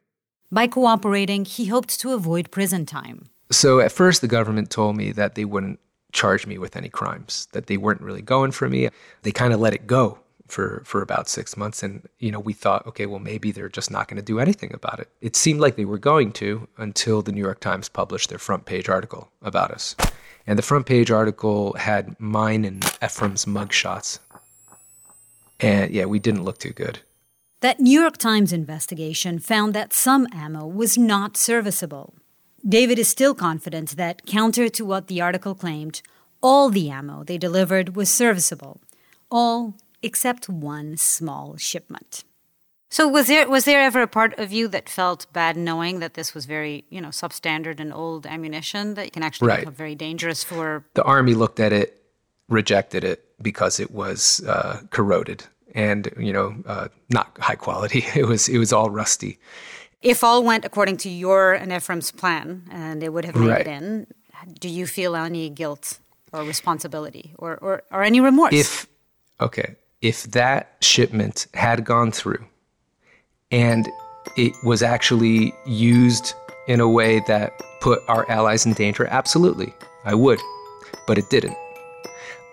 By 0.52 0.66
cooperating, 0.66 1.46
he 1.46 1.66
hoped 1.66 1.98
to 2.00 2.12
avoid 2.12 2.50
prison 2.50 2.84
time. 2.84 3.30
So 3.50 3.80
at 3.80 3.90
first, 3.90 4.20
the 4.20 4.28
government 4.28 4.68
told 4.68 4.96
me 4.96 5.10
that 5.12 5.34
they 5.34 5.46
wouldn't 5.46 5.80
charge 6.12 6.46
me 6.46 6.58
with 6.58 6.76
any 6.76 6.90
crimes, 6.90 7.48
that 7.52 7.68
they 7.68 7.78
weren't 7.78 8.02
really 8.02 8.20
going 8.20 8.52
for 8.52 8.68
me. 8.68 8.90
They 9.22 9.32
kind 9.32 9.54
of 9.54 9.60
let 9.60 9.72
it 9.72 9.86
go 9.86 10.18
for, 10.48 10.82
for 10.84 11.00
about 11.00 11.26
six 11.26 11.56
months. 11.56 11.82
And, 11.82 12.06
you 12.18 12.30
know, 12.30 12.38
we 12.38 12.52
thought, 12.52 12.86
okay, 12.86 13.06
well, 13.06 13.18
maybe 13.18 13.50
they're 13.50 13.70
just 13.70 13.90
not 13.90 14.08
going 14.08 14.18
to 14.18 14.22
do 14.22 14.38
anything 14.40 14.74
about 14.74 15.00
it. 15.00 15.08
It 15.22 15.36
seemed 15.36 15.60
like 15.60 15.76
they 15.76 15.86
were 15.86 15.96
going 15.96 16.32
to 16.32 16.68
until 16.76 17.22
the 17.22 17.32
New 17.32 17.40
York 17.40 17.60
Times 17.60 17.88
published 17.88 18.28
their 18.28 18.38
front 18.38 18.66
page 18.66 18.90
article 18.90 19.32
about 19.40 19.70
us. 19.70 19.96
And 20.46 20.58
the 20.58 20.62
front 20.62 20.84
page 20.84 21.10
article 21.10 21.72
had 21.74 22.20
mine 22.20 22.66
and 22.66 22.84
Ephraim's 23.02 23.46
mugshots. 23.46 24.18
And 25.60 25.90
yeah, 25.92 26.04
we 26.04 26.18
didn't 26.18 26.44
look 26.44 26.58
too 26.58 26.72
good. 26.74 27.00
That 27.62 27.78
New 27.78 28.00
York 28.00 28.16
Times 28.16 28.52
investigation 28.52 29.38
found 29.38 29.72
that 29.72 29.92
some 29.92 30.26
ammo 30.32 30.66
was 30.66 30.98
not 30.98 31.36
serviceable. 31.36 32.12
David 32.68 32.98
is 32.98 33.06
still 33.08 33.36
confident 33.36 33.90
that, 33.96 34.26
counter 34.26 34.68
to 34.70 34.84
what 34.84 35.06
the 35.06 35.20
article 35.20 35.54
claimed, 35.54 36.02
all 36.42 36.70
the 36.70 36.90
ammo 36.90 37.22
they 37.22 37.38
delivered 37.38 37.94
was 37.94 38.10
serviceable. 38.10 38.80
All 39.30 39.76
except 40.02 40.48
one 40.48 40.96
small 40.96 41.56
shipment. 41.56 42.24
So 42.90 43.06
was 43.06 43.28
there 43.28 43.48
was 43.48 43.64
there 43.64 43.80
ever 43.80 44.02
a 44.02 44.08
part 44.08 44.36
of 44.40 44.50
you 44.52 44.66
that 44.66 44.88
felt 44.88 45.32
bad 45.32 45.56
knowing 45.56 46.00
that 46.00 46.14
this 46.14 46.34
was 46.34 46.46
very 46.46 46.84
you 46.90 47.00
know 47.00 47.10
substandard 47.10 47.78
and 47.78 47.92
old 47.92 48.26
ammunition 48.26 48.94
that 48.94 49.12
can 49.12 49.22
actually 49.22 49.48
Right. 49.48 49.60
become 49.60 49.74
very 49.74 49.94
dangerous 49.94 50.42
for 50.42 50.84
the 50.94 51.04
army 51.04 51.34
looked 51.34 51.60
at 51.60 51.72
it, 51.72 52.02
rejected 52.48 53.04
it 53.04 53.24
because 53.40 53.78
it 53.78 53.92
was 53.92 54.42
uh, 54.48 54.80
corroded 54.90 55.44
and 55.74 56.10
you 56.18 56.32
know 56.32 56.54
uh, 56.66 56.88
not 57.10 57.36
high 57.40 57.56
quality. 57.56 58.04
It 58.16 58.26
was 58.26 58.48
it 58.48 58.58
was 58.58 58.72
all 58.72 58.90
rusty. 58.90 59.38
if 60.02 60.22
all 60.24 60.42
went 60.42 60.64
according 60.64 60.96
to 60.98 61.08
your 61.08 61.52
and 61.54 61.72
Ephraim's 61.72 62.10
plan 62.10 62.62
and 62.70 63.02
it 63.02 63.10
would 63.12 63.24
have 63.24 63.36
made 63.36 63.48
Right. 63.50 63.60
it 63.66 63.82
in. 63.82 64.06
Do 64.60 64.68
you 64.68 64.86
feel 64.86 65.14
any 65.14 65.48
guilt 65.50 65.98
or 66.32 66.42
responsibility 66.44 67.32
or, 67.38 67.56
or, 67.58 67.82
or 67.92 68.02
any 68.02 68.20
remorse? 68.20 68.52
If 68.54 68.86
okay, 69.40 69.76
if 70.00 70.24
that 70.32 70.62
shipment 70.80 71.46
had 71.54 71.84
gone 71.84 72.10
through 72.12 72.44
and 73.50 73.88
it 74.36 74.52
was 74.64 74.82
actually 74.82 75.52
used 75.66 76.34
in 76.66 76.80
a 76.80 76.88
way 76.88 77.20
that 77.28 77.52
put 77.80 78.00
our 78.08 78.24
allies 78.30 78.66
in 78.66 78.72
danger, 78.72 79.06
absolutely, 79.06 79.72
I 80.04 80.14
would, 80.14 80.40
but 81.06 81.18
it 81.18 81.28
didn't. 81.30 81.56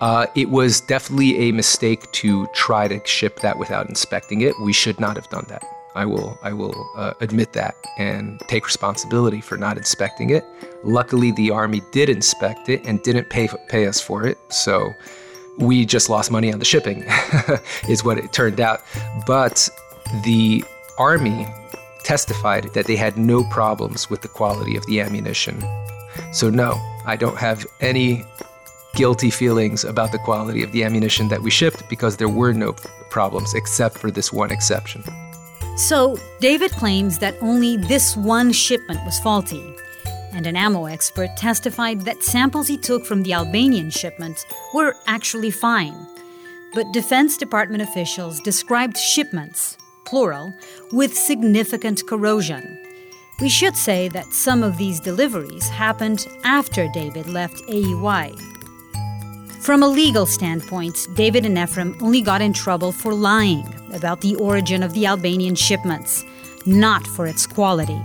Uh, 0.01 0.27
it 0.35 0.49
was 0.49 0.79
definitely 0.81 1.37
a 1.37 1.51
mistake 1.51 2.09
to 2.13 2.47
try 2.53 2.87
to 2.87 3.05
ship 3.05 3.39
that 3.41 3.57
without 3.57 3.89
inspecting 3.89 4.41
it. 4.41 4.53
We 4.61 4.71
should 4.71 4.99
not 4.99 5.15
have 5.17 5.29
done 5.29 5.45
that. 5.49 5.63
I 5.95 6.05
will, 6.05 6.37
I 6.41 6.53
will 6.53 6.89
uh, 6.95 7.13
admit 7.19 7.53
that 7.53 7.75
and 7.97 8.39
take 8.47 8.65
responsibility 8.65 9.41
for 9.41 9.57
not 9.57 9.77
inspecting 9.77 10.29
it. 10.29 10.45
Luckily, 10.83 11.31
the 11.31 11.51
army 11.51 11.81
did 11.91 12.09
inspect 12.09 12.69
it 12.69 12.85
and 12.85 13.01
didn't 13.03 13.29
pay 13.29 13.49
pay 13.67 13.87
us 13.87 13.99
for 13.99 14.25
it, 14.25 14.37
so 14.49 14.93
we 15.57 15.85
just 15.85 16.09
lost 16.09 16.31
money 16.31 16.53
on 16.53 16.59
the 16.59 16.65
shipping, 16.65 17.03
is 17.89 18.03
what 18.03 18.17
it 18.17 18.31
turned 18.31 18.61
out. 18.61 18.81
But 19.27 19.67
the 20.23 20.63
army 20.97 21.47
testified 22.03 22.73
that 22.73 22.85
they 22.85 22.95
had 22.95 23.17
no 23.17 23.43
problems 23.45 24.09
with 24.09 24.21
the 24.21 24.29
quality 24.29 24.77
of 24.77 24.85
the 24.85 25.01
ammunition. 25.01 25.61
So, 26.31 26.49
no, 26.49 26.79
I 27.05 27.15
don't 27.15 27.37
have 27.37 27.65
any 27.81 28.25
guilty 28.95 29.29
feelings 29.29 29.83
about 29.83 30.11
the 30.11 30.19
quality 30.19 30.63
of 30.63 30.71
the 30.71 30.83
ammunition 30.83 31.27
that 31.29 31.41
we 31.41 31.49
shipped 31.49 31.87
because 31.89 32.17
there 32.17 32.29
were 32.29 32.53
no 32.53 32.73
problems 33.09 33.53
except 33.53 33.97
for 33.97 34.11
this 34.11 34.33
one 34.33 34.51
exception. 34.51 35.03
So, 35.77 36.17
David 36.41 36.71
claims 36.71 37.19
that 37.19 37.35
only 37.41 37.77
this 37.77 38.17
one 38.17 38.51
shipment 38.51 38.99
was 39.05 39.19
faulty. 39.19 39.63
and 40.31 40.45
an 40.45 40.55
ammo 40.55 40.85
expert 40.85 41.35
testified 41.35 42.01
that 42.01 42.23
samples 42.23 42.67
he 42.67 42.77
took 42.77 43.05
from 43.05 43.23
the 43.23 43.33
Albanian 43.33 43.89
shipment 43.89 44.45
were 44.73 44.95
actually 45.07 45.51
fine. 45.51 45.95
But 46.73 46.91
Defense 46.93 47.35
Department 47.35 47.81
officials 47.81 48.39
described 48.41 48.97
shipments, 48.97 49.77
plural, 50.05 50.53
with 50.91 51.17
significant 51.17 52.05
corrosion. 52.07 52.77
We 53.41 53.49
should 53.49 53.75
say 53.75 54.07
that 54.09 54.33
some 54.33 54.63
of 54.63 54.77
these 54.77 54.99
deliveries 54.99 55.67
happened 55.69 56.27
after 56.43 56.87
David 56.93 57.27
left 57.27 57.61
AEY. 57.69 58.35
From 59.61 59.83
a 59.83 59.87
legal 59.87 60.25
standpoint, 60.25 61.05
David 61.15 61.45
and 61.45 61.57
Ephraim 61.57 61.97
only 62.01 62.21
got 62.21 62.41
in 62.41 62.53
trouble 62.53 62.93
for 62.93 63.13
lying 63.13 63.67
about 63.93 64.21
the 64.21 64.35
origin 64.35 64.81
of 64.81 64.93
the 64.93 65.05
Albanian 65.05 65.53
shipments, 65.53 66.23
not 66.65 67.05
for 67.05 67.27
its 67.27 67.45
quality. 67.45 68.01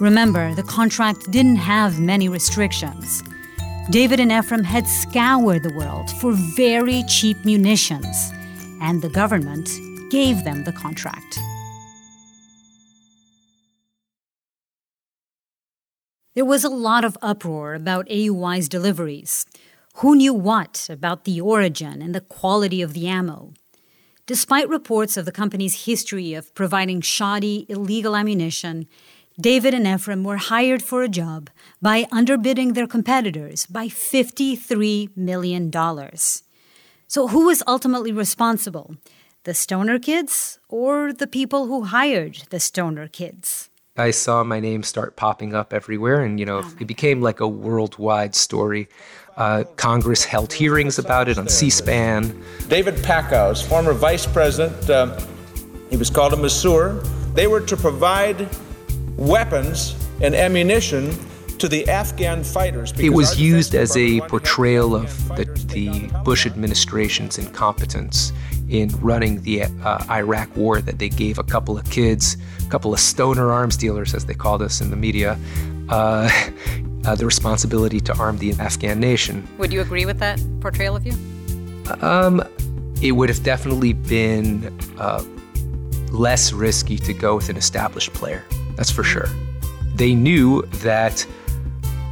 Remember, 0.00 0.52
the 0.54 0.64
contract 0.64 1.30
didn't 1.30 1.56
have 1.56 2.00
many 2.00 2.28
restrictions. 2.28 3.22
David 3.90 4.18
and 4.18 4.32
Ephraim 4.32 4.64
had 4.64 4.88
scoured 4.88 5.62
the 5.62 5.74
world 5.74 6.10
for 6.10 6.32
very 6.32 7.04
cheap 7.04 7.36
munitions, 7.44 8.32
and 8.80 9.00
the 9.00 9.10
government 9.10 9.70
gave 10.10 10.42
them 10.42 10.64
the 10.64 10.72
contract. 10.72 11.38
There 16.34 16.44
was 16.44 16.64
a 16.64 16.68
lot 16.68 17.04
of 17.04 17.16
uproar 17.22 17.74
about 17.74 18.08
AEY's 18.08 18.68
deliveries. 18.68 19.46
Who 19.96 20.16
knew 20.16 20.32
what 20.32 20.88
about 20.88 21.24
the 21.24 21.40
origin 21.40 22.00
and 22.00 22.14
the 22.14 22.20
quality 22.20 22.80
of 22.80 22.94
the 22.94 23.08
ammo? 23.08 23.52
Despite 24.26 24.68
reports 24.68 25.16
of 25.16 25.24
the 25.24 25.32
company's 25.32 25.84
history 25.86 26.34
of 26.34 26.54
providing 26.54 27.00
shoddy, 27.00 27.66
illegal 27.68 28.14
ammunition, 28.14 28.86
David 29.40 29.74
and 29.74 29.86
Ephraim 29.86 30.22
were 30.22 30.36
hired 30.36 30.82
for 30.82 31.02
a 31.02 31.08
job 31.08 31.50
by 31.82 32.04
underbidding 32.04 32.74
their 32.74 32.86
competitors 32.86 33.66
by 33.66 33.88
$53 33.88 35.16
million. 35.16 35.72
So, 37.06 37.28
who 37.28 37.46
was 37.46 37.62
ultimately 37.66 38.12
responsible? 38.12 38.96
The 39.44 39.54
stoner 39.54 39.98
kids 39.98 40.58
or 40.68 41.12
the 41.12 41.26
people 41.26 41.66
who 41.66 41.84
hired 41.84 42.42
the 42.50 42.60
stoner 42.60 43.08
kids? 43.08 43.70
I 43.96 44.12
saw 44.12 44.44
my 44.44 44.60
name 44.60 44.82
start 44.82 45.16
popping 45.16 45.54
up 45.54 45.72
everywhere, 45.72 46.20
and 46.20 46.38
you 46.38 46.46
know, 46.46 46.62
oh, 46.64 46.72
it 46.78 46.86
became 46.86 47.20
like 47.20 47.40
a 47.40 47.48
worldwide 47.48 48.34
story. 48.34 48.88
Uh, 49.40 49.64
Congress 49.76 50.22
held 50.22 50.52
hearings 50.52 50.98
about 50.98 51.26
it 51.26 51.38
on 51.38 51.48
C-SPAN. 51.48 52.38
David 52.68 52.96
Packouz, 52.96 53.66
former 53.66 53.94
vice 53.94 54.26
president, 54.26 54.90
uh, 54.90 55.18
he 55.88 55.96
was 55.96 56.10
called 56.10 56.34
a 56.34 56.36
masseur. 56.36 57.02
They 57.32 57.46
were 57.46 57.62
to 57.62 57.74
provide 57.74 58.54
weapons 59.16 59.96
and 60.20 60.34
ammunition 60.34 61.16
to 61.56 61.68
the 61.68 61.88
Afghan 61.88 62.44
fighters. 62.44 62.92
It 62.98 63.14
was 63.14 63.40
used 63.40 63.74
as 63.74 63.96
a 63.96 64.20
portrayal 64.22 64.94
of 64.94 65.28
the, 65.28 65.46
the 65.72 66.10
Bush 66.22 66.44
administration's 66.44 67.38
incompetence 67.38 68.34
in 68.68 68.90
running 69.00 69.40
the 69.40 69.62
uh, 69.62 70.04
Iraq 70.10 70.54
war 70.54 70.82
that 70.82 70.98
they 70.98 71.08
gave 71.08 71.38
a 71.38 71.44
couple 71.44 71.78
of 71.78 71.88
kids, 71.90 72.36
a 72.66 72.68
couple 72.68 72.92
of 72.92 73.00
stoner 73.00 73.50
arms 73.50 73.78
dealers, 73.78 74.12
as 74.12 74.26
they 74.26 74.34
called 74.34 74.60
us 74.60 74.82
in 74.82 74.90
the 74.90 74.96
media, 74.96 75.38
uh, 75.88 76.28
uh, 77.04 77.14
the 77.14 77.26
responsibility 77.26 78.00
to 78.00 78.16
arm 78.16 78.38
the 78.38 78.52
Afghan 78.54 79.00
nation. 79.00 79.46
Would 79.58 79.72
you 79.72 79.80
agree 79.80 80.06
with 80.06 80.18
that 80.18 80.40
portrayal 80.60 80.96
of 80.96 81.06
you? 81.06 81.14
Um, 82.00 82.42
it 83.02 83.12
would 83.12 83.28
have 83.28 83.42
definitely 83.42 83.92
been 83.92 84.78
uh, 84.98 85.24
less 86.10 86.52
risky 86.52 86.98
to 86.98 87.12
go 87.12 87.36
with 87.36 87.48
an 87.48 87.56
established 87.56 88.12
player. 88.12 88.44
That's 88.76 88.90
for 88.90 89.02
sure. 89.02 89.28
They 89.94 90.14
knew 90.14 90.62
that 90.82 91.26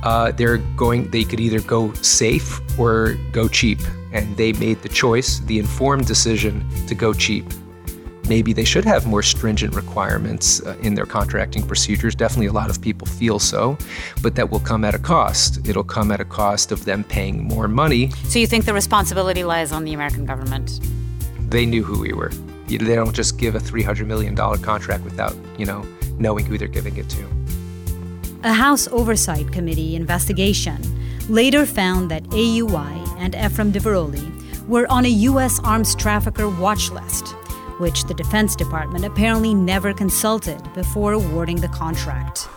uh, 0.03 0.32
they're 0.32 0.59
going. 0.76 1.11
They 1.11 1.24
could 1.24 1.41
either 1.41 1.61
go 1.61 1.93
safe 1.95 2.61
or 2.78 3.14
go 3.32 3.49
cheap, 3.49 3.80
and 4.12 4.36
they 4.36 4.53
made 4.55 4.82
the 4.82 4.89
choice, 4.89 5.41
the 5.41 5.59
informed 5.59 6.07
decision, 6.07 6.64
to 6.86 6.95
go 6.95 7.12
cheap. 7.12 7.45
Maybe 8.29 8.53
they 8.53 8.64
should 8.64 8.85
have 8.85 9.07
more 9.07 9.22
stringent 9.22 9.74
requirements 9.74 10.61
uh, 10.61 10.76
in 10.83 10.95
their 10.95 11.07
contracting 11.07 11.66
procedures. 11.66 12.14
Definitely, 12.14 12.47
a 12.47 12.53
lot 12.53 12.68
of 12.68 12.81
people 12.81 13.07
feel 13.07 13.39
so, 13.39 13.79
but 14.22 14.35
that 14.35 14.51
will 14.51 14.61
come 14.61 14.85
at 14.85 14.95
a 14.95 14.99
cost. 14.99 15.66
It'll 15.66 15.83
come 15.85 16.12
at 16.12 16.20
a 16.20 16.24
cost 16.24 16.70
of 16.70 16.85
them 16.85 17.05
paying 17.05 17.45
more 17.45 17.68
money. 17.68 18.11
So 18.24 18.39
you 18.39 18.47
think 18.47 18.66
the 18.66 18.74
responsibility 18.74 19.45
lies 19.45 19.72
on 19.72 19.85
the 19.85 19.95
American 19.95 20.26
government? 20.26 20.81
They 21.51 21.64
knew 21.64 21.83
who 21.83 22.01
we 22.01 22.12
were. 22.12 22.31
They 22.66 22.76
don't 22.76 23.14
just 23.14 23.39
give 23.39 23.55
a 23.55 23.61
$300 23.61 24.07
million 24.07 24.37
contract 24.37 25.05
without, 25.05 25.35
you 25.57 25.64
know, 25.64 25.87
knowing 26.18 26.45
who 26.45 26.59
they're 26.59 26.68
giving 26.68 26.99
it 26.99 27.09
to. 27.09 27.26
A 28.45 28.53
House 28.53 28.87
Oversight 28.89 29.51
Committee 29.51 29.97
investigation 29.97 30.79
later 31.29 31.64
found 31.64 32.11
that 32.11 32.22
AEY 32.31 33.16
and 33.18 33.35
Ephraim 33.35 33.72
Diveroli 33.72 34.66
were 34.68 34.87
on 34.91 35.07
a 35.07 35.09
U.S. 35.09 35.59
arms 35.64 35.95
trafficker 35.95 36.49
watch 36.49 36.91
list, 36.91 37.35
which 37.79 38.05
the 38.05 38.14
Defense 38.14 38.55
Department 38.57 39.05
apparently 39.05 39.55
never 39.55 39.93
consulted 39.93 40.62
before 40.74 41.12
awarding 41.12 41.61
the 41.61 41.68
contract. 41.68 42.49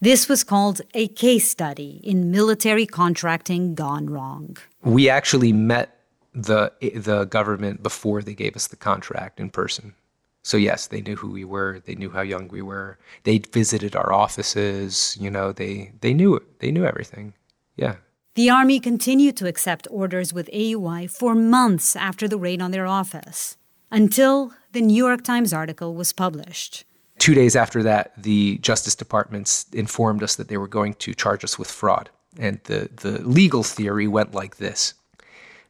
This 0.00 0.28
was 0.28 0.44
called 0.44 0.80
a 0.94 1.08
case 1.08 1.50
study 1.50 2.00
in 2.02 2.30
military 2.30 2.86
contracting 2.86 3.74
gone 3.74 4.08
wrong. 4.08 4.56
We 4.82 5.10
actually 5.10 5.52
met 5.52 6.00
the 6.32 6.72
the 6.94 7.24
government 7.24 7.82
before 7.82 8.22
they 8.22 8.34
gave 8.34 8.56
us 8.56 8.68
the 8.68 8.76
contract 8.76 9.40
in 9.40 9.50
person. 9.50 9.94
So 10.42 10.56
yes, 10.56 10.86
they 10.86 11.02
knew 11.02 11.16
who 11.16 11.30
we 11.30 11.44
were. 11.44 11.80
They 11.84 11.94
knew 11.94 12.10
how 12.10 12.22
young 12.22 12.48
we 12.48 12.62
were. 12.62 12.98
They 13.24 13.38
visited 13.38 13.94
our 13.94 14.12
offices. 14.12 15.16
You 15.20 15.30
know, 15.30 15.52
they 15.52 15.92
they 16.00 16.14
knew 16.14 16.34
it. 16.34 16.60
They 16.60 16.70
knew 16.70 16.84
everything. 16.84 17.34
Yeah. 17.76 17.96
The 18.36 18.48
Army 18.48 18.80
continued 18.80 19.36
to 19.38 19.48
accept 19.48 19.88
orders 19.90 20.32
with 20.32 20.48
AEY 20.52 21.10
for 21.10 21.34
months 21.34 21.96
after 21.96 22.28
the 22.28 22.38
raid 22.38 22.62
on 22.62 22.70
their 22.70 22.86
office, 22.86 23.56
until 23.90 24.52
the 24.72 24.80
New 24.80 24.96
York 24.96 25.24
Times 25.24 25.52
article 25.52 25.94
was 25.94 26.12
published. 26.12 26.84
Two 27.18 27.34
days 27.34 27.54
after 27.54 27.82
that, 27.82 28.12
the 28.16 28.58
Justice 28.58 28.94
Department 28.94 29.66
informed 29.72 30.22
us 30.22 30.36
that 30.36 30.48
they 30.48 30.56
were 30.56 30.68
going 30.68 30.94
to 30.94 31.14
charge 31.14 31.44
us 31.44 31.58
with 31.58 31.70
fraud. 31.70 32.08
And 32.38 32.60
the, 32.64 32.88
the 32.96 33.20
legal 33.22 33.62
theory 33.62 34.06
went 34.06 34.34
like 34.34 34.56
this 34.56 34.94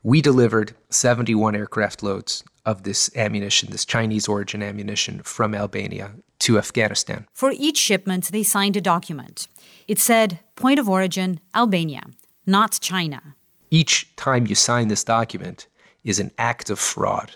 We 0.03 0.21
delivered 0.21 0.75
71 0.91 1.57
aircraft 1.57 2.03
loads 2.03 2.45
of 2.65 2.85
this 2.85 3.11
ammunition, 3.17 3.71
this 3.71 3.85
Chinese 3.85 4.29
origin 4.29 4.63
ammunition 4.63 5.23
from 5.23 5.55
Albania 5.55 6.13
to 6.41 6.59
Afghanistan. 6.59 7.27
For 7.35 7.53
each 7.57 7.79
shipment, 7.79 8.27
they 8.27 8.43
signed 8.43 8.77
a 8.77 8.81
document. 8.81 9.49
It 9.89 9.99
said, 9.99 10.41
point 10.55 10.79
of 10.79 10.89
origin, 10.89 11.41
Albania, 11.55 12.03
not 12.47 12.79
China. 12.81 13.35
Each 13.71 14.15
time 14.17 14.47
you 14.47 14.55
sign 14.55 14.89
this 14.89 15.05
document 15.05 15.67
is 16.05 16.21
an 16.21 16.31
act 16.39 16.71
of 16.71 16.79
fraud 16.79 17.33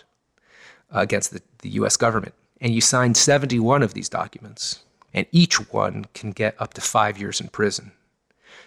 against 0.91 1.31
the, 1.31 1.41
the 1.59 1.69
US 1.69 1.97
government. 1.97 2.33
And 2.61 2.73
you 2.73 2.81
signed 2.81 3.17
71 3.17 3.83
of 3.83 3.93
these 3.93 4.09
documents, 4.09 4.83
and 5.13 5.25
each 5.31 5.71
one 5.71 6.05
can 6.13 6.31
get 6.31 6.55
up 6.59 6.73
to 6.75 6.81
five 6.81 7.17
years 7.17 7.41
in 7.41 7.49
prison. 7.49 7.91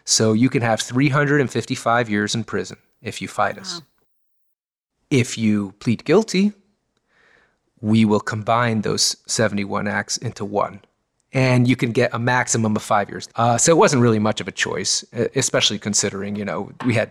So 0.04 0.32
you 0.32 0.48
can 0.48 0.62
have 0.62 0.80
355 0.80 2.08
years 2.08 2.34
in 2.34 2.44
prison 2.44 2.78
if 3.02 3.20
you 3.20 3.28
fight 3.28 3.58
us. 3.58 3.82
If 5.10 5.38
you 5.38 5.74
plead 5.80 6.04
guilty, 6.04 6.52
we 7.80 8.04
will 8.04 8.20
combine 8.20 8.82
those 8.82 9.16
71 9.26 9.86
acts 9.86 10.16
into 10.16 10.44
one. 10.44 10.80
And 11.32 11.68
you 11.68 11.76
can 11.76 11.92
get 11.92 12.14
a 12.14 12.18
maximum 12.18 12.74
of 12.74 12.82
five 12.82 13.10
years. 13.10 13.28
Uh, 13.36 13.58
so 13.58 13.70
it 13.70 13.76
wasn't 13.76 14.02
really 14.02 14.18
much 14.18 14.40
of 14.40 14.48
a 14.48 14.52
choice, 14.52 15.04
especially 15.36 15.78
considering, 15.78 16.36
you 16.36 16.44
know, 16.44 16.72
we 16.86 16.94
had 16.94 17.10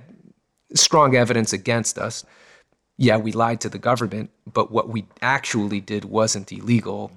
strong 0.74 1.16
evidence 1.16 1.54
against 1.54 1.98
us. 1.98 2.26
Yeah, 2.98 3.18
we 3.18 3.32
lied 3.32 3.62
to 3.62 3.70
the 3.70 3.78
government, 3.78 4.32
but 4.52 4.72
what 4.72 4.90
we 4.90 5.06
actually 5.22 5.80
did 5.80 6.06
wasn't 6.06 6.52
illegal 6.52 7.12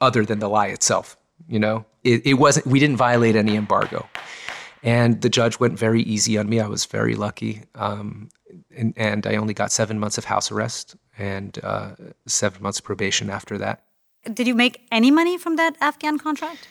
other 0.00 0.24
than 0.24 0.40
the 0.40 0.48
lie 0.48 0.66
itself. 0.66 1.16
You 1.48 1.58
know, 1.58 1.84
it, 2.04 2.26
it 2.26 2.34
wasn't, 2.34 2.66
we 2.66 2.78
didn't 2.78 2.96
violate 2.96 3.34
any 3.34 3.56
embargo. 3.56 4.08
And 4.82 5.20
the 5.20 5.28
judge 5.28 5.60
went 5.60 5.78
very 5.78 6.02
easy 6.02 6.36
on 6.36 6.48
me. 6.48 6.60
I 6.60 6.66
was 6.66 6.84
very 6.84 7.14
lucky. 7.14 7.62
Um, 7.74 8.28
and, 8.76 8.92
and, 8.96 9.26
I 9.26 9.36
only 9.36 9.54
got 9.54 9.70
seven 9.70 9.98
months 9.98 10.18
of 10.18 10.24
house 10.24 10.50
arrest 10.50 10.96
and 11.16 11.58
uh, 11.62 11.92
seven 12.26 12.62
months 12.62 12.80
probation 12.80 13.30
after 13.30 13.56
that. 13.58 13.84
Did 14.32 14.46
you 14.46 14.54
make 14.54 14.86
any 14.90 15.10
money 15.10 15.38
from 15.38 15.56
that 15.56 15.76
Afghan 15.80 16.18
contract? 16.18 16.68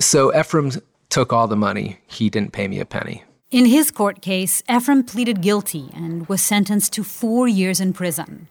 So 0.00 0.34
Ephraim 0.36 0.72
took 1.10 1.32
all 1.32 1.48
the 1.48 1.56
money. 1.56 1.98
He 2.06 2.30
didn't 2.30 2.52
pay 2.52 2.68
me 2.68 2.80
a 2.80 2.84
penny. 2.84 3.24
In 3.52 3.66
his 3.66 3.90
court 3.90 4.22
case, 4.22 4.62
Ephraim 4.68 5.04
pleaded 5.04 5.42
guilty 5.42 5.90
and 5.94 6.26
was 6.26 6.42
sentenced 6.42 6.92
to 6.94 7.04
four 7.04 7.46
years 7.46 7.80
in 7.80 7.92
prison. 7.92 8.48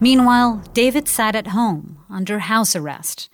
Meanwhile, 0.00 0.64
David 0.72 1.06
sat 1.06 1.36
at 1.36 1.48
home 1.48 1.98
under 2.10 2.40
house 2.40 2.74
arrest, 2.74 3.28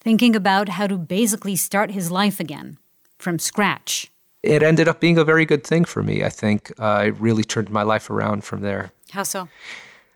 thinking 0.00 0.34
about 0.34 0.70
how 0.70 0.86
to 0.86 0.96
basically 0.96 1.56
start 1.56 1.90
his 1.90 2.10
life 2.10 2.38
again 2.40 2.78
from 3.18 3.38
scratch 3.38 4.12
it 4.42 4.62
ended 4.62 4.88
up 4.88 5.00
being 5.00 5.18
a 5.18 5.24
very 5.24 5.44
good 5.44 5.64
thing 5.64 5.84
for 5.84 6.02
me. 6.02 6.24
I 6.24 6.28
think 6.28 6.72
uh, 6.78 7.04
it 7.06 7.20
really 7.20 7.44
turned 7.44 7.70
my 7.70 7.82
life 7.82 8.10
around 8.10 8.44
from 8.44 8.60
there. 8.60 8.90
How 9.10 9.22
so? 9.22 9.48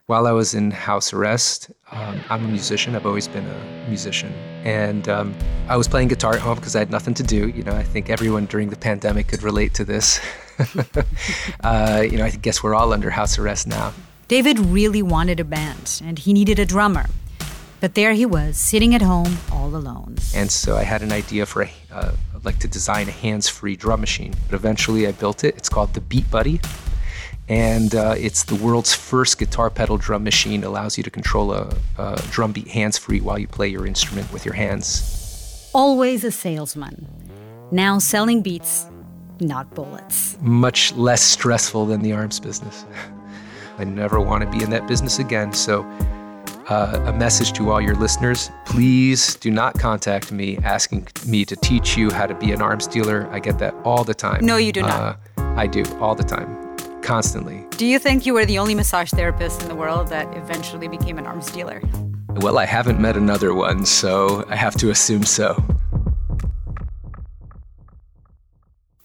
While 0.06 0.28
I 0.28 0.32
was 0.32 0.54
in 0.54 0.70
house 0.70 1.12
arrest, 1.12 1.70
um, 1.90 2.20
I'm 2.30 2.44
a 2.44 2.48
musician. 2.48 2.94
I've 2.94 3.06
always 3.06 3.26
been 3.26 3.44
a 3.44 3.88
musician. 3.88 4.32
And 4.64 5.08
um, 5.08 5.34
I 5.68 5.76
was 5.76 5.88
playing 5.88 6.08
guitar 6.08 6.34
at 6.34 6.40
home 6.40 6.56
because 6.56 6.76
I 6.76 6.78
had 6.78 6.92
nothing 6.92 7.14
to 7.14 7.24
do. 7.24 7.48
You 7.48 7.64
know, 7.64 7.72
I 7.72 7.82
think 7.82 8.08
everyone 8.08 8.46
during 8.46 8.70
the 8.70 8.76
pandemic 8.76 9.26
could 9.26 9.42
relate 9.42 9.74
to 9.74 9.84
this. 9.84 10.20
uh, 11.64 12.04
you 12.08 12.18
know, 12.18 12.24
I 12.24 12.30
guess 12.30 12.62
we're 12.62 12.74
all 12.74 12.92
under 12.92 13.10
house 13.10 13.36
arrest 13.36 13.66
now. 13.66 13.92
David 14.28 14.60
really 14.60 15.02
wanted 15.02 15.40
a 15.40 15.44
band 15.44 16.00
and 16.04 16.20
he 16.20 16.32
needed 16.32 16.60
a 16.60 16.66
drummer. 16.66 17.06
But 17.80 17.94
there 17.94 18.12
he 18.12 18.24
was, 18.24 18.56
sitting 18.56 18.94
at 18.94 19.02
home 19.02 19.36
all 19.52 19.74
alone. 19.74 20.16
And 20.34 20.50
so 20.50 20.76
I 20.76 20.82
had 20.82 21.02
an 21.02 21.12
idea 21.12 21.46
for 21.46 21.62
a, 21.62 21.70
uh, 21.92 22.12
like 22.42 22.58
to 22.60 22.68
design 22.68 23.08
a 23.08 23.12
hands-free 23.12 23.76
drum 23.76 24.00
machine. 24.00 24.34
But 24.48 24.54
eventually 24.54 25.06
I 25.06 25.12
built 25.12 25.44
it. 25.44 25.56
It's 25.56 25.68
called 25.68 25.94
the 25.94 26.00
Beat 26.00 26.30
Buddy 26.30 26.60
and 27.48 27.94
uh, 27.94 28.14
it's 28.18 28.44
the 28.44 28.56
world's 28.56 28.94
first 28.94 29.38
guitar 29.38 29.70
pedal 29.70 29.98
drum 29.98 30.24
machine. 30.24 30.64
Allows 30.64 30.96
you 30.96 31.04
to 31.04 31.10
control 31.10 31.52
a, 31.52 31.74
a 31.98 32.20
drum 32.30 32.52
beat 32.52 32.68
hands 32.68 32.98
free 32.98 33.20
while 33.20 33.38
you 33.38 33.46
play 33.46 33.68
your 33.68 33.86
instrument 33.86 34.32
with 34.32 34.44
your 34.44 34.54
hands. 34.54 35.70
Always 35.74 36.24
a 36.24 36.32
salesman. 36.32 37.06
Now 37.70 37.98
selling 37.98 38.42
beats, 38.42 38.86
not 39.40 39.74
bullets. 39.74 40.36
Much 40.40 40.92
less 40.94 41.22
stressful 41.22 41.86
than 41.86 42.02
the 42.02 42.12
arms 42.12 42.40
business. 42.40 42.84
I 43.78 43.84
never 43.84 44.20
want 44.20 44.42
to 44.42 44.50
be 44.50 44.64
in 44.64 44.70
that 44.70 44.88
business 44.88 45.18
again. 45.18 45.52
So, 45.52 45.82
uh, 46.68 47.00
a 47.06 47.12
message 47.12 47.52
to 47.52 47.70
all 47.70 47.80
your 47.80 47.94
listeners 47.94 48.50
please 48.64 49.36
do 49.36 49.52
not 49.52 49.78
contact 49.78 50.32
me 50.32 50.58
asking 50.64 51.06
me 51.24 51.44
to 51.44 51.54
teach 51.54 51.96
you 51.96 52.10
how 52.10 52.26
to 52.26 52.34
be 52.34 52.50
an 52.50 52.60
arms 52.60 52.88
dealer. 52.88 53.28
I 53.30 53.38
get 53.38 53.60
that 53.60 53.72
all 53.84 54.02
the 54.02 54.14
time. 54.14 54.44
No, 54.44 54.56
you 54.56 54.72
do 54.72 54.80
not. 54.80 54.90
Uh, 55.38 55.42
I 55.56 55.68
do 55.68 55.84
all 56.00 56.16
the 56.16 56.24
time 56.24 56.65
constantly. 57.06 57.64
Do 57.78 57.86
you 57.86 57.98
think 57.98 58.26
you 58.26 58.34
were 58.34 58.44
the 58.44 58.58
only 58.58 58.74
massage 58.74 59.10
therapist 59.10 59.62
in 59.62 59.68
the 59.68 59.74
world 59.74 60.08
that 60.08 60.36
eventually 60.36 60.88
became 60.88 61.18
an 61.18 61.26
arms 61.26 61.50
dealer? 61.50 61.80
Well, 62.42 62.58
I 62.58 62.66
haven't 62.66 63.00
met 63.00 63.16
another 63.16 63.54
one, 63.54 63.86
so 63.86 64.44
I 64.48 64.56
have 64.56 64.74
to 64.76 64.90
assume 64.90 65.22
so. 65.22 65.64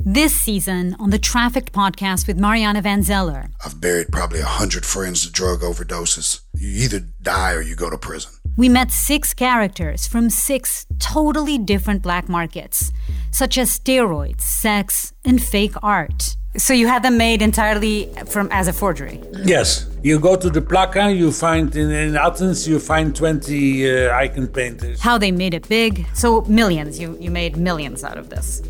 This 0.03 0.33
season 0.33 0.95
on 0.99 1.11
the 1.11 1.19
Trafficked 1.19 1.71
podcast 1.71 2.27
with 2.27 2.39
Mariana 2.39 2.81
Van 2.81 3.03
Zeller. 3.03 3.51
I've 3.63 3.79
buried 3.79 4.07
probably 4.11 4.39
a 4.39 4.45
hundred 4.45 4.83
friends 4.83 5.23
to 5.25 5.31
drug 5.31 5.59
overdoses. 5.59 6.41
You 6.55 6.69
either 6.83 7.01
die 7.21 7.53
or 7.53 7.61
you 7.61 7.75
go 7.75 7.91
to 7.91 7.99
prison. 7.99 8.31
We 8.57 8.67
met 8.67 8.91
six 8.91 9.33
characters 9.35 10.07
from 10.07 10.31
six 10.31 10.87
totally 10.97 11.59
different 11.59 12.01
black 12.01 12.27
markets, 12.27 12.91
such 13.29 13.59
as 13.59 13.79
steroids, 13.79 14.41
sex, 14.41 15.13
and 15.23 15.41
fake 15.41 15.75
art. 15.83 16.35
So 16.57 16.73
you 16.73 16.87
had 16.87 17.01
them 17.01 17.17
made 17.17 17.41
entirely 17.41 18.11
from 18.27 18.49
as 18.51 18.67
a 18.67 18.73
forgery. 18.73 19.21
Yes, 19.45 19.87
you 20.03 20.19
go 20.19 20.35
to 20.35 20.49
the 20.49 20.61
Plaka. 20.61 21.15
You 21.15 21.31
find 21.31 21.73
in, 21.75 21.89
in 21.91 22.17
Athens, 22.17 22.67
you 22.67 22.77
find 22.79 23.15
twenty 23.15 23.89
uh, 23.89 24.13
icon 24.13 24.47
painters. 24.47 24.99
How 24.99 25.17
they 25.17 25.31
made 25.31 25.53
it 25.53 25.69
big. 25.69 26.05
So 26.13 26.41
millions. 26.41 26.99
You 26.99 27.17
you 27.21 27.31
made 27.31 27.55
millions 27.55 28.03
out 28.03 28.17
of 28.17 28.29
this, 28.29 28.61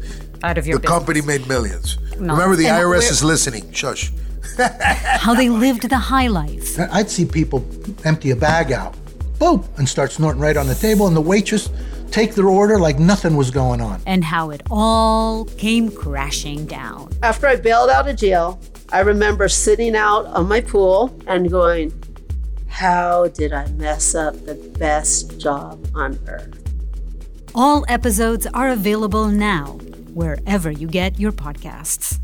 out 0.43 0.59
of 0.59 0.67
your. 0.67 0.77
The 0.77 0.81
business. 0.81 0.99
company 0.99 1.21
made 1.21 1.47
millions. 1.47 1.97
No. 2.19 2.33
Remember, 2.33 2.55
the 2.55 2.67
And 2.67 2.83
IRS 2.83 3.09
is 3.09 3.23
listening. 3.23 3.71
Shush. 3.71 4.11
How 4.57 5.33
they 5.33 5.49
lived 5.49 5.89
the 5.89 5.97
high 5.97 6.27
life. 6.27 6.77
I'd 6.91 7.09
see 7.09 7.25
people 7.25 7.65
empty 8.05 8.29
a 8.29 8.35
bag 8.35 8.71
out, 8.71 8.95
boop, 9.39 9.65
and 9.79 9.89
start 9.89 10.11
snorting 10.11 10.41
right 10.41 10.55
on 10.57 10.67
the 10.67 10.75
table, 10.75 11.07
and 11.07 11.15
the 11.15 11.21
waitress 11.21 11.69
take 12.11 12.35
their 12.35 12.47
order 12.47 12.77
like 12.77 12.99
nothing 12.99 13.35
was 13.35 13.51
going 13.51 13.81
on. 13.81 14.01
And 14.05 14.23
how 14.23 14.49
it 14.51 14.61
all 14.69 15.45
came 15.45 15.89
crashing 15.91 16.65
down. 16.65 17.11
After 17.23 17.47
I 17.47 17.55
bailed 17.55 17.89
out 17.89 18.07
of 18.07 18.15
jail, 18.15 18.59
I 18.91 18.99
remember 18.99 19.47
sitting 19.47 19.95
out 19.95 20.25
on 20.27 20.47
my 20.47 20.61
pool 20.61 21.17
and 21.27 21.49
going, 21.49 21.93
How 22.67 23.27
did 23.29 23.53
I 23.53 23.67
mess 23.71 24.15
up 24.15 24.33
the 24.45 24.55
best 24.55 25.39
job 25.39 25.85
on 25.95 26.19
earth? 26.27 26.57
All 27.53 27.85
episodes 27.89 28.47
are 28.53 28.69
available 28.69 29.27
now, 29.27 29.77
wherever 30.13 30.71
you 30.71 30.87
get 30.87 31.19
your 31.19 31.31
podcasts. 31.31 32.17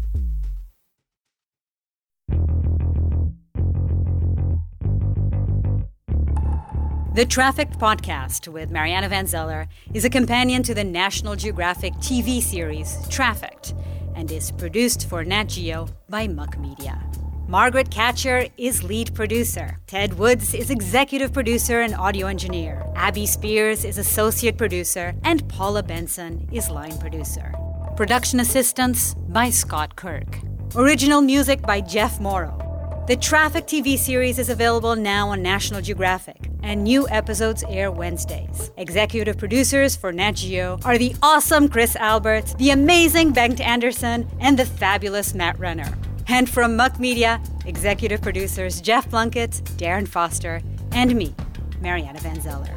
The 7.17 7.25
Trafficked 7.25 7.79
podcast 7.79 8.47
with 8.47 8.69
Mariana 8.69 9.09
Van 9.09 9.25
Zeller 9.25 9.67
is 9.91 10.05
a 10.05 10.09
companion 10.09 10.61
to 10.61 10.75
the 10.75 10.83
National 10.83 11.35
Geographic 11.35 11.95
TV 11.95 12.39
series 12.39 12.95
Trafficked 13.09 13.73
and 14.15 14.31
is 14.31 14.51
produced 14.51 15.09
for 15.09 15.23
Nat 15.23 15.45
Geo 15.45 15.87
by 16.09 16.27
Muck 16.27 16.59
Media. 16.59 17.01
Margaret 17.47 17.89
Catcher 17.89 18.45
is 18.59 18.83
lead 18.83 19.15
producer. 19.15 19.79
Ted 19.87 20.13
Woods 20.19 20.53
is 20.53 20.69
executive 20.69 21.33
producer 21.33 21.81
and 21.81 21.95
audio 21.95 22.27
engineer. 22.27 22.85
Abby 22.95 23.25
Spears 23.25 23.83
is 23.83 23.97
associate 23.97 24.59
producer. 24.59 25.15
And 25.23 25.49
Paula 25.49 25.81
Benson 25.81 26.47
is 26.51 26.69
line 26.69 26.99
producer. 26.99 27.51
Production 27.95 28.41
assistance 28.41 29.15
by 29.29 29.49
Scott 29.49 29.95
Kirk. 29.95 30.37
Original 30.75 31.21
music 31.21 31.63
by 31.63 31.81
Jeff 31.81 32.19
Morrow. 32.19 32.66
The 33.07 33.15
Traffic 33.15 33.67
TV 33.67 33.97
series 33.97 34.37
is 34.37 34.49
available 34.49 34.93
now 34.97 35.29
on 35.29 35.41
National 35.41 35.79
Geographic, 35.79 36.49
and 36.61 36.83
new 36.83 37.07
episodes 37.07 37.63
air 37.69 37.89
Wednesdays. 37.89 38.69
Executive 38.75 39.37
producers 39.37 39.95
for 39.95 40.11
Nat 40.11 40.33
Geo 40.33 40.77
are 40.83 40.97
the 40.97 41.15
awesome 41.23 41.69
Chris 41.69 41.95
Alberts, 41.95 42.53
the 42.55 42.71
amazing 42.71 43.31
Bengt 43.31 43.61
Anderson, 43.61 44.27
and 44.41 44.59
the 44.59 44.65
fabulous 44.65 45.33
Matt 45.33 45.57
Renner. 45.57 45.97
And 46.27 46.49
from 46.49 46.75
Muck 46.75 46.99
Media, 46.99 47.41
executive 47.65 48.21
producers 48.21 48.81
Jeff 48.81 49.09
Plunkett, 49.09 49.51
Darren 49.77 50.05
Foster, 50.05 50.61
and 50.91 51.15
me, 51.15 51.33
Mariana 51.79 52.19
Van 52.19 52.41
Zeller. 52.41 52.75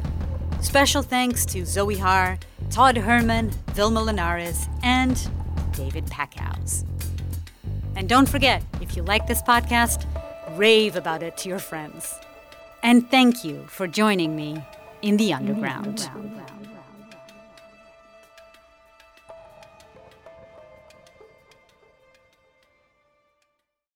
Special 0.61 1.01
thanks 1.01 1.45
to 1.47 1.65
Zoe 1.65 1.97
Haar, 1.97 2.39
Todd 2.69 2.95
Herman, 2.95 3.51
Vilma 3.73 4.01
Linares, 4.01 4.69
and 4.81 5.29
David 5.73 6.05
Packouz. 6.05 6.85
And 7.97 8.07
don't 8.07 8.29
forget, 8.29 8.63
if 8.79 8.95
you 8.95 9.03
like 9.03 9.27
this 9.27 9.41
podcast, 9.41 10.05
rave 10.57 10.95
about 10.95 11.23
it 11.23 11.37
to 11.37 11.49
your 11.49 11.59
friends. 11.59 12.19
And 12.83 13.09
thank 13.09 13.43
you 13.43 13.65
for 13.67 13.87
joining 13.87 14.35
me 14.35 14.63
in 15.01 15.17
the 15.17 15.33
underground. 15.33 16.09